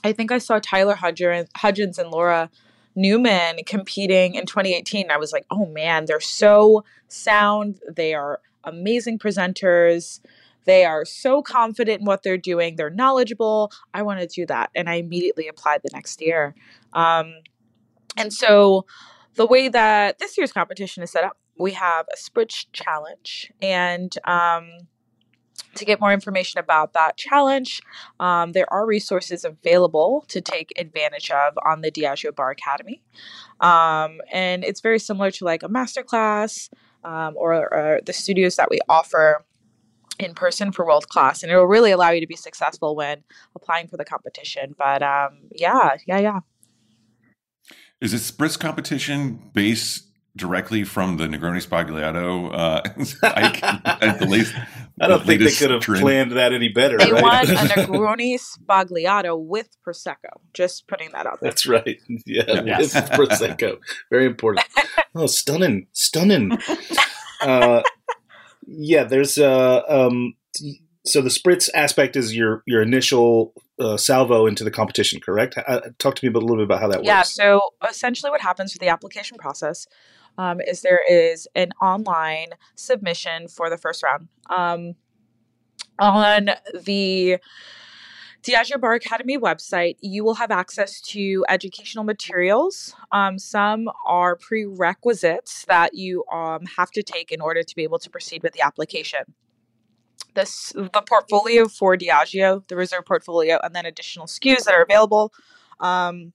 I 0.02 0.12
think 0.12 0.32
I 0.32 0.38
saw 0.38 0.58
Tyler 0.58 0.94
Hudgens, 0.94 1.48
Hudgens 1.56 1.98
and 1.98 2.10
Laura 2.10 2.50
Newman 2.94 3.60
competing 3.66 4.34
in 4.34 4.46
2018. 4.46 5.10
I 5.10 5.16
was 5.16 5.32
like, 5.32 5.46
oh 5.50 5.66
man, 5.66 6.06
they're 6.06 6.20
so 6.20 6.84
sound. 7.08 7.80
They 7.88 8.14
are 8.14 8.40
amazing 8.64 9.18
presenters. 9.18 10.20
They 10.64 10.84
are 10.84 11.04
so 11.04 11.42
confident 11.42 12.00
in 12.00 12.06
what 12.06 12.22
they're 12.22 12.36
doing. 12.36 12.76
They're 12.76 12.90
knowledgeable. 12.90 13.72
I 13.94 14.02
want 14.02 14.20
to 14.20 14.26
do 14.26 14.46
that. 14.46 14.70
And 14.74 14.88
I 14.88 14.94
immediately 14.94 15.48
applied 15.48 15.82
the 15.82 15.90
next 15.92 16.20
year. 16.20 16.54
Um, 16.92 17.34
and 18.16 18.32
so 18.32 18.86
the 19.34 19.46
way 19.46 19.68
that 19.68 20.18
this 20.18 20.36
year's 20.36 20.52
competition 20.52 21.02
is 21.02 21.10
set 21.10 21.24
up, 21.24 21.38
we 21.58 21.72
have 21.72 22.06
a 22.12 22.16
Spritz 22.16 22.66
challenge. 22.72 23.52
And 23.62 24.14
um, 24.24 24.88
to 25.74 25.84
get 25.84 26.00
more 26.00 26.12
information 26.12 26.58
about 26.58 26.92
that 26.94 27.16
challenge, 27.16 27.80
um, 28.18 28.52
there 28.52 28.70
are 28.72 28.86
resources 28.86 29.44
available 29.44 30.24
to 30.28 30.40
take 30.40 30.72
advantage 30.78 31.30
of 31.30 31.54
on 31.64 31.80
the 31.80 31.90
Diageo 31.90 32.34
Bar 32.34 32.50
Academy. 32.50 33.02
Um, 33.60 34.20
and 34.32 34.64
it's 34.64 34.80
very 34.80 34.98
similar 34.98 35.30
to 35.32 35.44
like 35.44 35.62
a 35.62 35.68
masterclass 35.68 36.70
um, 37.04 37.34
or, 37.36 37.54
or 37.54 38.00
the 38.04 38.12
studios 38.12 38.56
that 38.56 38.70
we 38.70 38.78
offer 38.88 39.44
in 40.18 40.34
person 40.34 40.70
for 40.72 40.84
world 40.84 41.08
class. 41.08 41.42
And 41.42 41.50
it 41.50 41.56
will 41.56 41.66
really 41.66 41.90
allow 41.90 42.10
you 42.10 42.20
to 42.20 42.26
be 42.26 42.36
successful 42.36 42.94
when 42.94 43.22
applying 43.54 43.88
for 43.88 43.96
the 43.96 44.04
competition. 44.04 44.74
But 44.76 45.02
um, 45.02 45.38
yeah, 45.54 45.96
yeah, 46.06 46.18
yeah. 46.18 46.40
Is 48.00 48.12
this 48.12 48.30
Spritz 48.30 48.58
competition 48.58 49.50
based 49.52 50.09
directly 50.40 50.82
from 50.84 51.16
the 51.18 51.26
Negroni 51.26 51.64
Sbagliato? 51.64 52.50
Uh, 52.52 52.82
like, 53.22 53.62
at 54.02 54.18
the 54.18 54.26
least, 54.26 54.54
I 55.00 55.06
don't 55.06 55.20
the 55.20 55.26
think 55.26 55.42
they 55.42 55.52
could 55.52 55.70
have 55.70 55.82
trend? 55.82 56.02
planned 56.02 56.32
that 56.32 56.52
any 56.52 56.68
better. 56.68 56.98
They 56.98 57.12
right? 57.12 57.22
want 57.22 57.48
a 57.48 57.52
Negroni 57.54 58.36
Sbagliato 58.40 59.38
with 59.38 59.68
Prosecco. 59.86 60.40
Just 60.52 60.88
putting 60.88 61.10
that 61.12 61.26
out 61.26 61.40
there. 61.40 61.50
That's 61.50 61.66
right. 61.66 62.00
Yeah, 62.26 62.62
Yes. 62.64 62.94
with 62.94 63.10
prosecco. 63.12 63.78
Very 64.10 64.26
important. 64.26 64.66
Oh, 65.14 65.26
stunning, 65.26 65.86
stunning. 65.92 66.58
Uh, 67.40 67.82
yeah, 68.66 69.04
there's 69.04 69.38
uh, 69.38 69.82
um, 69.88 70.34
so 71.06 71.22
the 71.22 71.30
spritz 71.30 71.68
aspect 71.74 72.16
is 72.16 72.36
your 72.36 72.62
your 72.66 72.82
initial 72.82 73.52
uh, 73.78 73.96
salvo 73.96 74.46
into 74.46 74.62
the 74.62 74.70
competition, 74.70 75.20
correct? 75.20 75.56
Uh, 75.66 75.80
talk 75.98 76.14
to 76.16 76.24
me 76.24 76.28
about, 76.28 76.42
a 76.42 76.46
little 76.46 76.58
bit 76.58 76.64
about 76.64 76.80
how 76.80 76.88
that 76.88 77.02
Yeah, 77.02 77.18
works. 77.20 77.38
Yeah, 77.38 77.44
so 77.44 77.60
essentially 77.88 78.30
what 78.30 78.42
happens 78.42 78.74
with 78.74 78.80
the 78.80 78.88
application 78.88 79.38
process 79.38 79.86
um, 80.38 80.60
is 80.60 80.82
there 80.82 81.00
is 81.08 81.48
an 81.54 81.70
online 81.80 82.48
submission 82.74 83.48
for 83.48 83.70
the 83.70 83.78
first 83.78 84.02
round. 84.02 84.28
Um, 84.48 84.94
on 85.98 86.50
the 86.84 87.38
Diageo 88.42 88.80
Bar 88.80 88.94
Academy 88.94 89.36
website, 89.36 89.96
you 90.00 90.24
will 90.24 90.34
have 90.34 90.50
access 90.50 91.00
to 91.02 91.44
educational 91.48 92.04
materials. 92.04 92.94
Um, 93.12 93.38
some 93.38 93.90
are 94.06 94.36
prerequisites 94.36 95.66
that 95.66 95.92
you 95.94 96.24
um, 96.32 96.64
have 96.78 96.90
to 96.92 97.02
take 97.02 97.32
in 97.32 97.42
order 97.42 97.62
to 97.62 97.76
be 97.76 97.82
able 97.82 97.98
to 97.98 98.08
proceed 98.08 98.42
with 98.42 98.54
the 98.54 98.62
application. 98.62 99.20
This 100.34 100.72
the 100.74 101.02
portfolio 101.06 101.68
for 101.68 101.96
Diageo, 101.96 102.66
the 102.68 102.76
reserve 102.76 103.04
portfolio, 103.04 103.58
and 103.62 103.74
then 103.74 103.84
additional 103.84 104.26
SKUs 104.26 104.64
that 104.64 104.74
are 104.74 104.82
available. 104.82 105.32
Um, 105.80 106.32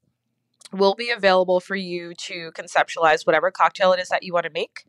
will 0.76 0.96
be 0.96 1.10
available 1.10 1.60
for 1.60 1.76
you 1.76 2.14
to 2.16 2.52
conceptualize 2.52 3.26
whatever 3.26 3.52
cocktail 3.52 3.94
it 3.94 4.00
is 4.00 4.10
that 4.10 4.24
you 4.24 4.34
want 4.34 4.46
to 4.46 4.52
make. 4.52 4.86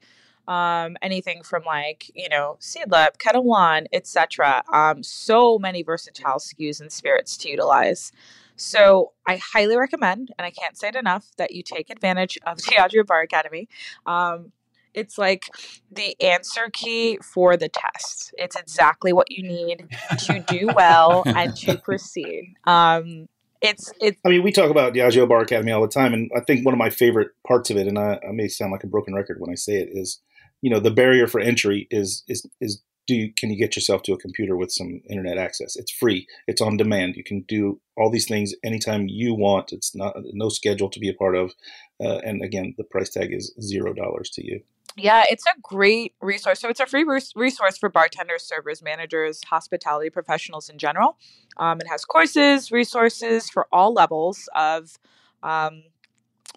Um, 0.49 0.97
anything 1.03 1.43
from 1.43 1.65
like 1.65 2.09
you 2.15 2.29
know 2.29 2.57
seedlip, 2.61 3.19
Ketel 3.19 3.43
One, 3.43 3.87
etc. 3.93 4.63
Um, 4.73 5.03
so 5.03 5.59
many 5.59 5.83
versatile 5.83 6.39
SKUs 6.39 6.81
and 6.81 6.93
spirits 6.93 7.37
to 7.39 7.51
utilize. 7.51 8.13
So 8.55 9.13
I 9.27 9.37
highly 9.37 9.77
recommend, 9.77 10.33
and 10.39 10.47
I 10.47 10.51
can't 10.51 10.79
say 10.79 10.89
it 10.89 10.97
enough, 10.97 11.31
that 11.37 11.53
you 11.53 11.63
take 11.63 11.91
advantage 11.91 12.39
of 12.47 12.57
Diageo 12.59 13.07
Bar 13.07 13.23
Academy. 13.23 13.69
Um, 14.07 14.53
it's 14.95 15.19
like 15.19 15.51
the 15.93 16.17
answer 16.23 16.71
key 16.73 17.19
for 17.23 17.57
the 17.57 17.69
test. 17.69 18.35
It's 18.39 18.57
exactly 18.57 19.13
what 19.13 19.31
you 19.31 19.43
need 19.43 19.89
to 20.21 20.39
do 20.49 20.71
well 20.75 21.23
and 21.27 21.55
to 21.59 21.77
proceed. 21.85 22.55
Um, 22.65 23.29
it's 23.63 23.93
it's 24.01 24.21
I 24.25 24.29
mean, 24.29 24.43
we 24.43 24.53
talk 24.53 24.71
about 24.71 24.95
Diageo 24.95 25.29
Bar 25.29 25.43
Academy 25.43 25.73
all 25.73 25.83
the 25.83 25.89
time, 25.89 26.15
and 26.15 26.31
I 26.37 26.41
think 26.41 26.65
one 26.65 26.75
of 26.75 26.79
my 26.79 26.91
favorite 26.91 27.29
parts 27.47 27.71
of 27.71 27.77
it, 27.77 27.87
and 27.87 27.99
I, 27.99 28.19
I 28.27 28.33
may 28.33 28.49
sound 28.49 28.73
like 28.73 28.85
a 28.85 28.89
broken 28.89 29.15
record 29.15 29.41
when 29.41 29.51
I 29.51 29.55
say 29.55 29.77
it, 29.77 29.89
is 29.93 30.21
you 30.63 30.71
know 30.71 30.81
the 30.81 30.91
barrier 30.91 31.27
for 31.27 31.41
entry 31.41 31.87
is 31.91 32.25
is 32.29 32.47
is 32.61 32.83
do 33.07 33.15
you, 33.15 33.33
can 33.33 33.51
you 33.51 33.57
get 33.57 33.77
yourself 33.77 34.03
to 34.03 34.13
a 34.13 34.19
computer 34.19 34.57
with 34.57 34.73
some 34.73 35.01
internet 35.09 35.39
access? 35.39 35.77
It's 35.77 35.93
free. 35.93 36.27
It's 36.49 36.61
on 36.61 36.77
demand. 36.77 37.15
You 37.17 37.23
can 37.23 37.43
do 37.43 37.81
all 37.97 38.11
these 38.11 38.27
things 38.27 38.53
anytime 38.65 39.07
you 39.09 39.33
want. 39.35 39.73
It's 39.73 39.95
not 39.95 40.17
no 40.33 40.49
schedule 40.49 40.91
to 40.91 40.99
be 40.99 41.09
a 41.09 41.15
part 41.15 41.37
of, 41.37 41.53
uh, 42.01 42.19
and 42.25 42.43
again, 42.43 42.75
the 42.77 42.85
price 42.85 43.11
tag 43.11 43.33
is 43.33 43.55
zero 43.61 43.95
dollars 43.95 44.31
to 44.31 44.45
you. 44.45 44.61
Yeah, 44.97 45.25
it's 45.29 45.45
a 45.45 45.61
great 45.61 46.15
resource. 46.23 46.59
So 46.61 46.71
it's 46.71 46.81
a 46.81 46.87
free 46.87 47.05
res- 47.05 47.33
resource 47.37 47.77
for 47.77 47.91
bartenders, 47.91 48.43
servers, 48.43 48.83
managers, 48.83 49.43
hospitality 49.45 50.09
professionals 50.09 50.71
in 50.71 50.79
general. 50.79 51.19
Um, 51.59 51.81
it 51.81 51.87
has 51.87 52.07
courses, 52.07 52.73
resources 52.73 53.51
for 53.51 53.67
all 53.71 53.93
levels 53.93 54.49
of 54.55 54.99
um, 55.43 55.83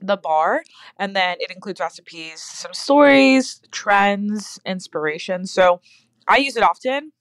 the 0.02 0.16
bar, 0.16 0.64
and 0.98 1.16
then 1.16 1.36
it 1.42 1.52
includes 1.52 1.82
recipes, 1.82 2.42
some 2.42 2.74
stories, 2.74 3.62
trends, 3.72 4.58
inspiration. 4.66 5.46
So 5.46 5.82
I 6.26 6.38
use 6.38 6.56
it 6.56 6.64
often 6.64 7.12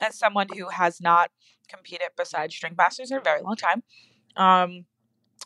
as 0.00 0.18
someone 0.18 0.48
who 0.56 0.68
has 0.70 1.00
not 1.00 1.30
competed 1.68 2.08
besides 2.16 2.58
Drink 2.58 2.76
Masters 2.76 3.12
in 3.12 3.18
a 3.18 3.20
very 3.20 3.40
long 3.40 3.54
time. 3.54 3.82
Um, 4.36 4.84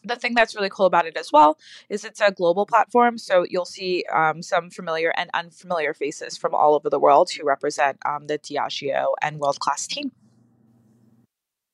the 0.05 0.17
thing 0.17 0.35
that's 0.35 0.55
really 0.55 0.71
cool 0.71 0.87
about 0.87 1.07
it 1.07 1.17
as 1.17 1.31
well 1.33 1.59
is 1.89 2.05
it's 2.05 2.21
a 2.21 2.31
global 2.31 2.67
platform 2.67 3.19
so 3.19 3.45
you'll 3.49 3.65
see 3.65 4.05
um, 4.13 4.43
some 4.43 4.71
familiar 4.71 5.13
and 5.17 5.31
unfamiliar 5.35 5.95
faces 5.95 6.37
from 6.37 6.55
all 6.55 6.75
over 6.75 6.89
the 6.89 6.99
world 6.99 7.31
who 7.31 7.45
represent 7.47 7.99
um, 8.07 8.27
the 8.27 8.39
diageo 8.39 9.07
and 9.23 9.39
world 9.39 9.59
class 9.61 9.87
team 9.87 10.13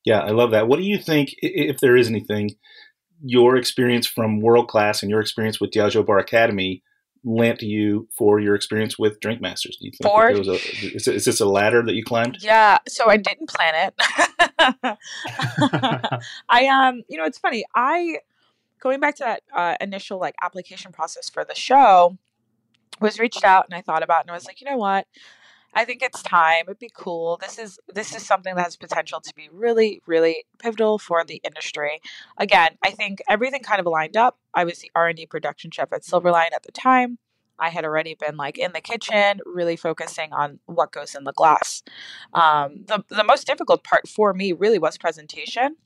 Yeah, 0.05 0.21
I 0.21 0.31
love 0.31 0.53
that. 0.53 0.69
What 0.69 0.79
do 0.79 0.85
you 0.85 0.99
think, 0.99 1.35
if 1.43 1.81
there 1.81 1.97
is 1.97 2.09
anything, 2.09 2.55
your 3.23 3.57
experience 3.57 4.07
from 4.07 4.41
world 4.41 4.69
class 4.69 5.03
and 5.03 5.11
your 5.11 5.21
experience 5.21 5.61
with 5.61 5.73
Diageo 5.73 6.07
Bar 6.07 6.19
Academy 6.19 6.83
lent 7.27 7.61
you 7.61 8.09
for 8.17 8.41
your 8.41 8.55
experience 8.55 8.99
with 8.99 9.21
Drink 9.21 9.43
Masters? 9.43 9.77
Do 9.79 9.87
you 9.87 9.91
think 9.91 10.03
that 10.03 10.11
For- 10.11 10.29
there 10.29 10.39
was 10.39 10.49
a, 10.49 10.97
is, 10.97 11.09
is 11.09 11.25
this 11.27 11.41
a 11.41 11.47
ladder 11.47 11.83
that 11.85 11.95
you 11.95 12.05
climbed? 12.05 12.39
yeah 12.41 12.79
so 12.89 13.09
i 13.09 13.17
didn't 13.17 13.49
plan 13.49 13.75
it 13.75 13.95
i 16.49 16.67
um 16.67 17.03
you 17.09 17.19
know 17.19 17.25
it's 17.25 17.39
funny 17.39 17.65
i 17.75 18.19
going 18.81 19.01
back 19.01 19.17
to 19.17 19.25
that 19.25 19.43
uh, 19.55 19.75
initial 19.81 20.21
like 20.21 20.35
application 20.43 20.93
process 20.93 21.29
for 21.29 21.45
the 21.45 21.55
show 21.55 22.17
was 23.01 23.19
reached 23.19 23.45
out 23.45 23.67
and 23.69 23.77
i 23.77 23.81
thought 23.81 24.03
about 24.03 24.21
it 24.21 24.23
and 24.23 24.31
i 24.31 24.35
was 24.35 24.47
like 24.47 24.61
you 24.61 24.71
know 24.71 24.77
what 24.77 25.07
I 25.75 25.85
think 25.85 26.03
it's 26.03 26.23
time. 26.23 26.65
It'd 26.67 26.79
be 26.79 26.91
cool. 26.95 27.39
This 27.41 27.59
is 27.59 27.79
this 27.95 28.15
is 28.15 28.25
something 28.25 28.55
that 28.55 28.65
has 28.65 28.77
potential 28.77 29.21
to 29.21 29.35
be 29.35 29.49
really, 29.53 30.01
really 30.07 30.45
pivotal 30.59 30.99
for 30.99 31.25
the 31.25 31.41
industry. 31.45 32.01
Again, 32.39 32.79
I 32.83 32.91
think 32.91 33.21
everything 33.29 33.63
kind 33.63 33.81
of 33.81 33.87
lined 33.87 34.17
up. 34.17 34.39
I 34.55 34.65
was 34.65 34.79
the 34.79 34.91
R 34.95 35.09
and 35.09 35.17
D 35.17 35.27
production 35.27 35.71
chef 35.71 35.93
at 35.93 36.05
Silver 36.05 36.31
Lyan 36.31 36.55
at 36.55 36.63
the 36.63 36.73
time. 36.73 37.19
I 37.59 37.71
had 37.71 37.85
already 37.85 38.15
been 38.15 38.37
like 38.37 38.59
in 38.59 38.73
the 38.73 38.81
kitchen, 38.81 39.41
really 39.45 39.77
focusing 39.77 40.33
on 40.33 40.61
what 40.67 40.93
goes 40.93 41.15
in 41.15 41.25
the 41.25 41.33
glass. 41.33 41.83
Um, 42.33 42.85
the 42.87 43.05
the 43.09 43.25
most 43.25 43.47
difficult 43.47 43.85
part 43.85 44.09
for 44.09 44.33
me 44.33 44.53
really 44.53 44.79
was 44.79 44.99
presentation 44.99 45.77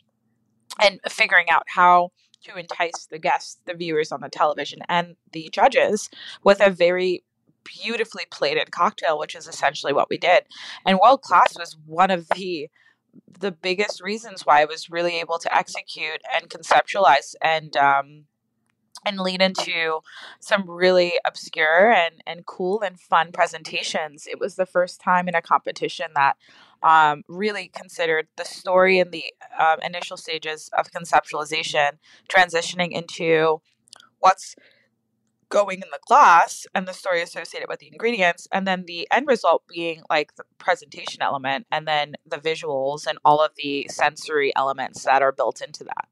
and 0.80 1.00
figuring 1.08 1.50
out 1.50 1.64
how 1.66 2.10
to 2.44 2.56
entice 2.56 3.06
the 3.10 3.18
guests, 3.18 3.58
the 3.66 3.74
viewers 3.74 4.12
on 4.12 4.20
the 4.20 4.28
television, 4.28 4.80
and 4.88 5.16
the 5.32 5.48
judges 5.52 6.08
with 6.42 6.60
a 6.60 6.70
very 6.70 7.22
beautifully 7.64 8.24
plated 8.30 8.70
cocktail, 8.70 9.18
which 9.18 9.34
is 9.34 9.46
essentially 9.46 9.92
what 9.92 10.10
we 10.10 10.18
did. 10.18 10.44
And 10.86 10.98
world 10.98 11.22
class 11.22 11.56
was 11.58 11.76
one 11.86 12.10
of 12.10 12.28
the 12.34 12.68
the 13.40 13.50
biggest 13.50 14.00
reasons 14.00 14.46
why 14.46 14.62
I 14.62 14.66
was 14.66 14.88
really 14.88 15.18
able 15.18 15.38
to 15.38 15.56
execute 15.56 16.20
and 16.32 16.48
conceptualize 16.48 17.34
and 17.42 17.76
um, 17.76 18.24
and 19.04 19.18
lead 19.18 19.40
into 19.40 20.00
some 20.40 20.68
really 20.68 21.14
obscure 21.26 21.90
and 21.90 22.22
and 22.26 22.46
cool 22.46 22.82
and 22.82 23.00
fun 23.00 23.32
presentations. 23.32 24.26
It 24.26 24.38
was 24.38 24.56
the 24.56 24.66
first 24.66 25.00
time 25.00 25.28
in 25.28 25.34
a 25.34 25.42
competition 25.42 26.06
that 26.14 26.36
um, 26.82 27.22
really 27.28 27.70
considered 27.74 28.28
the 28.36 28.44
story 28.44 28.98
in 28.98 29.10
the 29.10 29.24
um, 29.58 29.78
initial 29.82 30.16
stages 30.16 30.70
of 30.76 30.90
conceptualization, 30.90 31.98
transitioning 32.28 32.92
into 32.92 33.60
what's 34.18 34.54
going 35.50 35.82
in 35.82 35.88
the 35.92 35.98
glass 36.06 36.66
and 36.74 36.88
the 36.88 36.92
story 36.94 37.20
associated 37.20 37.68
with 37.68 37.80
the 37.80 37.88
ingredients 37.88 38.48
and 38.52 38.66
then 38.66 38.84
the 38.86 39.06
end 39.12 39.26
result 39.26 39.62
being 39.68 40.02
like 40.08 40.34
the 40.36 40.44
presentation 40.58 41.20
element 41.22 41.66
and 41.70 41.86
then 41.86 42.14
the 42.26 42.38
visuals 42.38 43.06
and 43.06 43.18
all 43.24 43.42
of 43.44 43.50
the 43.56 43.86
sensory 43.90 44.52
elements 44.56 45.04
that 45.04 45.20
are 45.22 45.32
built 45.32 45.60
into 45.60 45.84
that 45.84 46.08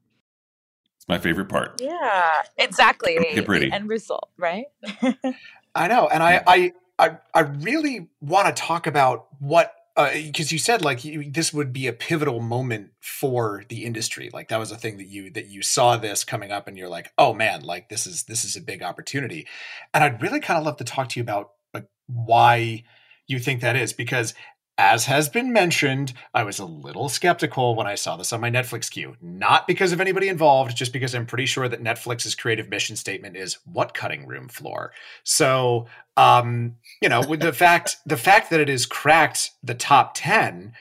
It's 0.97 1.09
my 1.09 1.19
favorite 1.19 1.49
part. 1.49 1.81
yeah 1.81 2.31
exactly 2.59 3.17
Get 3.35 3.47
pretty. 3.47 3.71
the 3.71 3.75
end 3.75 3.89
result 3.89 4.29
right 4.37 4.67
I 5.75 5.87
know, 5.87 6.09
and 6.09 6.23
I 6.23 6.43
I 6.47 6.73
I, 6.99 7.19
I 7.33 7.41
really 7.41 8.09
want 8.21 8.49
to 8.49 8.61
talk 8.61 8.87
about 8.89 9.29
what 9.39 9.73
Uh, 9.99 10.13
because 10.13 10.53
you 10.53 10.61
said 10.61 10.85
like 10.85 11.05
you, 11.05 11.29
this 11.29 11.53
would 11.53 11.73
be 11.73 11.89
a 11.89 11.93
pivotal 11.93 12.41
moment 12.41 12.91
for 13.01 13.65
the 13.69 13.85
industry. 13.85 14.31
Like 14.33 14.47
that 14.49 14.61
was 14.61 14.71
a 14.71 14.77
thing 14.77 14.97
that 14.99 15.09
you 15.09 15.29
that 15.33 15.49
you 15.49 15.61
saw 15.61 15.97
this 15.97 16.23
coming 16.23 16.53
up, 16.53 16.69
and 16.69 16.79
you're 16.79 16.89
like, 16.89 17.13
oh 17.19 17.35
man, 17.35 17.63
like 17.63 17.89
this 17.89 18.07
is 18.07 18.23
this 18.23 18.45
is 18.45 18.55
a 18.55 18.61
big 18.61 18.81
opportunity. 18.81 19.49
And 19.93 20.05
I'd 20.05 20.23
really 20.23 20.39
kind 20.39 20.57
of 20.57 20.65
love 20.65 20.77
to 20.77 20.85
talk 20.85 21.09
to 21.09 21.19
you 21.19 21.25
about 21.25 21.51
like 21.75 21.89
why 22.07 22.85
you 23.27 23.41
think 23.41 23.61
that 23.61 23.77
is 23.77 23.93
because. 23.93 24.35
As 24.81 25.07
has 25.07 25.29
been 25.29 25.53
mentioned, 25.53 26.13
I 26.33 26.45
was 26.45 26.61
a 26.61 26.65
little 26.65 27.09
skeptical 27.09 27.75
when 27.75 27.89
I 27.89 27.97
saw 27.97 28.17
this 28.17 28.33
on 28.33 28.41
my 28.41 28.49
Netflix 28.49 28.89
queue. 28.89 29.17
Not 29.21 29.67
because 29.67 29.91
of 29.91 30.01
anybody 30.01 30.29
involved, 30.29 30.77
just 30.77 30.93
because 30.93 31.17
I'm 31.17 31.27
pretty 31.27 31.47
sure 31.47 31.69
that 31.69 31.83
Netflix's 31.83 32.37
creative 32.37 32.69
mission 32.69 32.95
statement 32.95 33.37
is 33.37 33.59
what 33.65 33.93
cutting 33.93 34.25
room 34.25 34.47
floor. 34.47 34.93
So 35.25 35.89
um, 36.17 36.77
you 37.03 37.09
know, 37.09 37.23
with 37.27 37.41
the 37.41 37.53
fact 37.65 37.97
the 38.07 38.17
fact 38.17 38.51
that 38.51 38.61
it 38.61 38.69
has 38.69 38.87
cracked 38.87 39.51
the 39.65 39.75
top 39.75 40.13
ten 40.15 40.75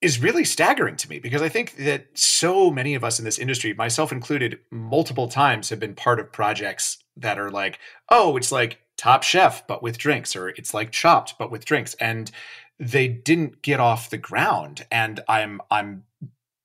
is 0.00 0.22
really 0.22 0.44
staggering 0.44 0.96
to 0.96 1.08
me 1.08 1.18
because 1.18 1.42
I 1.42 1.48
think 1.48 1.76
that 1.76 2.06
so 2.14 2.70
many 2.70 2.94
of 2.94 3.04
us 3.04 3.18
in 3.18 3.24
this 3.24 3.38
industry, 3.38 3.74
myself 3.74 4.12
included, 4.12 4.58
multiple 4.70 5.28
times 5.28 5.68
have 5.70 5.80
been 5.80 5.94
part 5.94 6.20
of 6.20 6.32
projects 6.32 6.98
that 7.16 7.38
are 7.38 7.50
like, 7.50 7.78
oh, 8.10 8.36
it's 8.36 8.52
like 8.52 8.78
Top 8.96 9.22
Chef 9.22 9.66
but 9.66 9.82
with 9.82 9.98
drinks, 9.98 10.36
or 10.36 10.50
it's 10.50 10.72
like 10.72 10.90
Chopped 10.90 11.34
but 11.38 11.50
with 11.50 11.64
drinks, 11.64 11.94
and 11.94 12.30
they 12.78 13.08
didn't 13.08 13.62
get 13.62 13.80
off 13.80 14.10
the 14.10 14.18
ground. 14.18 14.86
And 14.90 15.20
I'm 15.28 15.60
I'm 15.70 16.04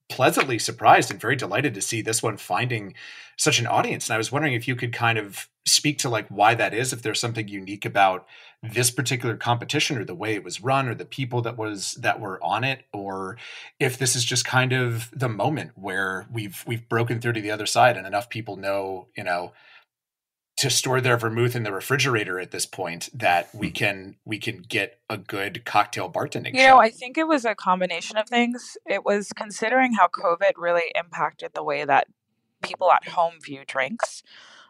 pleasantly 0.10 0.60
surprised 0.60 1.10
and 1.10 1.22
very 1.22 1.38
delighted 1.38 1.74
to 1.74 1.82
see 1.82 2.02
this 2.02 2.22
one 2.22 2.36
finding 2.36 2.94
such 3.38 3.60
an 3.60 3.68
audience. 3.68 4.08
And 4.08 4.14
I 4.14 4.18
was 4.18 4.32
wondering 4.32 4.54
if 4.54 4.68
you 4.68 4.76
could 4.76 4.92
kind 4.92 5.18
of 5.18 5.48
speak 5.66 5.98
to 6.00 6.10
like 6.10 6.28
why 6.28 6.54
that 6.56 6.74
is, 6.74 6.92
if 6.92 7.02
there's 7.02 7.20
something 7.20 7.48
unique 7.48 7.86
about 7.86 8.28
this 8.62 8.92
particular 8.92 9.38
competition 9.38 9.98
or 9.98 10.04
the 10.04 10.14
way 10.14 10.36
it 10.36 10.44
was 10.44 10.62
run 10.62 10.88
or 10.88 10.94
the 10.94 11.06
people 11.06 11.42
that 11.42 11.58
was 11.58 11.94
that 11.94 12.20
were 12.20 12.44
on 12.44 12.64
it, 12.64 12.84
or 12.94 13.38
if 13.80 13.98
this 13.98 14.16
is 14.16 14.26
just 14.26 14.44
kind 14.46 14.74
of 14.74 15.10
the 15.12 15.30
moment 15.30 15.72
where 15.76 16.28
we've 16.32 16.64
we've 16.68 16.88
broken 16.90 17.22
through 17.22 17.34
to 17.34 17.42
the 17.42 17.52
other 17.52 17.66
side 17.66 17.96
and 17.96 18.06
enough 18.06 18.30
people 18.30 18.58
know, 18.58 19.08
you 19.16 19.24
know, 19.24 19.54
to 20.58 20.70
store 20.70 21.02
their 21.02 21.18
vermouth 21.18 21.56
in 21.56 21.64
the 21.64 21.72
refrigerator 21.72 22.40
at 22.40 22.52
this 22.52 22.66
point 22.66 23.10
that 23.14 23.54
we 23.54 23.72
can 23.72 24.16
we 24.26 24.38
can 24.38 24.62
get 24.62 25.00
a 25.10 25.18
good 25.18 25.66
cocktail 25.66 26.12
bartending 26.12 26.54
you 26.54 26.60
show. 26.60 26.68
know 26.68 26.78
i 26.78 26.90
think 26.90 27.18
it 27.18 27.28
was 27.28 27.46
a 27.46 27.56
combination 27.56 28.18
of 28.18 28.28
things. 28.28 28.78
It 28.86 29.04
was 29.06 29.30
considering 29.36 29.94
how 29.94 30.08
covid 30.08 30.52
really 30.58 30.92
impacted 30.96 31.52
the 31.54 31.64
way 31.64 31.86
that 31.86 32.08
people 32.62 32.92
at 32.92 33.10
home 33.10 33.36
view 33.44 33.62
drinks 33.66 34.24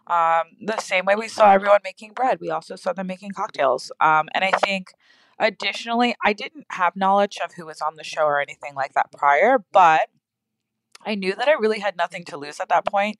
um, 0.08 0.44
the 0.60 0.78
same 0.78 1.06
way 1.06 1.16
we 1.16 1.28
saw 1.28 1.52
everyone 1.52 1.80
making 1.84 2.14
bread. 2.14 2.40
We 2.42 2.50
also 2.50 2.76
saw 2.76 2.92
them 2.92 3.08
making 3.08 3.32
cocktails 3.32 3.92
um, 4.00 4.30
and 4.34 4.44
i 4.44 4.52
think 4.64 4.94
additionally 5.40 6.16
i 6.24 6.34
didn't 6.34 6.68
have 6.70 6.96
knowledge 6.96 7.38
of 7.44 7.54
who 7.54 7.66
was 7.66 7.82
on 7.82 7.96
the 7.96 8.04
show 8.04 8.24
or 8.24 8.40
anything 8.40 8.76
like 8.76 8.94
that 8.94 9.12
prior 9.12 9.58
but 9.72 10.02
I 11.06 11.16
knew 11.16 11.34
that 11.36 11.48
I 11.48 11.54
really 11.54 11.80
had 11.80 11.98
nothing 11.98 12.24
to 12.26 12.38
lose 12.38 12.60
at 12.60 12.70
that 12.70 12.86
point 12.86 13.20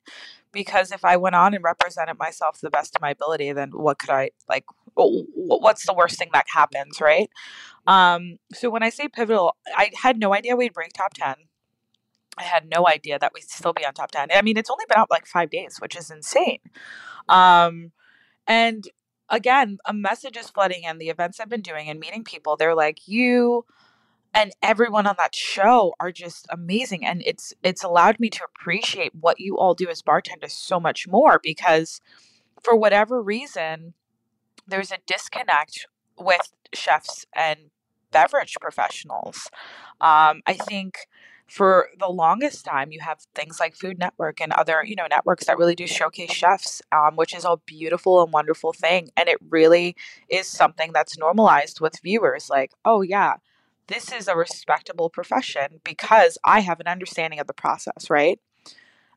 because 0.52 0.92
if 0.92 1.04
I 1.04 1.16
went 1.16 1.34
on 1.34 1.54
and 1.54 1.64
represented 1.64 2.18
myself 2.18 2.56
to 2.56 2.66
the 2.66 2.70
best 2.70 2.94
of 2.94 3.02
my 3.02 3.10
ability, 3.10 3.52
then 3.52 3.70
what 3.70 3.98
could 3.98 4.10
I 4.10 4.30
like? 4.48 4.64
wh- 4.96 5.24
wh- 5.34 5.62
What's 5.62 5.86
the 5.86 5.94
worst 5.94 6.18
thing 6.18 6.30
that 6.32 6.46
happens, 6.48 7.00
right? 7.00 7.30
Um, 7.86 8.38
so 8.52 8.70
when 8.70 8.82
I 8.82 8.90
say 8.90 9.08
pivotal, 9.08 9.56
I 9.76 9.90
had 10.02 10.18
no 10.18 10.34
idea 10.34 10.56
we'd 10.56 10.74
break 10.74 10.92
top 10.92 11.14
ten. 11.14 11.34
I 12.38 12.44
had 12.44 12.68
no 12.68 12.88
idea 12.88 13.18
that 13.18 13.32
we'd 13.34 13.44
still 13.44 13.72
be 13.72 13.84
on 13.84 13.94
top 13.94 14.10
ten. 14.10 14.28
I 14.32 14.42
mean, 14.42 14.56
it's 14.56 14.70
only 14.70 14.84
been 14.88 14.98
out 14.98 15.10
like 15.10 15.26
five 15.26 15.50
days, 15.50 15.76
which 15.80 15.96
is 15.96 16.10
insane. 16.10 16.60
Um, 17.28 17.92
and 18.46 18.84
again, 19.28 19.78
a 19.86 19.92
message 19.92 20.36
is 20.36 20.50
flooding 20.50 20.84
in. 20.84 20.98
The 20.98 21.10
events 21.10 21.40
I've 21.40 21.48
been 21.48 21.62
doing 21.62 21.88
and 21.88 22.00
meeting 22.00 22.24
people, 22.24 22.56
they're 22.56 22.74
like, 22.74 23.06
you 23.08 23.64
and 24.34 24.52
everyone 24.62 25.06
on 25.06 25.14
that 25.18 25.34
show 25.34 25.94
are 26.00 26.12
just 26.12 26.46
amazing 26.50 27.04
and 27.04 27.22
it's 27.24 27.52
it's 27.62 27.84
allowed 27.84 28.18
me 28.18 28.30
to 28.30 28.44
appreciate 28.44 29.14
what 29.14 29.40
you 29.40 29.58
all 29.58 29.74
do 29.74 29.88
as 29.88 30.02
bartenders 30.02 30.52
so 30.52 30.80
much 30.80 31.06
more 31.08 31.40
because 31.42 32.00
for 32.62 32.76
whatever 32.76 33.22
reason 33.22 33.94
there's 34.66 34.92
a 34.92 34.98
disconnect 35.06 35.86
with 36.18 36.52
chefs 36.74 37.26
and 37.34 37.70
beverage 38.10 38.56
professionals 38.60 39.50
um, 40.00 40.42
i 40.46 40.54
think 40.54 41.06
for 41.52 41.90
the 41.98 42.08
longest 42.08 42.64
time, 42.64 42.92
you 42.92 43.00
have 43.00 43.18
things 43.34 43.60
like 43.60 43.76
Food 43.76 43.98
Network 43.98 44.40
and 44.40 44.52
other, 44.54 44.82
you 44.86 44.96
know, 44.96 45.06
networks 45.10 45.44
that 45.44 45.58
really 45.58 45.74
do 45.74 45.86
showcase 45.86 46.32
chefs, 46.32 46.80
um, 46.92 47.14
which 47.14 47.34
is 47.34 47.44
a 47.44 47.58
beautiful 47.66 48.22
and 48.22 48.32
wonderful 48.32 48.72
thing. 48.72 49.10
And 49.18 49.28
it 49.28 49.36
really 49.50 49.94
is 50.30 50.46
something 50.46 50.92
that's 50.94 51.18
normalized 51.18 51.78
with 51.78 52.00
viewers. 52.02 52.48
Like, 52.48 52.72
oh 52.86 53.02
yeah, 53.02 53.34
this 53.88 54.12
is 54.12 54.28
a 54.28 54.36
respectable 54.36 55.10
profession 55.10 55.80
because 55.84 56.38
I 56.44 56.60
have 56.60 56.80
an 56.80 56.86
understanding 56.86 57.40
of 57.40 57.46
the 57.46 57.52
process, 57.52 58.08
right? 58.08 58.38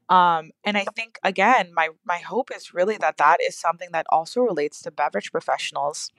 Um, 0.09 0.51
and 0.63 0.77
I 0.77 0.85
think 0.95 1.17
again, 1.23 1.71
my 1.73 1.89
my 2.05 2.17
hope 2.17 2.51
is 2.55 2.73
really 2.73 2.97
that 2.97 3.17
that 3.17 3.37
is 3.47 3.57
something 3.57 3.89
that 3.91 4.05
also 4.09 4.41
relates 4.41 4.81
to 4.81 4.91
beverage 4.91 5.31
professionals. 5.31 6.11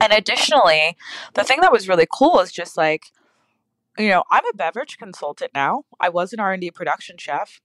And 0.00 0.12
additionally, 0.12 0.96
the 1.34 1.44
thing 1.44 1.60
that 1.60 1.72
was 1.72 1.88
really 1.88 2.06
cool 2.10 2.40
is 2.40 2.52
just 2.52 2.76
like 2.76 3.06
you 3.98 4.08
know, 4.08 4.24
I'm 4.30 4.44
a 4.46 4.56
beverage 4.56 4.98
consultant 4.98 5.50
now. 5.54 5.84
I 5.98 6.08
was 6.08 6.32
an 6.32 6.40
R&D 6.40 6.70
production 6.70 7.16
chef. 7.18 7.60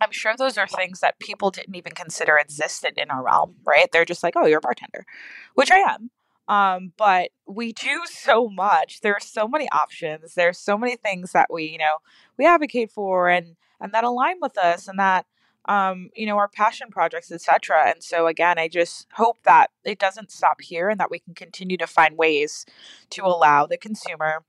I'm 0.00 0.12
sure 0.12 0.34
those 0.36 0.58
are 0.58 0.66
things 0.66 1.00
that 1.00 1.18
people 1.18 1.50
didn't 1.50 1.74
even 1.74 1.92
consider 1.92 2.36
existed 2.36 2.94
in 2.96 3.10
our 3.10 3.22
realm, 3.22 3.56
right? 3.64 3.88
They're 3.90 4.04
just 4.04 4.22
like, 4.22 4.34
"Oh, 4.36 4.46
you're 4.46 4.58
a 4.58 4.60
bartender," 4.60 5.06
which 5.54 5.70
I 5.70 5.78
am. 5.78 6.10
Um, 6.48 6.92
but 6.98 7.30
we 7.46 7.72
do 7.72 8.02
so 8.06 8.48
much. 8.50 9.02
There 9.02 9.14
are 9.14 9.20
so 9.20 9.48
many 9.48 9.68
options. 9.70 10.34
There's 10.34 10.58
so 10.58 10.78
many 10.78 10.96
things 10.96 11.32
that 11.32 11.48
we, 11.52 11.64
you 11.66 11.78
know, 11.78 11.98
we 12.38 12.46
advocate 12.46 12.92
for 12.92 13.30
and 13.30 13.56
and 13.80 13.92
that 13.94 14.04
align 14.04 14.38
with 14.42 14.58
us 14.58 14.88
and 14.88 14.98
that 14.98 15.26
um, 15.66 16.10
you 16.16 16.26
know, 16.26 16.38
our 16.38 16.48
passion 16.48 16.90
projects, 16.90 17.30
etc. 17.30 17.90
And 17.90 18.02
so 18.02 18.26
again, 18.26 18.58
I 18.58 18.68
just 18.68 19.06
hope 19.14 19.38
that 19.44 19.68
it 19.84 19.98
doesn't 19.98 20.32
stop 20.32 20.62
here 20.62 20.88
and 20.90 20.98
that 21.00 21.10
we 21.10 21.20
can 21.20 21.34
continue 21.34 21.76
to 21.78 21.86
find 21.86 22.16
ways 22.18 22.66
to 23.10 23.24
allow 23.24 23.66
the 23.66 23.76
consumer 23.76 24.44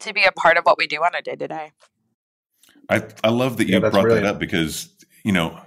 to 0.00 0.14
be 0.14 0.24
a 0.24 0.32
part 0.32 0.58
of 0.58 0.64
what 0.64 0.78
we 0.78 0.86
do 0.86 0.98
on 0.98 1.14
a 1.14 1.22
day 1.22 1.36
to 1.36 1.48
day. 1.48 1.72
I 2.90 3.04
I 3.24 3.30
love 3.30 3.58
that 3.58 3.68
you 3.68 3.80
Yeah, 3.80 3.90
brought 3.90 4.08
brilliant. 4.08 4.10
that 4.10 4.24
up 4.24 4.38
because 4.38 4.90
you 5.24 5.32
know 5.32 5.60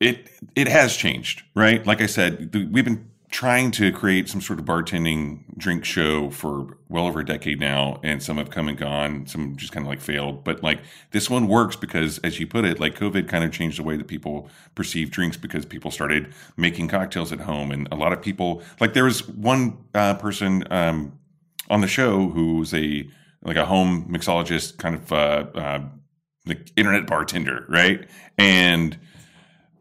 it 0.00 0.30
it 0.56 0.68
has 0.68 0.96
changed, 0.96 1.42
right? 1.54 1.86
Like 1.86 2.00
I 2.00 2.06
said, 2.06 2.54
we've 2.72 2.84
been 2.84 3.10
trying 3.30 3.70
to 3.70 3.92
create 3.92 4.28
some 4.28 4.40
sort 4.40 4.58
of 4.58 4.64
bartending 4.64 5.40
drink 5.56 5.84
show 5.84 6.30
for 6.30 6.78
well 6.88 7.06
over 7.06 7.20
a 7.20 7.24
decade 7.24 7.60
now, 7.60 8.00
and 8.02 8.22
some 8.22 8.38
have 8.38 8.50
come 8.50 8.68
and 8.68 8.78
gone, 8.78 9.26
some 9.26 9.56
just 9.56 9.72
kind 9.72 9.84
of 9.84 9.88
like 9.88 10.00
failed. 10.00 10.44
But 10.44 10.62
like 10.62 10.80
this 11.10 11.28
one 11.28 11.46
works 11.46 11.76
because, 11.76 12.18
as 12.18 12.40
you 12.40 12.46
put 12.46 12.64
it, 12.64 12.80
like 12.80 12.94
COVID 12.98 13.28
kind 13.28 13.44
of 13.44 13.52
changed 13.52 13.78
the 13.78 13.82
way 13.82 13.96
that 13.96 14.06
people 14.06 14.48
perceive 14.74 15.10
drinks 15.10 15.36
because 15.36 15.66
people 15.66 15.90
started 15.90 16.32
making 16.56 16.88
cocktails 16.88 17.32
at 17.32 17.40
home, 17.40 17.70
and 17.70 17.86
a 17.92 17.96
lot 17.96 18.12
of 18.12 18.22
people 18.22 18.62
like 18.80 18.94
there 18.94 19.04
was 19.04 19.28
one 19.28 19.76
uh, 19.94 20.14
person 20.14 20.64
um, 20.70 21.18
on 21.68 21.80
the 21.82 21.88
show 21.88 22.28
who 22.30 22.56
was 22.56 22.72
a 22.72 23.08
like 23.42 23.56
a 23.56 23.66
home 23.66 24.08
mixologist 24.10 24.78
kind 24.78 24.94
of 24.94 25.12
uh, 25.12 25.46
uh, 25.54 25.80
like 26.46 26.72
internet 26.76 27.06
bartender, 27.06 27.66
right? 27.68 28.08
And 28.38 28.98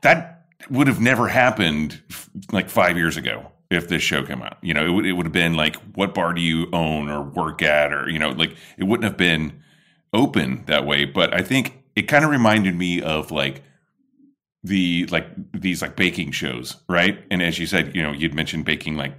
that 0.01 0.36
would 0.69 0.87
have 0.87 0.99
never 0.99 1.27
happened 1.27 2.01
like 2.51 2.69
five 2.69 2.97
years 2.97 3.17
ago 3.17 3.51
if 3.69 3.87
this 3.87 4.01
show 4.01 4.23
came 4.23 4.41
out. 4.41 4.57
You 4.61 4.73
know, 4.73 4.85
it 4.85 4.89
would 4.89 5.05
it 5.05 5.13
would 5.13 5.25
have 5.25 5.33
been 5.33 5.55
like, 5.55 5.75
what 5.95 6.13
bar 6.13 6.33
do 6.33 6.41
you 6.41 6.67
own 6.73 7.09
or 7.09 7.21
work 7.21 7.61
at, 7.61 7.93
or 7.93 8.09
you 8.09 8.19
know, 8.19 8.29
like 8.29 8.55
it 8.77 8.85
wouldn't 8.85 9.03
have 9.03 9.17
been 9.17 9.61
open 10.13 10.63
that 10.67 10.85
way. 10.85 11.05
But 11.05 11.33
I 11.33 11.41
think 11.41 11.83
it 11.95 12.03
kind 12.03 12.23
of 12.23 12.31
reminded 12.31 12.75
me 12.75 13.01
of 13.01 13.31
like 13.31 13.63
the 14.63 15.05
like 15.07 15.27
these 15.53 15.81
like 15.81 15.95
baking 15.95 16.31
shows, 16.31 16.77
right? 16.87 17.23
And 17.31 17.41
as 17.41 17.59
you 17.59 17.65
said, 17.65 17.95
you 17.95 18.03
know, 18.03 18.11
you'd 18.11 18.33
mentioned 18.33 18.65
baking 18.65 18.97
like 18.97 19.13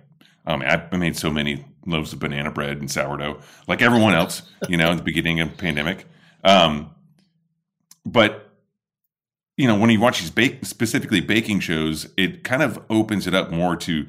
um, 0.46 0.62
I 0.62 0.82
I 0.90 0.96
made 0.96 1.16
so 1.16 1.30
many 1.30 1.64
loaves 1.86 2.12
of 2.12 2.18
banana 2.18 2.50
bread 2.50 2.78
and 2.78 2.90
sourdough, 2.90 3.40
like 3.66 3.82
everyone 3.82 4.14
else, 4.14 4.42
you 4.68 4.76
know, 4.76 4.90
at 4.90 4.98
the 4.98 5.02
beginning 5.02 5.40
of 5.40 5.50
the 5.50 5.56
pandemic. 5.56 6.06
Um, 6.44 6.90
but 8.04 8.47
you 9.58 9.66
know, 9.66 9.76
when 9.76 9.90
you 9.90 9.98
watch 10.00 10.20
these 10.20 10.30
bake 10.30 10.64
specifically 10.64 11.20
baking 11.20 11.58
shows, 11.58 12.08
it 12.16 12.44
kind 12.44 12.62
of 12.62 12.82
opens 12.88 13.26
it 13.26 13.34
up 13.34 13.50
more 13.50 13.74
to, 13.74 13.92
you 13.92 14.06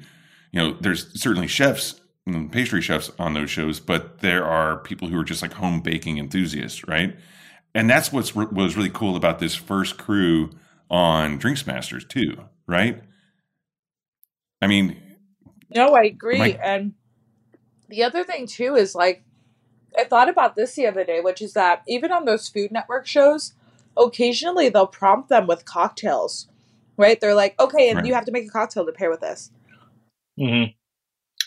know, 0.54 0.78
there's 0.80 1.20
certainly 1.20 1.48
chefs 1.48 2.00
and 2.28 2.52
pastry 2.52 2.82
chefs 2.82 3.12
on 3.18 3.34
those 3.34 3.50
shows, 3.50 3.80
but 3.80 4.20
there 4.20 4.46
are 4.46 4.78
people 4.78 5.08
who 5.08 5.20
are 5.20 5.24
just 5.24 5.42
like 5.42 5.54
home 5.54 5.82
baking 5.82 6.20
enthusiasts, 6.20 6.88
right? 6.88 7.18
And 7.74 7.90
that's 7.90 8.14
what's 8.14 8.36
re- 8.36 8.46
was 8.52 8.78
really 8.78 8.92
cool 8.92 9.16
about 9.16 9.40
this 9.40 9.56
first 9.56 9.98
crew 9.98 10.52
on 10.88 11.40
Drinks 11.40 11.66
Masters 11.66 12.06
too, 12.06 12.38
right? 12.68 13.02
I 14.62 14.68
mean, 14.68 15.02
No, 15.74 15.96
I 15.96 16.04
agree. 16.04 16.38
My- 16.38 16.60
and 16.64 16.94
the 17.88 18.04
other 18.04 18.24
thing 18.24 18.46
too 18.46 18.76
is 18.76 18.94
like 18.94 19.24
I 19.98 20.04
thought 20.04 20.30
about 20.30 20.56
this 20.56 20.76
the 20.76 20.86
other 20.86 21.04
day, 21.04 21.22
which 21.22 21.42
is 21.42 21.54
that 21.54 21.82
even 21.88 22.12
on 22.12 22.26
those 22.26 22.48
Food 22.48 22.72
Network 22.72 23.08
shows, 23.08 23.54
occasionally 23.98 24.70
they'll 24.70 24.88
prompt 24.88 25.30
them 25.30 25.48
with 25.48 25.66
cocktails. 25.66 26.48
Right? 26.98 27.20
They're 27.22 27.36
like, 27.36 27.58
okay, 27.60 27.90
and 27.90 27.98
Right. 28.00 28.06
you 28.08 28.14
have 28.14 28.26
to 28.26 28.32
make 28.32 28.46
a 28.46 28.50
cocktail 28.50 28.86
to 28.86 28.92
pair 28.92 29.10
with 29.10 29.22
this. 29.22 29.52
Mm-hmm. 30.40 30.72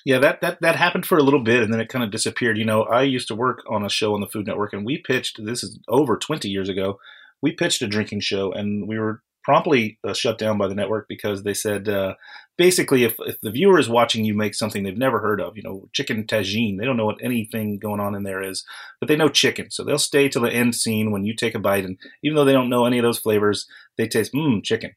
Yeah, 0.05 0.18
that, 0.18 0.40
that 0.40 0.61
that 0.62 0.76
happened 0.76 1.07
for 1.07 1.16
a 1.18 1.22
little 1.22 1.43
bit, 1.45 1.62
and 1.62 1.72
then 1.72 1.80
it 1.80 1.88
kind 1.88 2.05
of 2.05 2.11
disappeared. 2.11 2.59
You 2.59 2.64
know, 2.64 2.82
I 2.82 3.03
used 3.03 3.28
to 3.28 3.34
work 3.34 3.62
on 3.68 3.84
a 3.84 3.88
show 3.90 4.14
on 4.14 4.20
the 4.20 4.26
Food 4.26 4.47
Network, 4.47 4.72
and 4.72 4.84
we 4.84 4.99
pitched. 4.99 5.45
This 5.45 5.62
is 5.62 5.78
over 5.88 6.16
twenty 6.16 6.49
years 6.49 6.68
ago. 6.68 6.99
We 7.40 7.53
pitched 7.53 7.82
a 7.82 7.86
drinking 7.86 8.20
show, 8.20 8.51
and 8.51 8.88
we 8.88 8.99
were 8.99 9.22
promptly 9.45 9.99
uh, 10.07 10.14
shut 10.14 10.38
down 10.38 10.59
by 10.59 10.68
the 10.68 10.74
network 10.74 11.07
because 11.09 11.43
they 11.43 11.55
said 11.55 11.88
uh, 11.88 12.14
basically, 12.59 13.05
if 13.05 13.14
if 13.20 13.40
the 13.40 13.50
viewer 13.50 13.78
is 13.78 13.88
watching 13.88 14.24
you 14.24 14.34
make 14.34 14.55
something 14.55 14.82
they've 14.82 14.96
never 14.96 15.20
heard 15.20 15.40
of, 15.40 15.57
you 15.57 15.62
know, 15.62 15.88
chicken 15.92 16.24
tagine, 16.24 16.78
they 16.78 16.84
don't 16.84 16.96
know 16.96 17.07
what 17.07 17.22
anything 17.22 17.78
going 17.78 18.00
on 18.00 18.14
in 18.14 18.22
there 18.22 18.42
is, 18.42 18.64
but 19.00 19.09
they 19.09 19.16
know 19.16 19.28
chicken, 19.28 19.70
so 19.70 19.84
they'll 19.84 19.98
stay 19.98 20.28
till 20.28 20.42
the 20.42 20.53
end 20.53 20.74
scene 20.74 21.11
when 21.11 21.24
you 21.24 21.34
take 21.34 21.55
a 21.55 21.59
bite, 21.59 21.84
and 21.84 21.98
even 22.22 22.36
though 22.36 22.44
they 22.44 22.53
don't 22.53 22.70
know 22.70 22.84
any 22.84 22.98
of 22.98 23.03
those 23.03 23.18
flavors, 23.18 23.66
they 23.96 24.07
taste 24.07 24.32
mmm 24.32 24.62
chicken. 24.62 24.92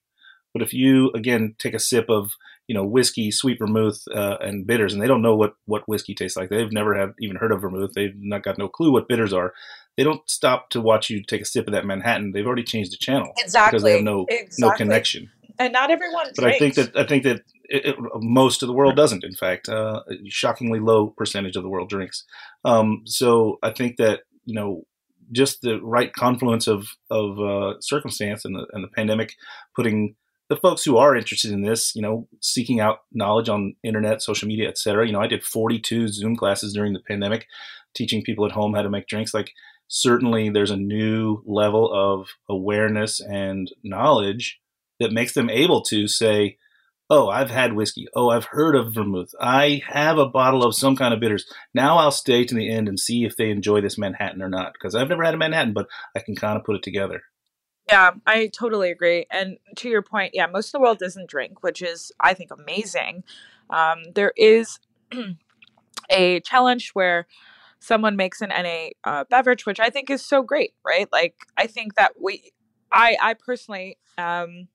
But 0.53 0.61
if 0.61 0.73
you 0.73 1.11
again 1.13 1.55
take 1.59 1.73
a 1.73 1.79
sip 1.79 2.09
of 2.09 2.31
you 2.67 2.73
know 2.73 2.85
whiskey, 2.85 3.31
sweet 3.31 3.59
vermouth, 3.59 4.03
uh, 4.13 4.37
and 4.41 4.65
bitters, 4.65 4.93
and 4.93 5.01
they 5.01 5.07
don't 5.07 5.21
know 5.21 5.35
what 5.35 5.55
what 5.65 5.87
whiskey 5.87 6.15
tastes 6.15 6.37
like. 6.37 6.49
They've 6.49 6.71
never 6.71 6.95
have 6.95 7.13
even 7.19 7.37
heard 7.37 7.51
of 7.51 7.61
vermouth. 7.61 7.91
They've 7.93 8.15
not 8.15 8.43
got 8.43 8.57
no 8.57 8.67
clue 8.67 8.91
what 8.91 9.07
bitters 9.07 9.33
are. 9.33 9.53
They 9.97 10.03
don't 10.03 10.27
stop 10.29 10.69
to 10.71 10.81
watch 10.81 11.09
you 11.09 11.23
take 11.23 11.41
a 11.41 11.45
sip 11.45 11.67
of 11.67 11.73
that 11.73 11.85
Manhattan. 11.85 12.31
They've 12.31 12.45
already 12.45 12.63
changed 12.63 12.91
the 12.91 12.97
channel 12.97 13.31
exactly 13.37 13.77
because 13.77 13.83
they 13.83 13.93
have 13.93 14.03
no 14.03 14.25
no 14.59 14.71
connection. 14.71 15.29
And 15.59 15.73
not 15.73 15.91
everyone 15.91 16.27
But 16.35 16.45
I 16.45 16.57
think 16.57 16.75
drinks. 16.75 16.93
that 16.93 17.05
I 17.05 17.07
think 17.07 17.23
that 17.23 17.41
it, 17.63 17.85
it, 17.85 17.95
most 18.15 18.63
of 18.63 18.67
the 18.67 18.73
world 18.73 18.95
doesn't. 18.95 19.23
In 19.23 19.35
fact, 19.35 19.69
uh, 19.69 20.01
shockingly 20.27 20.79
low 20.79 21.07
percentage 21.07 21.55
of 21.55 21.63
the 21.63 21.69
world 21.69 21.89
drinks. 21.89 22.25
Um, 22.63 23.01
so 23.05 23.57
I 23.63 23.71
think 23.71 23.97
that 23.97 24.21
you 24.45 24.55
know 24.55 24.83
just 25.31 25.61
the 25.61 25.79
right 25.81 26.13
confluence 26.13 26.67
of 26.67 26.87
of 27.09 27.39
uh, 27.39 27.79
circumstance 27.79 28.45
and 28.45 28.55
the 28.55 28.67
and 28.73 28.83
the 28.83 28.89
pandemic 28.89 29.33
putting 29.75 30.15
the 30.47 30.57
folks 30.57 30.83
who 30.83 30.97
are 30.97 31.15
interested 31.15 31.51
in 31.51 31.63
this, 31.63 31.95
you 31.95 32.01
know, 32.01 32.27
seeking 32.39 32.79
out 32.79 32.99
knowledge 33.11 33.49
on 33.49 33.75
internet, 33.83 34.21
social 34.21 34.47
media, 34.47 34.69
et 34.69 34.77
cetera. 34.77 35.05
You 35.05 35.13
know, 35.13 35.21
I 35.21 35.27
did 35.27 35.43
42 35.43 36.09
Zoom 36.09 36.35
classes 36.35 36.73
during 36.73 36.93
the 36.93 36.99
pandemic, 36.99 37.47
teaching 37.95 38.21
people 38.21 38.45
at 38.45 38.51
home 38.51 38.75
how 38.75 38.83
to 38.83 38.89
make 38.89 39.07
drinks. 39.07 39.33
Like, 39.33 39.51
certainly 39.87 40.49
there's 40.49 40.71
a 40.71 40.77
new 40.77 41.41
level 41.45 41.91
of 41.91 42.29
awareness 42.47 43.19
and 43.19 43.71
knowledge 43.83 44.59
that 44.99 45.11
makes 45.11 45.33
them 45.33 45.49
able 45.49 45.81
to 45.83 46.07
say, 46.07 46.57
Oh, 47.07 47.29
I've 47.29 47.51
had 47.51 47.73
whiskey. 47.73 48.07
Oh, 48.15 48.29
I've 48.29 48.45
heard 48.45 48.75
of 48.75 48.95
vermouth. 48.95 49.29
I 49.39 49.83
have 49.87 50.17
a 50.17 50.27
bottle 50.27 50.63
of 50.63 50.75
some 50.75 50.95
kind 50.95 51.13
of 51.13 51.19
bitters. 51.19 51.45
Now 51.71 51.97
I'll 51.97 52.11
stay 52.11 52.45
to 52.45 52.55
the 52.55 52.71
end 52.71 52.87
and 52.87 52.99
see 52.99 53.25
if 53.25 53.35
they 53.35 53.51
enjoy 53.51 53.81
this 53.81 53.97
Manhattan 53.97 54.41
or 54.41 54.49
not. 54.49 54.73
Because 54.73 54.95
I've 54.95 55.09
never 55.09 55.23
had 55.23 55.35
a 55.35 55.37
Manhattan, 55.37 55.73
but 55.73 55.87
I 56.15 56.21
can 56.21 56.35
kind 56.35 56.57
of 56.57 56.63
put 56.63 56.77
it 56.77 56.83
together. 56.83 57.21
Yeah, 57.89 58.11
I 58.25 58.47
totally 58.47 58.89
agree. 58.89 59.27
And 59.29 59.57
to 59.75 59.89
your 59.89 60.01
point, 60.01 60.31
yeah, 60.33 60.47
most 60.47 60.69
of 60.69 60.71
the 60.73 60.79
world 60.79 60.97
doesn't 60.97 61.29
drink, 61.29 61.61
which 61.61 61.83
is, 61.83 62.11
I 62.19 62.33
think, 62.33 62.49
amazing. 62.51 63.23
Um, 63.69 63.99
there 64.15 64.33
is 64.35 64.79
a 66.09 66.39
challenge 66.39 66.91
where 66.93 67.27
someone 67.79 68.15
makes 68.15 68.41
an 68.41 68.49
NA 68.49 68.89
uh, 69.03 69.25
beverage, 69.29 69.67
which 69.67 69.79
I 69.79 69.91
think 69.91 70.09
is 70.09 70.25
so 70.25 70.41
great, 70.41 70.73
right? 70.83 71.07
Like, 71.11 71.35
I 71.55 71.67
think 71.67 71.93
that 71.95 72.13
we, 72.19 72.51
I, 72.91 73.17
I 73.21 73.35
personally, 73.35 73.99
um, 74.17 74.67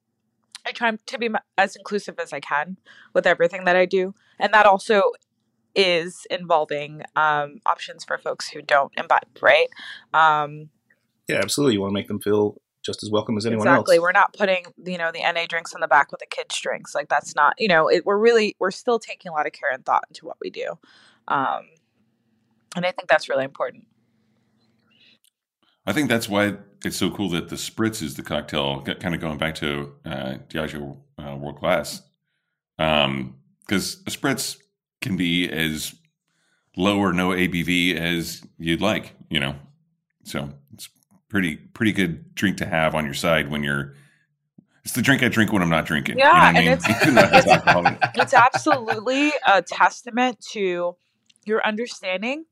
I 0.66 0.72
try 0.72 0.92
to 0.94 1.18
be 1.18 1.30
as 1.56 1.76
inclusive 1.76 2.18
as 2.18 2.32
I 2.32 2.40
can 2.40 2.76
with 3.14 3.26
everything 3.26 3.64
that 3.64 3.76
I 3.76 3.86
do, 3.86 4.14
and 4.38 4.52
that 4.54 4.66
also 4.66 5.02
is 5.74 6.26
involving 6.30 7.02
um, 7.16 7.58
options 7.66 8.04
for 8.04 8.18
folks 8.18 8.48
who 8.48 8.62
don't 8.62 8.92
imbibe, 8.96 9.38
right? 9.40 9.68
Um, 10.12 10.70
Yeah, 11.28 11.36
absolutely. 11.36 11.74
You 11.74 11.80
want 11.80 11.90
to 11.90 11.94
make 11.94 12.08
them 12.08 12.20
feel 12.20 12.60
just 12.82 13.02
as 13.02 13.10
welcome 13.10 13.36
as 13.36 13.46
anyone 13.46 13.66
exactly. 13.66 13.76
else. 13.76 13.82
Exactly. 13.82 13.98
We're 14.00 14.12
not 14.12 14.32
putting, 14.34 14.64
you 14.90 14.98
know, 14.98 15.12
the 15.12 15.20
NA 15.20 15.46
drinks 15.48 15.74
on 15.74 15.80
the 15.80 15.88
back 15.88 16.10
with 16.10 16.20
the 16.20 16.26
kids 16.26 16.58
drinks. 16.58 16.94
Like 16.94 17.08
that's 17.08 17.36
not, 17.36 17.54
you 17.58 17.68
know, 17.68 17.88
it, 17.88 18.06
we're 18.06 18.18
really 18.18 18.56
we're 18.58 18.70
still 18.70 18.98
taking 18.98 19.30
a 19.30 19.32
lot 19.32 19.46
of 19.46 19.52
care 19.52 19.70
and 19.72 19.84
thought 19.84 20.04
into 20.08 20.24
what 20.24 20.38
we 20.40 20.50
do. 20.50 20.78
Um 21.28 21.68
and 22.76 22.86
I 22.86 22.92
think 22.92 23.08
that's 23.08 23.28
really 23.28 23.44
important. 23.44 23.86
I 25.86 25.92
think 25.92 26.08
that's 26.08 26.28
why 26.28 26.56
it's 26.84 26.96
so 26.96 27.10
cool 27.10 27.28
that 27.30 27.48
the 27.48 27.56
spritz 27.56 28.02
is 28.02 28.14
the 28.14 28.22
cocktail. 28.22 28.82
Kind 28.82 29.14
of 29.14 29.20
going 29.20 29.38
back 29.38 29.54
to 29.56 29.92
uh, 30.04 30.34
Diageo 30.48 30.96
uh, 31.18 31.36
World 31.36 31.58
Class, 31.58 32.02
because 32.76 34.02
a 34.06 34.10
spritz 34.10 34.56
can 35.00 35.16
be 35.16 35.48
as 35.50 35.94
low 36.76 36.98
or 36.98 37.12
no 37.12 37.30
ABV 37.30 37.96
as 37.96 38.42
you'd 38.58 38.80
like. 38.80 39.14
You 39.30 39.40
know, 39.40 39.54
So 40.24 40.50
it's 40.74 40.88
pretty 41.28 41.56
pretty 41.56 41.92
good 41.92 42.34
drink 42.34 42.58
to 42.58 42.66
have 42.66 42.94
on 42.94 43.04
your 43.04 43.14
side 43.14 43.50
when 43.50 43.62
you're. 43.62 43.94
It's 44.84 44.94
the 44.94 45.02
drink 45.02 45.22
I 45.22 45.28
drink 45.28 45.52
when 45.52 45.60
I'm 45.62 45.68
not 45.68 45.84
drinking. 45.84 46.18
Yeah, 46.18 46.28
you 46.28 46.32
know 46.32 46.38
what 46.38 46.42
I 46.42 46.46
and 46.48 46.56
mean? 46.56 46.68
it's- 46.72 47.02
Even 47.02 47.14
though 47.14 47.22
it 47.22 47.32
has 47.32 47.46
alcohol 47.46 47.86
in 47.86 47.94
it. 47.94 47.98
it's 48.14 48.34
absolutely 48.34 49.30
a 49.46 49.60
testament 49.62 50.40
to 50.52 50.96
your 51.44 51.64
understanding 51.66 52.44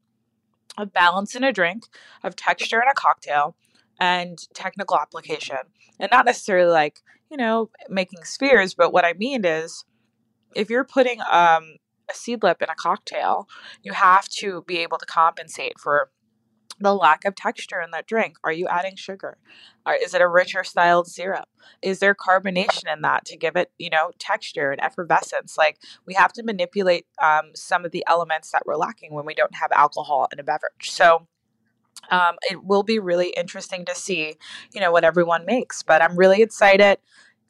of 0.79 0.93
balance 0.93 1.35
in 1.35 1.45
a 1.45 1.53
drink, 1.53 1.85
of 2.23 2.37
texture 2.37 2.81
in 2.81 2.89
a 2.89 2.95
cocktail, 2.95 3.57
and 4.01 4.39
technical 4.55 4.99
application. 4.99 5.59
And 5.99 6.11
not 6.11 6.27
necessarily 6.27 6.71
like, 6.71 7.01
you 7.31 7.37
know, 7.37 7.71
making 7.89 8.25
spheres, 8.25 8.75
but 8.75 8.93
what 8.93 9.05
I 9.05 9.13
mean 9.15 9.45
is 9.45 9.85
if 10.55 10.71
you're 10.71 10.85
putting 10.85 11.21
um, 11.21 11.77
a 12.09 12.13
Seedlip 12.13 12.63
in 12.63 12.71
a 12.71 12.75
cocktail, 12.75 13.49
you 13.83 13.93
have 13.93 14.29
to 14.29 14.63
be 14.67 14.79
able 14.79 14.99
to 14.99 15.07
compensate 15.07 15.79
for 15.79 16.11
the 16.81 16.95
lack 16.95 17.25
of 17.25 17.35
texture 17.35 17.81
in 17.81 17.91
that 17.91 18.07
drink. 18.07 18.37
Are 18.45 18.53
you 18.53 18.69
adding 18.69 18.97
sugar? 18.97 19.39
Is 20.03 20.15
it 20.15 20.21
a 20.21 20.29
richer 20.29 20.65
styled 20.65 21.07
syrup? 21.09 21.49
Is 21.83 21.99
there 21.99 22.15
carbonation 22.15 22.93
in 22.93 23.03
that 23.03 23.25
to 23.27 23.37
give 23.37 23.57
it, 23.57 23.71
you 23.79 23.91
know, 23.91 24.13
texture 24.19 24.71
and 24.71 24.81
effervescence? 24.81 25.57
Like 25.57 25.79
we 26.07 26.15
have 26.15 26.33
to 26.35 26.43
manipulate 26.43 27.07
um, 27.23 27.51
some 27.55 27.85
of 27.85 27.91
the 27.91 28.05
elements 28.07 28.51
that 28.53 28.63
we're 28.67 28.77
lacking 28.77 29.15
when 29.15 29.25
we 29.25 29.35
don't 29.35 29.55
have 29.55 29.73
alcohol 29.73 30.29
in 30.33 30.39
a 30.39 30.43
beverage. 30.43 30.91
So 30.91 31.27
um, 32.11 32.37
it 32.51 32.65
will 32.65 32.83
be 32.83 32.99
really 32.99 33.31
interesting 33.31 33.85
to 33.87 33.95
see, 33.95 34.35
you 34.73 34.81
know, 34.81 34.93
what 34.93 35.05
everyone 35.05 35.47
makes. 35.47 35.83
But 35.83 36.03
I'm 36.03 36.17
really 36.17 36.43
excited. 36.43 36.99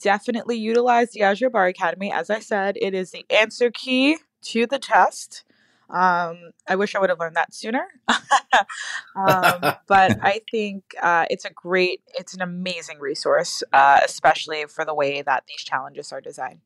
Definitely 0.01 0.57
utilize 0.59 1.11
the 1.11 1.21
Diageo 1.21 1.51
Bar 1.51 1.67
Academy. 1.67 2.13
As 2.13 2.31
I 2.31 2.39
said, 2.39 2.77
it 2.81 2.95
is 2.95 3.11
the 3.11 3.27
answer 3.31 3.71
key 3.71 4.19
to 4.43 4.67
the 4.67 4.79
test. 4.79 5.45
Um, 5.91 6.53
I 6.69 6.77
wish 6.77 6.95
I 6.95 6.99
would 6.99 7.11
have 7.11 7.19
learned 7.19 7.37
that 7.37 7.55
sooner. 7.55 7.87
um, 8.09 9.75
but 9.87 10.19
I 10.23 10.41
think 10.51 10.85
uh, 11.03 11.27
it's 11.31 11.45
a 11.45 11.51
great, 11.51 12.03
it's 12.19 12.35
an 12.35 12.43
amazing 12.43 12.99
resource, 13.01 13.63
uh, 13.73 14.01
especially 14.05 14.67
for 14.67 14.85
the 14.85 14.95
way 14.95 15.23
that 15.23 15.45
these 15.49 15.63
challenges 15.63 16.13
are 16.13 16.21
designed. 16.21 16.61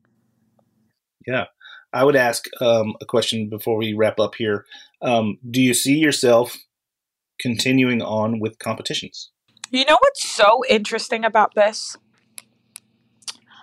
Yeah. 1.26 1.46
I 1.92 2.04
would 2.04 2.16
ask 2.16 2.46
um, 2.60 2.94
a 3.00 3.04
question 3.04 3.48
before 3.48 3.76
we 3.76 3.92
wrap 3.92 4.18
up 4.18 4.34
here. 4.34 4.64
Um, 5.02 5.38
do 5.48 5.60
you 5.60 5.74
see 5.74 5.98
yourself 5.98 6.56
continuing 7.38 8.00
on 8.00 8.40
with 8.40 8.58
competitions? 8.58 9.30
You 9.70 9.84
know 9.84 9.98
what's 10.00 10.26
so 10.28 10.62
interesting 10.68 11.24
about 11.24 11.54
this? 11.54 11.96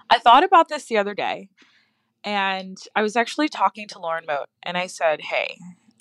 I 0.10 0.20
thought 0.20 0.43
about 0.43 0.70
this 0.70 0.86
the 0.86 0.97
other 0.97 1.14
day, 1.14 1.49
and 2.24 2.78
I 2.95 3.01
was 3.01 3.15
actually 3.15 3.49
talking 3.49 3.88
to 3.89 3.99
Lauren 3.99 4.26
Mote, 4.28 4.49
and 4.63 4.78
I 4.78 4.88
said, 4.88 5.22
"Hey, 5.22 5.57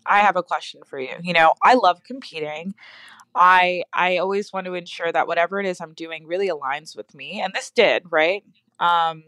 I 0.06 0.20
have 0.20 0.36
a 0.36 0.42
question 0.42 0.82
for 0.86 0.98
you. 0.98 1.14
You 1.22 1.32
know, 1.32 1.54
I 1.62 1.74
love 1.74 2.02
competing. 2.04 2.74
I 3.34 3.84
I 3.92 4.18
always 4.18 4.52
want 4.52 4.66
to 4.66 4.74
ensure 4.74 5.12
that 5.12 5.26
whatever 5.26 5.60
it 5.60 5.66
is 5.66 5.80
I'm 5.80 5.94
doing 5.94 6.26
really 6.26 6.48
aligns 6.48 6.96
with 6.96 7.14
me, 7.14 7.40
and 7.40 7.52
this 7.54 7.70
did, 7.70 8.04
right? 8.10 8.44
Um, 8.80 9.24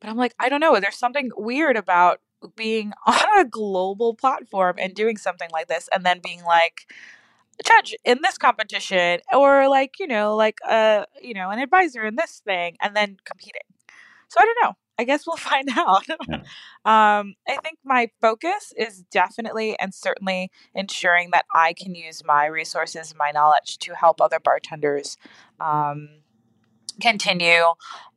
but 0.00 0.10
I'm 0.10 0.16
like, 0.16 0.34
I 0.38 0.48
don't 0.48 0.60
know. 0.60 0.78
There's 0.80 0.96
something 0.98 1.30
weird 1.36 1.76
about 1.76 2.20
being 2.56 2.92
on 3.06 3.40
a 3.40 3.44
global 3.44 4.14
platform 4.14 4.76
and 4.78 4.94
doing 4.94 5.16
something 5.16 5.50
like 5.52 5.68
this, 5.68 5.88
and 5.94 6.04
then 6.04 6.20
being 6.22 6.44
like." 6.44 6.86
judge 7.64 7.94
in 8.04 8.18
this 8.22 8.38
competition 8.38 9.20
or 9.32 9.68
like 9.68 9.98
you 10.00 10.06
know 10.06 10.34
like 10.34 10.58
a 10.68 11.04
you 11.20 11.34
know 11.34 11.50
an 11.50 11.58
advisor 11.58 12.04
in 12.04 12.16
this 12.16 12.40
thing 12.44 12.76
and 12.80 12.96
then 12.96 13.16
competing 13.24 13.60
so 14.28 14.38
i 14.40 14.44
don't 14.44 14.58
know 14.62 14.72
i 14.98 15.04
guess 15.04 15.26
we'll 15.26 15.36
find 15.52 15.68
out. 15.76 16.08
Um 16.84 17.34
i 17.48 17.56
think 17.62 17.78
my 17.84 18.10
focus 18.20 18.72
is 18.76 19.04
definitely 19.10 19.78
and 19.78 19.94
certainly 19.94 20.50
ensuring 20.74 21.30
that 21.32 21.44
i 21.54 21.72
can 21.72 21.94
use 21.94 22.22
my 22.24 22.46
resources 22.46 23.14
my 23.16 23.30
knowledge 23.30 23.78
to 23.78 23.94
help 23.94 24.20
other 24.20 24.40
bartenders 24.40 25.16
um 25.60 26.08
continue 27.00 27.62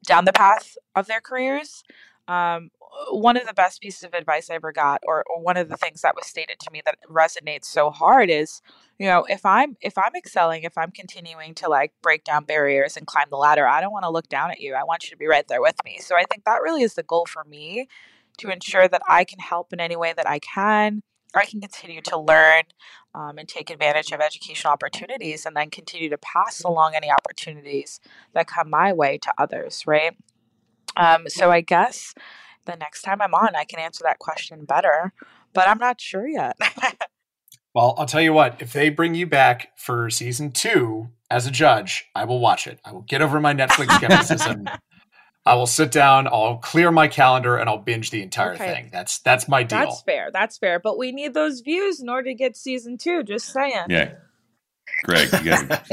down 0.05 0.25
the 0.25 0.33
path 0.33 0.77
of 0.95 1.07
their 1.07 1.21
careers. 1.21 1.83
Um 2.27 2.71
one 3.11 3.37
of 3.37 3.45
the 3.45 3.53
best 3.53 3.81
pieces 3.81 4.03
of 4.03 4.13
advice 4.13 4.49
I 4.49 4.55
ever 4.55 4.71
got, 4.71 5.01
or, 5.05 5.23
or 5.27 5.41
one 5.41 5.57
of 5.57 5.69
the 5.69 5.77
things 5.77 6.01
that 6.01 6.15
was 6.15 6.25
stated 6.25 6.59
to 6.59 6.71
me 6.71 6.81
that 6.85 6.97
resonates 7.09 7.65
so 7.65 7.89
hard 7.89 8.29
is, 8.29 8.61
you 8.99 9.07
know, 9.07 9.25
if 9.29 9.45
I'm 9.45 9.75
if 9.81 9.97
I'm 9.97 10.15
excelling, 10.15 10.63
if 10.63 10.77
I'm 10.77 10.91
continuing 10.91 11.53
to 11.55 11.69
like 11.69 11.93
break 12.01 12.23
down 12.23 12.45
barriers 12.45 12.97
and 12.97 13.05
climb 13.05 13.27
the 13.29 13.37
ladder, 13.37 13.67
I 13.67 13.81
don't 13.81 13.91
want 13.91 14.03
to 14.03 14.09
look 14.09 14.29
down 14.29 14.51
at 14.51 14.59
you. 14.59 14.73
I 14.73 14.83
want 14.83 15.03
you 15.03 15.11
to 15.11 15.17
be 15.17 15.27
right 15.27 15.47
there 15.47 15.61
with 15.61 15.75
me. 15.83 15.99
So 15.99 16.15
I 16.15 16.23
think 16.29 16.45
that 16.45 16.61
really 16.61 16.83
is 16.83 16.93
the 16.93 17.03
goal 17.03 17.25
for 17.25 17.43
me 17.43 17.87
to 18.37 18.49
ensure 18.49 18.87
that 18.87 19.01
I 19.07 19.23
can 19.23 19.39
help 19.39 19.71
in 19.73 19.79
any 19.79 19.95
way 19.95 20.13
that 20.15 20.27
I 20.27 20.39
can, 20.39 21.01
or 21.33 21.41
I 21.41 21.45
can 21.45 21.61
continue 21.61 22.01
to 22.01 22.19
learn 22.19 22.63
um, 23.13 23.37
and 23.37 23.47
take 23.47 23.69
advantage 23.69 24.11
of 24.11 24.19
educational 24.19 24.73
opportunities, 24.73 25.45
and 25.45 25.55
then 25.55 25.69
continue 25.69 26.09
to 26.09 26.17
pass 26.17 26.63
along 26.63 26.95
any 26.95 27.09
opportunities 27.11 27.99
that 28.33 28.47
come 28.47 28.69
my 28.69 28.93
way 28.93 29.17
to 29.19 29.33
others. 29.37 29.83
Right. 29.87 30.17
Um, 30.97 31.27
so 31.27 31.51
I 31.51 31.61
guess 31.61 32.13
the 32.65 32.75
next 32.75 33.01
time 33.03 33.21
I'm 33.21 33.33
on, 33.33 33.55
I 33.55 33.63
can 33.63 33.79
answer 33.79 34.03
that 34.05 34.19
question 34.19 34.65
better, 34.65 35.13
but 35.53 35.67
I'm 35.67 35.77
not 35.79 35.99
sure 36.01 36.27
yet. 36.27 36.57
Well, 37.73 37.93
I'll 37.97 38.05
tell 38.05 38.21
you 38.21 38.31
what, 38.31 38.61
if 38.61 38.71
they 38.71 38.87
bring 38.87 39.15
you 39.15 39.27
back 39.27 39.77
for 39.77 40.09
season 40.09 40.51
two 40.53 41.09
as 41.29 41.45
a 41.45 41.51
judge, 41.51 42.05
I 42.15 42.23
will 42.23 42.39
watch 42.39 42.67
it. 42.67 42.79
I 42.85 42.93
will 42.93 43.01
get 43.01 43.21
over 43.21 43.37
my 43.41 43.53
Netflix 43.53 43.93
skepticism. 43.97 44.69
I 45.45 45.55
will 45.55 45.67
sit 45.67 45.91
down, 45.91 46.25
I'll 46.27 46.55
clear 46.55 46.89
my 46.89 47.09
calendar, 47.09 47.57
and 47.57 47.69
I'll 47.69 47.77
binge 47.79 48.11
the 48.11 48.23
entire 48.23 48.53
Okay. 48.53 48.65
thing. 48.73 48.89
That's 48.93 49.19
that's 49.19 49.49
my 49.49 49.63
deal. 49.63 49.77
That's 49.79 50.01
fair. 50.03 50.29
That's 50.31 50.57
fair. 50.57 50.79
But 50.79 50.97
we 50.97 51.11
need 51.11 51.33
those 51.33 51.59
views 51.59 51.99
in 51.99 52.07
order 52.07 52.29
to 52.29 52.33
get 52.33 52.55
season 52.55 52.97
two. 52.97 53.23
Just 53.23 53.51
saying. 53.51 53.87
Yeah. 53.89 54.13
Greg, 55.03 55.27
you 55.33 55.43
got 55.51 55.89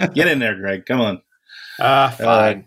Get 0.14 0.26
in 0.26 0.40
there, 0.40 0.56
Greg. 0.56 0.86
Come 0.86 1.00
on. 1.00 1.22
Uh, 1.78 2.10
fine. 2.10 2.66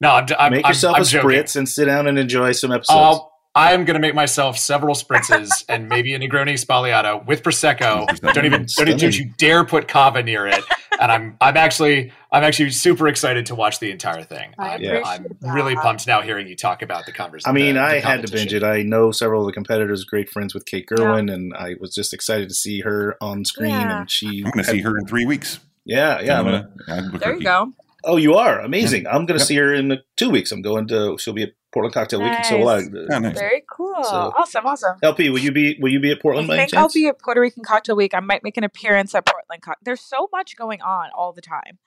No, 0.00 0.10
I'm, 0.10 0.26
I'm 0.38 0.52
Make 0.52 0.64
I'm- 0.64 0.70
yourself 0.70 0.96
I'm 0.96 1.02
a 1.02 1.04
joking. 1.06 1.30
spritz 1.30 1.56
and 1.56 1.68
sit 1.68 1.86
down 1.86 2.06
and 2.06 2.18
enjoy 2.18 2.52
some 2.52 2.70
episodes. 2.72 2.90
Uh, 2.96 3.02
I'll, 3.02 3.32
I'm 3.54 3.86
going 3.86 3.94
to 3.94 4.00
make 4.00 4.14
myself 4.14 4.58
several 4.58 4.94
spritzes 4.94 5.48
and 5.70 5.88
maybe 5.88 6.12
a 6.12 6.18
Negroni 6.18 6.52
Sbagliato 6.62 7.24
with 7.26 7.42
prosecco. 7.42 8.06
don't 8.34 8.44
even 8.44 8.66
don't 8.76 8.88
even 8.88 9.12
you 9.12 9.32
dare 9.38 9.64
put 9.64 9.88
cava 9.88 10.22
near 10.22 10.46
it. 10.46 10.62
And 11.00 11.10
I'm 11.10 11.36
I'm 11.40 11.56
actually 11.56 12.12
I'm 12.30 12.44
actually 12.44 12.70
super 12.72 13.08
excited 13.08 13.46
to 13.46 13.54
watch 13.54 13.80
the 13.80 13.90
entire 13.90 14.22
thing. 14.24 14.52
I 14.58 14.74
I'm, 14.74 14.82
Yeah. 14.82 15.00
I'm 15.06 15.26
really 15.40 15.74
pumped 15.76 16.06
now 16.06 16.20
hearing 16.20 16.46
you 16.48 16.56
talk 16.56 16.82
about 16.82 17.06
the 17.06 17.12
conversation. 17.12 17.48
I 17.50 17.54
mean, 17.58 17.78
I 17.78 17.98
had 18.00 18.26
to 18.26 18.30
binge 18.30 18.52
it. 18.52 18.62
I 18.62 18.82
know 18.82 19.10
several 19.12 19.40
of 19.40 19.46
the 19.46 19.52
competitors, 19.54 20.04
great 20.04 20.28
friends 20.28 20.52
with 20.52 20.66
Kate 20.66 20.86
Yeah. 20.90 20.98
Gerwin, 20.98 21.32
and 21.32 21.54
I 21.54 21.76
was 21.80 21.94
just 21.94 22.12
excited 22.12 22.50
to 22.50 22.54
see 22.54 22.80
her 22.80 23.16
on 23.22 23.46
screen. 23.46 23.70
Yeah. 23.70 24.00
And 24.00 24.10
she, 24.10 24.42
I'm 24.44 24.50
going 24.50 24.64
to 24.66 24.70
see 24.70 24.80
her 24.82 24.98
in 24.98 25.06
three 25.06 25.24
weeks. 25.24 25.60
yeah, 25.86 26.20
yeah. 26.20 26.40
I'm 26.40 26.46
I'm 26.46 26.52
gonna, 26.52 26.68
gonna, 26.86 27.06
I'd 27.06 27.12
book 27.12 27.20
There 27.22 27.32
her 27.32 27.38
you 27.38 27.42
go. 27.44 27.72
Oh, 28.06 28.16
you 28.16 28.34
are 28.34 28.60
amazing. 28.60 29.06
I'm 29.06 29.26
going 29.26 29.38
to 29.38 29.42
Yep. 29.42 29.48
see 29.48 29.56
her 29.56 29.74
in 29.74 29.92
uh, 29.92 29.96
two 30.16 30.30
weeks. 30.30 30.50
I'm 30.52 30.62
going 30.62 30.88
to. 30.88 31.16
She'll 31.18 31.34
be 31.34 31.42
at 31.42 31.50
Portland 31.72 31.92
Cocktail 31.92 32.22
Weekend. 32.22 32.46
So 32.46 32.58
will 32.58 32.68
I. 32.70 32.80
Nice. 32.80 32.88
Oh, 33.10 33.18
nice. 33.18 33.38
Very 33.38 33.62
cool. 33.70 34.02
So- 34.04 34.32
awesome. 34.36 34.64
Awesome. 34.66 34.96
LP, 35.02 35.28
will 35.30 35.38
you 35.40 35.52
be? 35.52 35.76
Will 35.80 35.92
you 35.92 36.00
be 36.00 36.10
at 36.12 36.18
I 36.18 36.20
Portland 36.22 36.48
by 36.48 36.54
any 36.54 36.62
think 36.66 36.74
I'll 36.74 36.88
be 36.88 37.06
at 37.08 37.18
Puerto 37.18 37.40
Rican 37.40 37.62
Cocktail 37.64 37.96
Week. 37.96 38.14
I 38.14 38.20
might 38.20 38.42
make 38.42 38.56
an 38.56 38.64
appearance 38.64 39.14
at 39.14 39.26
Portland. 39.26 39.62
Co- 39.62 39.74
There's 39.82 40.00
so 40.00 40.28
much 40.32 40.56
going 40.56 40.80
on 40.80 41.10
all 41.14 41.32
the 41.32 41.42
time. 41.42 41.78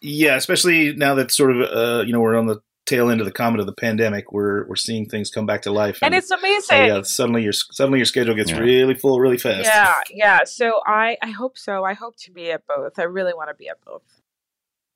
Yeah, 0.00 0.36
especially 0.36 0.94
now 0.94 1.14
that 1.16 1.32
sort 1.32 1.56
of 1.56 1.62
uh, 1.70 2.02
you 2.04 2.12
know 2.12 2.20
we're 2.20 2.36
on 2.36 2.46
the 2.46 2.60
tail 2.86 3.10
end 3.10 3.20
of 3.20 3.26
the 3.26 3.32
comet 3.32 3.58
of 3.60 3.66
the 3.66 3.72
pandemic. 3.72 4.32
We're 4.32 4.66
we're 4.68 4.76
seeing 4.76 5.06
things 5.08 5.28
come 5.30 5.44
back 5.44 5.62
to 5.62 5.72
life, 5.72 5.98
And 6.02 6.14
it's 6.14 6.30
uh, 6.30 6.36
amazing. 6.38 6.86
yeah, 6.86 7.02
suddenly 7.02 7.42
your 7.42 7.52
suddenly 7.52 7.98
your 7.98 8.06
schedule 8.06 8.34
gets 8.36 8.50
Yeah. 8.52 8.60
really 8.60 8.94
full 8.94 9.18
really 9.18 9.38
fast. 9.38 9.64
Yeah, 9.64 9.92
yeah. 10.10 10.44
So 10.44 10.80
I, 10.86 11.16
I 11.20 11.30
hope 11.30 11.58
so. 11.58 11.84
I 11.84 11.94
hope 11.94 12.16
to 12.20 12.30
be 12.30 12.52
at 12.52 12.64
both. 12.68 12.98
I 12.98 13.02
really 13.02 13.34
want 13.34 13.50
to 13.50 13.54
be 13.54 13.68
at 13.68 13.84
both. 13.84 14.02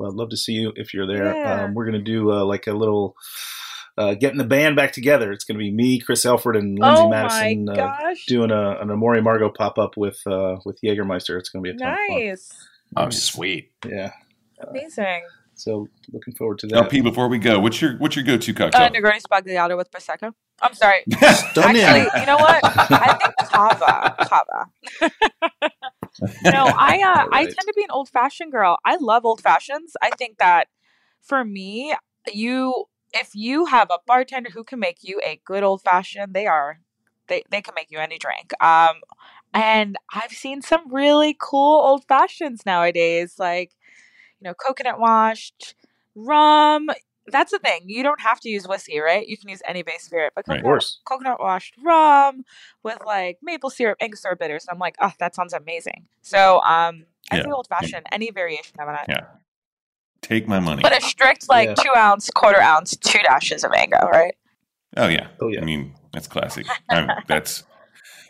Well, 0.03 0.11
I'd 0.11 0.16
love 0.16 0.30
to 0.30 0.36
see 0.36 0.55
you 0.55 0.72
if 0.74 0.92
you're 0.92 1.07
there. 1.07 1.32
Yeah. 1.32 1.64
Um, 1.64 1.74
we're 1.74 1.84
gonna 1.84 2.00
do 2.00 2.32
uh, 2.32 2.44
like 2.44 2.66
a 2.66 2.72
little 2.72 3.14
uh, 3.96 4.14
getting 4.14 4.38
the 4.38 4.44
band 4.44 4.74
back 4.74 4.92
together. 4.92 5.30
It's 5.30 5.44
gonna 5.44 5.61
be 5.61 5.70
me, 5.70 6.00
Chris 6.00 6.24
Elford, 6.24 6.57
and 6.57 6.76
Lindsay 6.76 7.03
oh 7.03 7.09
Madison 7.09 7.66
my 7.66 7.74
uh, 7.74 8.14
doing 8.26 8.50
a 8.50 8.80
an 8.80 8.90
Amor 8.90 9.12
y 9.12 9.20
Amargo 9.20 9.55
pop 9.55 9.78
up 9.78 9.96
with 9.96 10.18
uh, 10.26 10.57
with 10.64 10.80
Jägermeister. 10.82 11.38
It's 11.38 11.50
gonna 11.50 11.62
be 11.62 11.70
a 11.70 11.74
ton 11.74 11.92
of 11.92 11.98
nice, 12.11 12.53
Oh, 12.96 13.11
sweet. 13.11 13.70
Yeah. 13.86 14.11
amazing. 14.68 15.22
So 15.55 15.86
looking 16.12 16.34
forward 16.34 16.59
to 16.61 16.66
that. 16.68 16.76
LP, 16.76 17.00
before 17.00 17.28
we 17.28 17.38
go, 17.38 17.61
what's 17.61 17.80
your 17.80 17.96
what's 17.98 18.16
your 18.16 18.24
go 18.24 18.36
to 18.36 18.55
cocktail? 18.55 18.82
Uh, 18.82 18.90
Negroni 18.90 19.20
Sbagliato 19.22 19.76
with 19.76 19.88
prosecco. 19.92 20.32
I'm 20.61 20.74
sorry. 20.74 21.05
Actually, 21.22 22.20
you 22.20 22.26
know 22.26 22.38
what? 22.38 22.61
I 22.64 23.18
think 23.22 23.50
cava. 23.50 24.16
Cava. 24.28 25.70
no, 26.44 26.72
I 26.76 27.02
uh, 27.02 27.24
I 27.32 27.44
tend 27.44 27.66
to 27.66 27.72
be 27.74 27.82
an 27.82 27.90
old 27.90 28.08
fashioned 28.08 28.52
girl. 28.52 28.78
I 28.84 28.96
love 28.96 29.24
old 29.24 29.40
fashions. 29.40 29.94
I 30.02 30.10
think 30.10 30.38
that 30.38 30.68
for 31.22 31.44
me, 31.44 31.94
you 32.32 32.84
if 33.12 33.30
you 33.34 33.66
have 33.66 33.88
a 33.90 33.98
bartender 34.06 34.50
who 34.50 34.64
can 34.64 34.78
make 34.78 34.98
you 35.02 35.20
a 35.24 35.40
good 35.44 35.62
old 35.62 35.82
fashioned, 35.82 36.34
they 36.34 36.46
are 36.46 36.80
they 37.28 37.42
they 37.50 37.62
can 37.62 37.74
make 37.74 37.90
you 37.90 37.98
any 37.98 38.18
drink. 38.18 38.52
Um 38.62 38.96
and 39.54 39.96
I've 40.12 40.32
seen 40.32 40.62
some 40.62 40.92
really 40.92 41.36
cool 41.40 41.80
old 41.80 42.04
fashions 42.04 42.64
nowadays, 42.64 43.34
like 43.38 43.72
you 44.40 44.48
know, 44.48 44.54
coconut 44.54 44.98
washed 44.98 45.74
rum, 46.14 46.90
that's 47.26 47.52
the 47.52 47.58
thing. 47.58 47.82
You 47.86 48.02
don't 48.02 48.20
have 48.20 48.40
to 48.40 48.48
use 48.48 48.66
whiskey, 48.66 48.98
right? 49.00 49.26
You 49.26 49.36
can 49.36 49.48
use 49.48 49.62
any 49.66 49.82
base 49.82 50.02
spirit, 50.04 50.32
but 50.34 50.40
Of 50.42 50.46
coconut, 50.46 50.64
course. 50.64 51.00
coconut 51.04 51.40
washed 51.40 51.74
rum 51.82 52.44
with 52.82 52.98
like 53.06 53.38
maple 53.42 53.70
syrup, 53.70 53.98
Angostura 54.00 54.36
bitters. 54.36 54.66
I'm 54.70 54.78
like, 54.78 54.96
oh, 55.00 55.12
that 55.18 55.34
sounds 55.34 55.52
amazing. 55.52 56.06
So, 56.22 56.56
um, 56.62 57.06
I 57.30 57.36
Yeah. 57.36 57.44
say 57.44 57.50
old 57.50 57.68
fashioned, 57.68 58.06
any 58.12 58.30
variation 58.30 58.80
of 58.80 58.88
it. 58.88 59.00
Yeah. 59.08 59.24
Take 60.20 60.46
my 60.46 60.60
money. 60.60 60.82
But 60.82 60.96
a 60.96 61.00
strict 61.00 61.48
like 61.48 61.68
Yeah. 61.68 61.74
two 61.74 61.94
ounce, 61.96 62.30
quarter 62.30 62.60
ounce, 62.60 62.96
two 62.96 63.18
dashes 63.20 63.64
of 63.64 63.70
mango, 63.72 64.08
right? 64.08 64.34
Oh 64.96 65.08
yeah. 65.08 65.28
Oh, 65.40 65.48
yeah. 65.48 65.60
I 65.60 65.64
mean, 65.64 65.94
that's 66.12 66.28
classic. 66.28 66.66
i 66.90 67.22
that's 67.26 67.64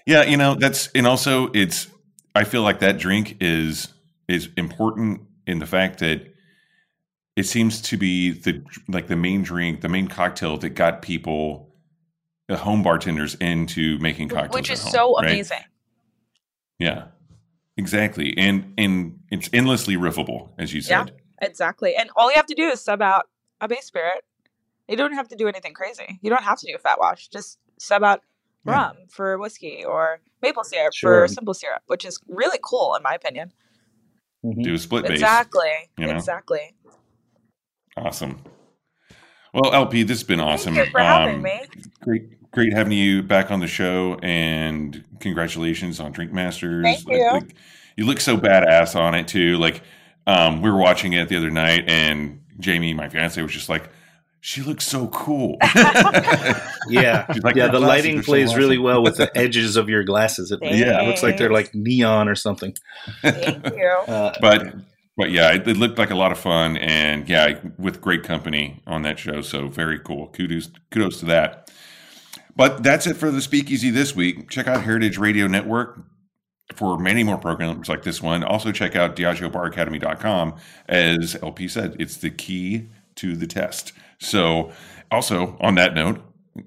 yeah. 0.07 0.22
You 0.22 0.36
know, 0.36 0.55
that's 0.55 0.88
and 0.95 1.07
also 1.07 1.51
it's. 1.53 1.88
I 2.34 2.45
feel 2.45 2.62
like 2.62 2.78
that 2.80 2.99
drink 2.99 3.36
is 3.40 3.88
is 4.28 4.49
important 4.57 5.22
in 5.47 5.59
the 5.59 5.66
fact 5.66 5.99
that 5.99 6.32
it 7.37 7.45
seems 7.45 7.80
to 7.83 7.97
be 7.97 8.30
the 8.30 8.62
like 8.89 9.07
the 9.09 9.16
main 9.16 9.43
drink, 9.43 9.80
the 9.80 9.89
main 9.89 10.09
cocktail 10.09 10.57
that 10.59 10.70
got 10.70 11.03
people, 11.03 11.74
the 12.49 12.57
home 12.57 12.83
bartenders 12.83 13.35
into 13.37 13.99
making 13.99 14.28
cocktails, 14.28 14.55
Which 14.55 14.70
at 14.70 14.74
is 14.74 14.83
home, 14.83 14.93
so 14.93 15.14
right? 15.16 15.26
amazing. 15.30 15.61
Yeah, 16.78 17.05
exactly, 17.76 18.35
and 18.37 18.74
and 18.76 19.20
it's 19.30 19.49
endlessly 19.53 19.97
riffable, 19.97 20.51
as 20.59 20.72
you 20.74 20.80
Yeah. 20.80 21.05
said. 21.07 21.16
Exactly. 21.41 21.97
And 21.97 22.11
all 22.16 22.30
you 22.30 22.37
have 22.37 22.47
to 22.47 22.55
do 22.55 22.68
is 22.68 22.80
sub 22.80 23.03
out 23.03 23.28
a 23.61 23.66
base 23.66 23.85
spirit. 23.87 24.24
You 24.89 24.97
don't 24.97 25.14
have 25.14 25.28
to 25.28 25.37
do 25.37 25.49
anything 25.49 25.74
crazy. 25.74 26.18
You 26.22 26.30
don't 26.30 26.43
have 26.45 26.59
to 26.61 26.66
do 26.66 26.74
a 26.74 26.78
fat 26.78 26.99
wash. 27.01 27.28
Just 27.28 27.59
sub 27.78 28.05
out 28.05 28.22
Yeah. 28.64 28.72
rum 28.74 28.97
for 29.09 29.39
whiskey 29.39 29.85
or 29.85 30.20
maple 30.41 30.62
syrup 30.62 30.93
Sure. 30.95 31.26
for 31.26 31.33
simple 31.35 31.55
syrup, 31.55 31.83
which 31.87 32.05
is 32.05 32.20
really 32.28 32.59
cool 32.62 32.95
in 32.95 33.03
my 33.03 33.14
opinion. 33.14 33.53
Mhm. 34.45 34.62
Do 34.62 34.74
a 34.74 34.78
split 34.78 35.03
base. 35.05 35.12
Exactly. 35.12 35.70
you 35.99 36.07
know? 36.07 36.12
Exactly. 36.14 36.74
Awesome. 37.97 38.43
Well, 39.55 39.72
LP, 39.74 40.03
this 40.03 40.18
has 40.18 40.26
been 40.26 40.40
awesome. 40.40 40.74
Thank 40.74 40.86
you 40.86 40.93
for 40.93 41.01
having 41.01 41.34
Um, 41.36 41.43
me. 41.43 41.61
Great, 42.01 42.51
great 42.51 42.72
having 42.72 42.93
you 42.93 43.22
back 43.22 43.51
on 43.51 43.61
the 43.61 43.66
show, 43.66 44.18
and 44.22 45.05
congratulations 45.20 46.01
on 46.01 46.12
Drink 46.12 46.32
Masters. 46.32 46.82
Thank 46.84 47.07
Like- 47.07 47.16
you. 47.16 47.30
like, 47.32 47.55
you 47.97 48.07
look 48.07 48.20
so 48.20 48.38
badass 48.38 48.97
on 48.99 49.14
it 49.14 49.28
too. 49.28 49.59
Like 49.59 49.82
um, 50.26 50.62
we 50.62 50.70
were 50.70 50.78
watching 50.78 51.12
it 51.12 51.28
the 51.28 51.36
other 51.36 51.51
night, 51.51 51.84
and 51.88 52.40
Jamie, 52.61 52.95
my 52.95 53.09
fiance, 53.11 53.43
was 53.43 53.53
just 53.53 53.68
like, 53.68 53.90
"She 54.40 54.62
looks 54.62 54.86
so 54.86 55.09
cool." 55.09 55.59
Yeah, 56.88 57.26
like, 57.43 57.55
yeah. 57.55 57.68
The 57.68 57.78
lighting 57.78 58.18
are 58.18 58.22
so 58.22 58.26
plays 58.26 58.57
really 58.57 58.76
well 58.78 59.03
with 59.05 59.16
the 59.16 59.30
edges 59.38 59.76
of 59.76 59.88
your 59.88 60.03
glasses. 60.03 60.51
It, 60.51 60.59
Yeah. 60.62 61.01
it 61.03 61.07
looks 61.07 61.22
like 61.22 61.36
they're 61.36 61.53
like 61.53 61.74
neon 61.76 62.28
or 62.28 62.34
something. 62.34 62.74
Thank 63.22 63.66
you. 63.76 63.86
Uh, 64.09 64.32
but 64.40 64.74
but 65.17 65.31
yeah, 65.31 65.53
it, 65.53 65.67
it 65.67 65.77
looked 65.77 65.99
like 65.99 66.11
a 66.11 66.15
lot 66.17 66.33
of 66.33 66.39
fun, 66.39 66.77
and 66.77 67.29
yeah, 67.29 67.59
with 67.79 68.01
great 68.01 68.23
company 68.23 68.83
on 68.87 69.03
that 69.03 69.19
show. 69.19 69.43
So 69.43 69.69
very 69.69 69.99
cool. 69.99 70.29
Kudos 70.29 70.71
kudos 70.91 71.21
to 71.21 71.27
that. 71.27 71.71
But 72.55 72.83
that's 72.83 73.07
it 73.07 73.17
for 73.17 73.31
the 73.31 73.41
Speakeasy 73.41 73.91
this 73.91 74.15
week. 74.15 74.51
Check 74.51 74.67
out 74.67 74.83
Heritage 74.83 75.17
Radio 75.19 75.47
Network 75.47 75.99
for 76.75 76.99
many 76.99 77.23
more 77.23 77.39
programs 77.39 77.89
like 77.89 78.03
this 78.03 78.23
one. 78.23 78.45
Also 78.45 78.73
check 78.73 78.95
out 78.95 79.17
DiageoBarAcademy.com. 79.17 80.57
As 80.89 81.37
LP 81.43 81.69
said, 81.69 81.97
it's 81.99 82.17
the 82.19 82.31
key 82.31 82.89
to 83.17 83.37
the 83.37 83.47
test. 83.47 83.93
So 84.19 84.73
also 85.11 85.57
on 85.61 85.75
that 85.77 85.95
note, 85.95 86.21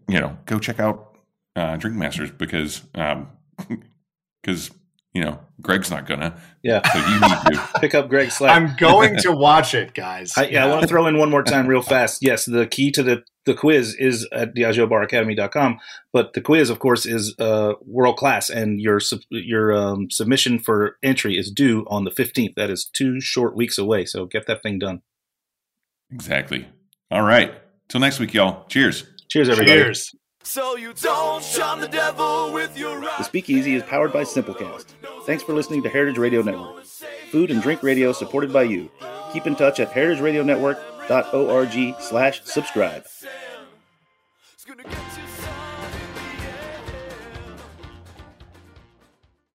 you 0.08 0.20
know, 0.20 0.38
go 0.46 0.60
check 0.60 0.80
out 0.80 1.18
uh, 1.56 1.78
Drink 1.78 1.96
Masters 1.96 2.32
because 2.32 2.82
um 2.96 3.30
because 4.42 4.72
you 5.16 5.24
know 5.24 5.40
Greg's 5.62 5.90
not 5.90 6.06
gonna. 6.06 6.38
yeah, 6.62 6.82
So 6.92 7.00
you 7.00 7.20
need 7.22 7.58
to. 7.58 7.70
pick 7.80 7.96
up 7.96 8.10
Greg's 8.10 8.36
slack. 8.36 8.56
I'm 8.56 8.76
going 8.76 9.16
to 9.22 9.32
watch 9.32 9.74
it, 9.74 9.94
guys. 9.94 10.34
I, 10.38 10.48
yeah, 10.48 10.66
I 10.66 10.70
want 10.70 10.82
to 10.82 10.88
throw 10.88 11.08
in 11.08 11.18
one 11.18 11.30
more 11.30 11.42
time 11.42 11.68
real 11.68 11.82
fast. 11.82 12.22
Yes, 12.22 12.44
the 12.44 12.68
key 12.68 12.92
to 12.92 13.02
the, 13.02 13.24
the 13.46 13.54
quiz 13.54 13.96
is 13.96 14.28
at 14.34 14.54
diageobaracademy.com, 14.54 15.80
but 16.12 16.34
the 16.34 16.42
quiz, 16.42 16.70
of 16.70 16.80
course, 16.80 17.06
is 17.06 17.34
uh, 17.40 17.74
world 17.86 18.18
class, 18.18 18.50
and 18.50 18.82
your 18.82 19.00
your 19.30 19.74
um, 19.74 20.12
submission 20.12 20.60
for 20.60 20.98
entry 21.02 21.38
is 21.38 21.50
due 21.50 21.86
on 21.88 22.04
the 22.04 22.12
15th. 22.12 22.56
That 22.56 22.70
is 22.70 22.84
two 22.84 23.22
short 23.22 23.56
weeks 23.56 23.78
away, 23.78 24.04
so 24.04 24.26
get 24.26 24.48
that 24.48 24.62
thing 24.62 24.80
done. 24.80 25.02
Exactly. 26.12 26.68
All 27.10 27.24
right. 27.24 27.54
Till 27.88 28.02
next 28.02 28.20
week, 28.20 28.34
y'all. 28.34 28.66
Cheers. 28.68 29.06
Cheers, 29.30 29.50
everybody. 29.50 29.82
Cheers. 29.82 30.16
So 30.46 30.78
you 30.78 30.94
don't 30.94 31.44
shun 31.44 31.82
the 31.82 31.88
devil 31.88 32.54
with 32.54 32.78
your. 32.78 33.02
The 33.02 33.24
Speakeasy 33.24 33.74
is 33.76 33.82
powered 33.84 34.14
by 34.14 34.24
Simplecast. 34.24 34.86
Thanks 35.26 35.44
for 35.44 35.54
listening 35.54 35.82
to 35.84 35.90
Heritage 35.90 36.18
Radio 36.20 36.44
Network. 36.44 36.86
Food 37.32 37.50
and 37.50 37.64
drink 37.64 37.82
radio 37.82 38.12
supported 38.14 38.54
by 38.54 38.62
you. 38.64 38.92
Keep 39.34 39.48
in 39.48 39.56
touch 39.56 39.80
at 39.80 39.92
heritageradionetwork.org 39.92 41.96
slash 42.00 42.44
subscribe. 42.46 43.06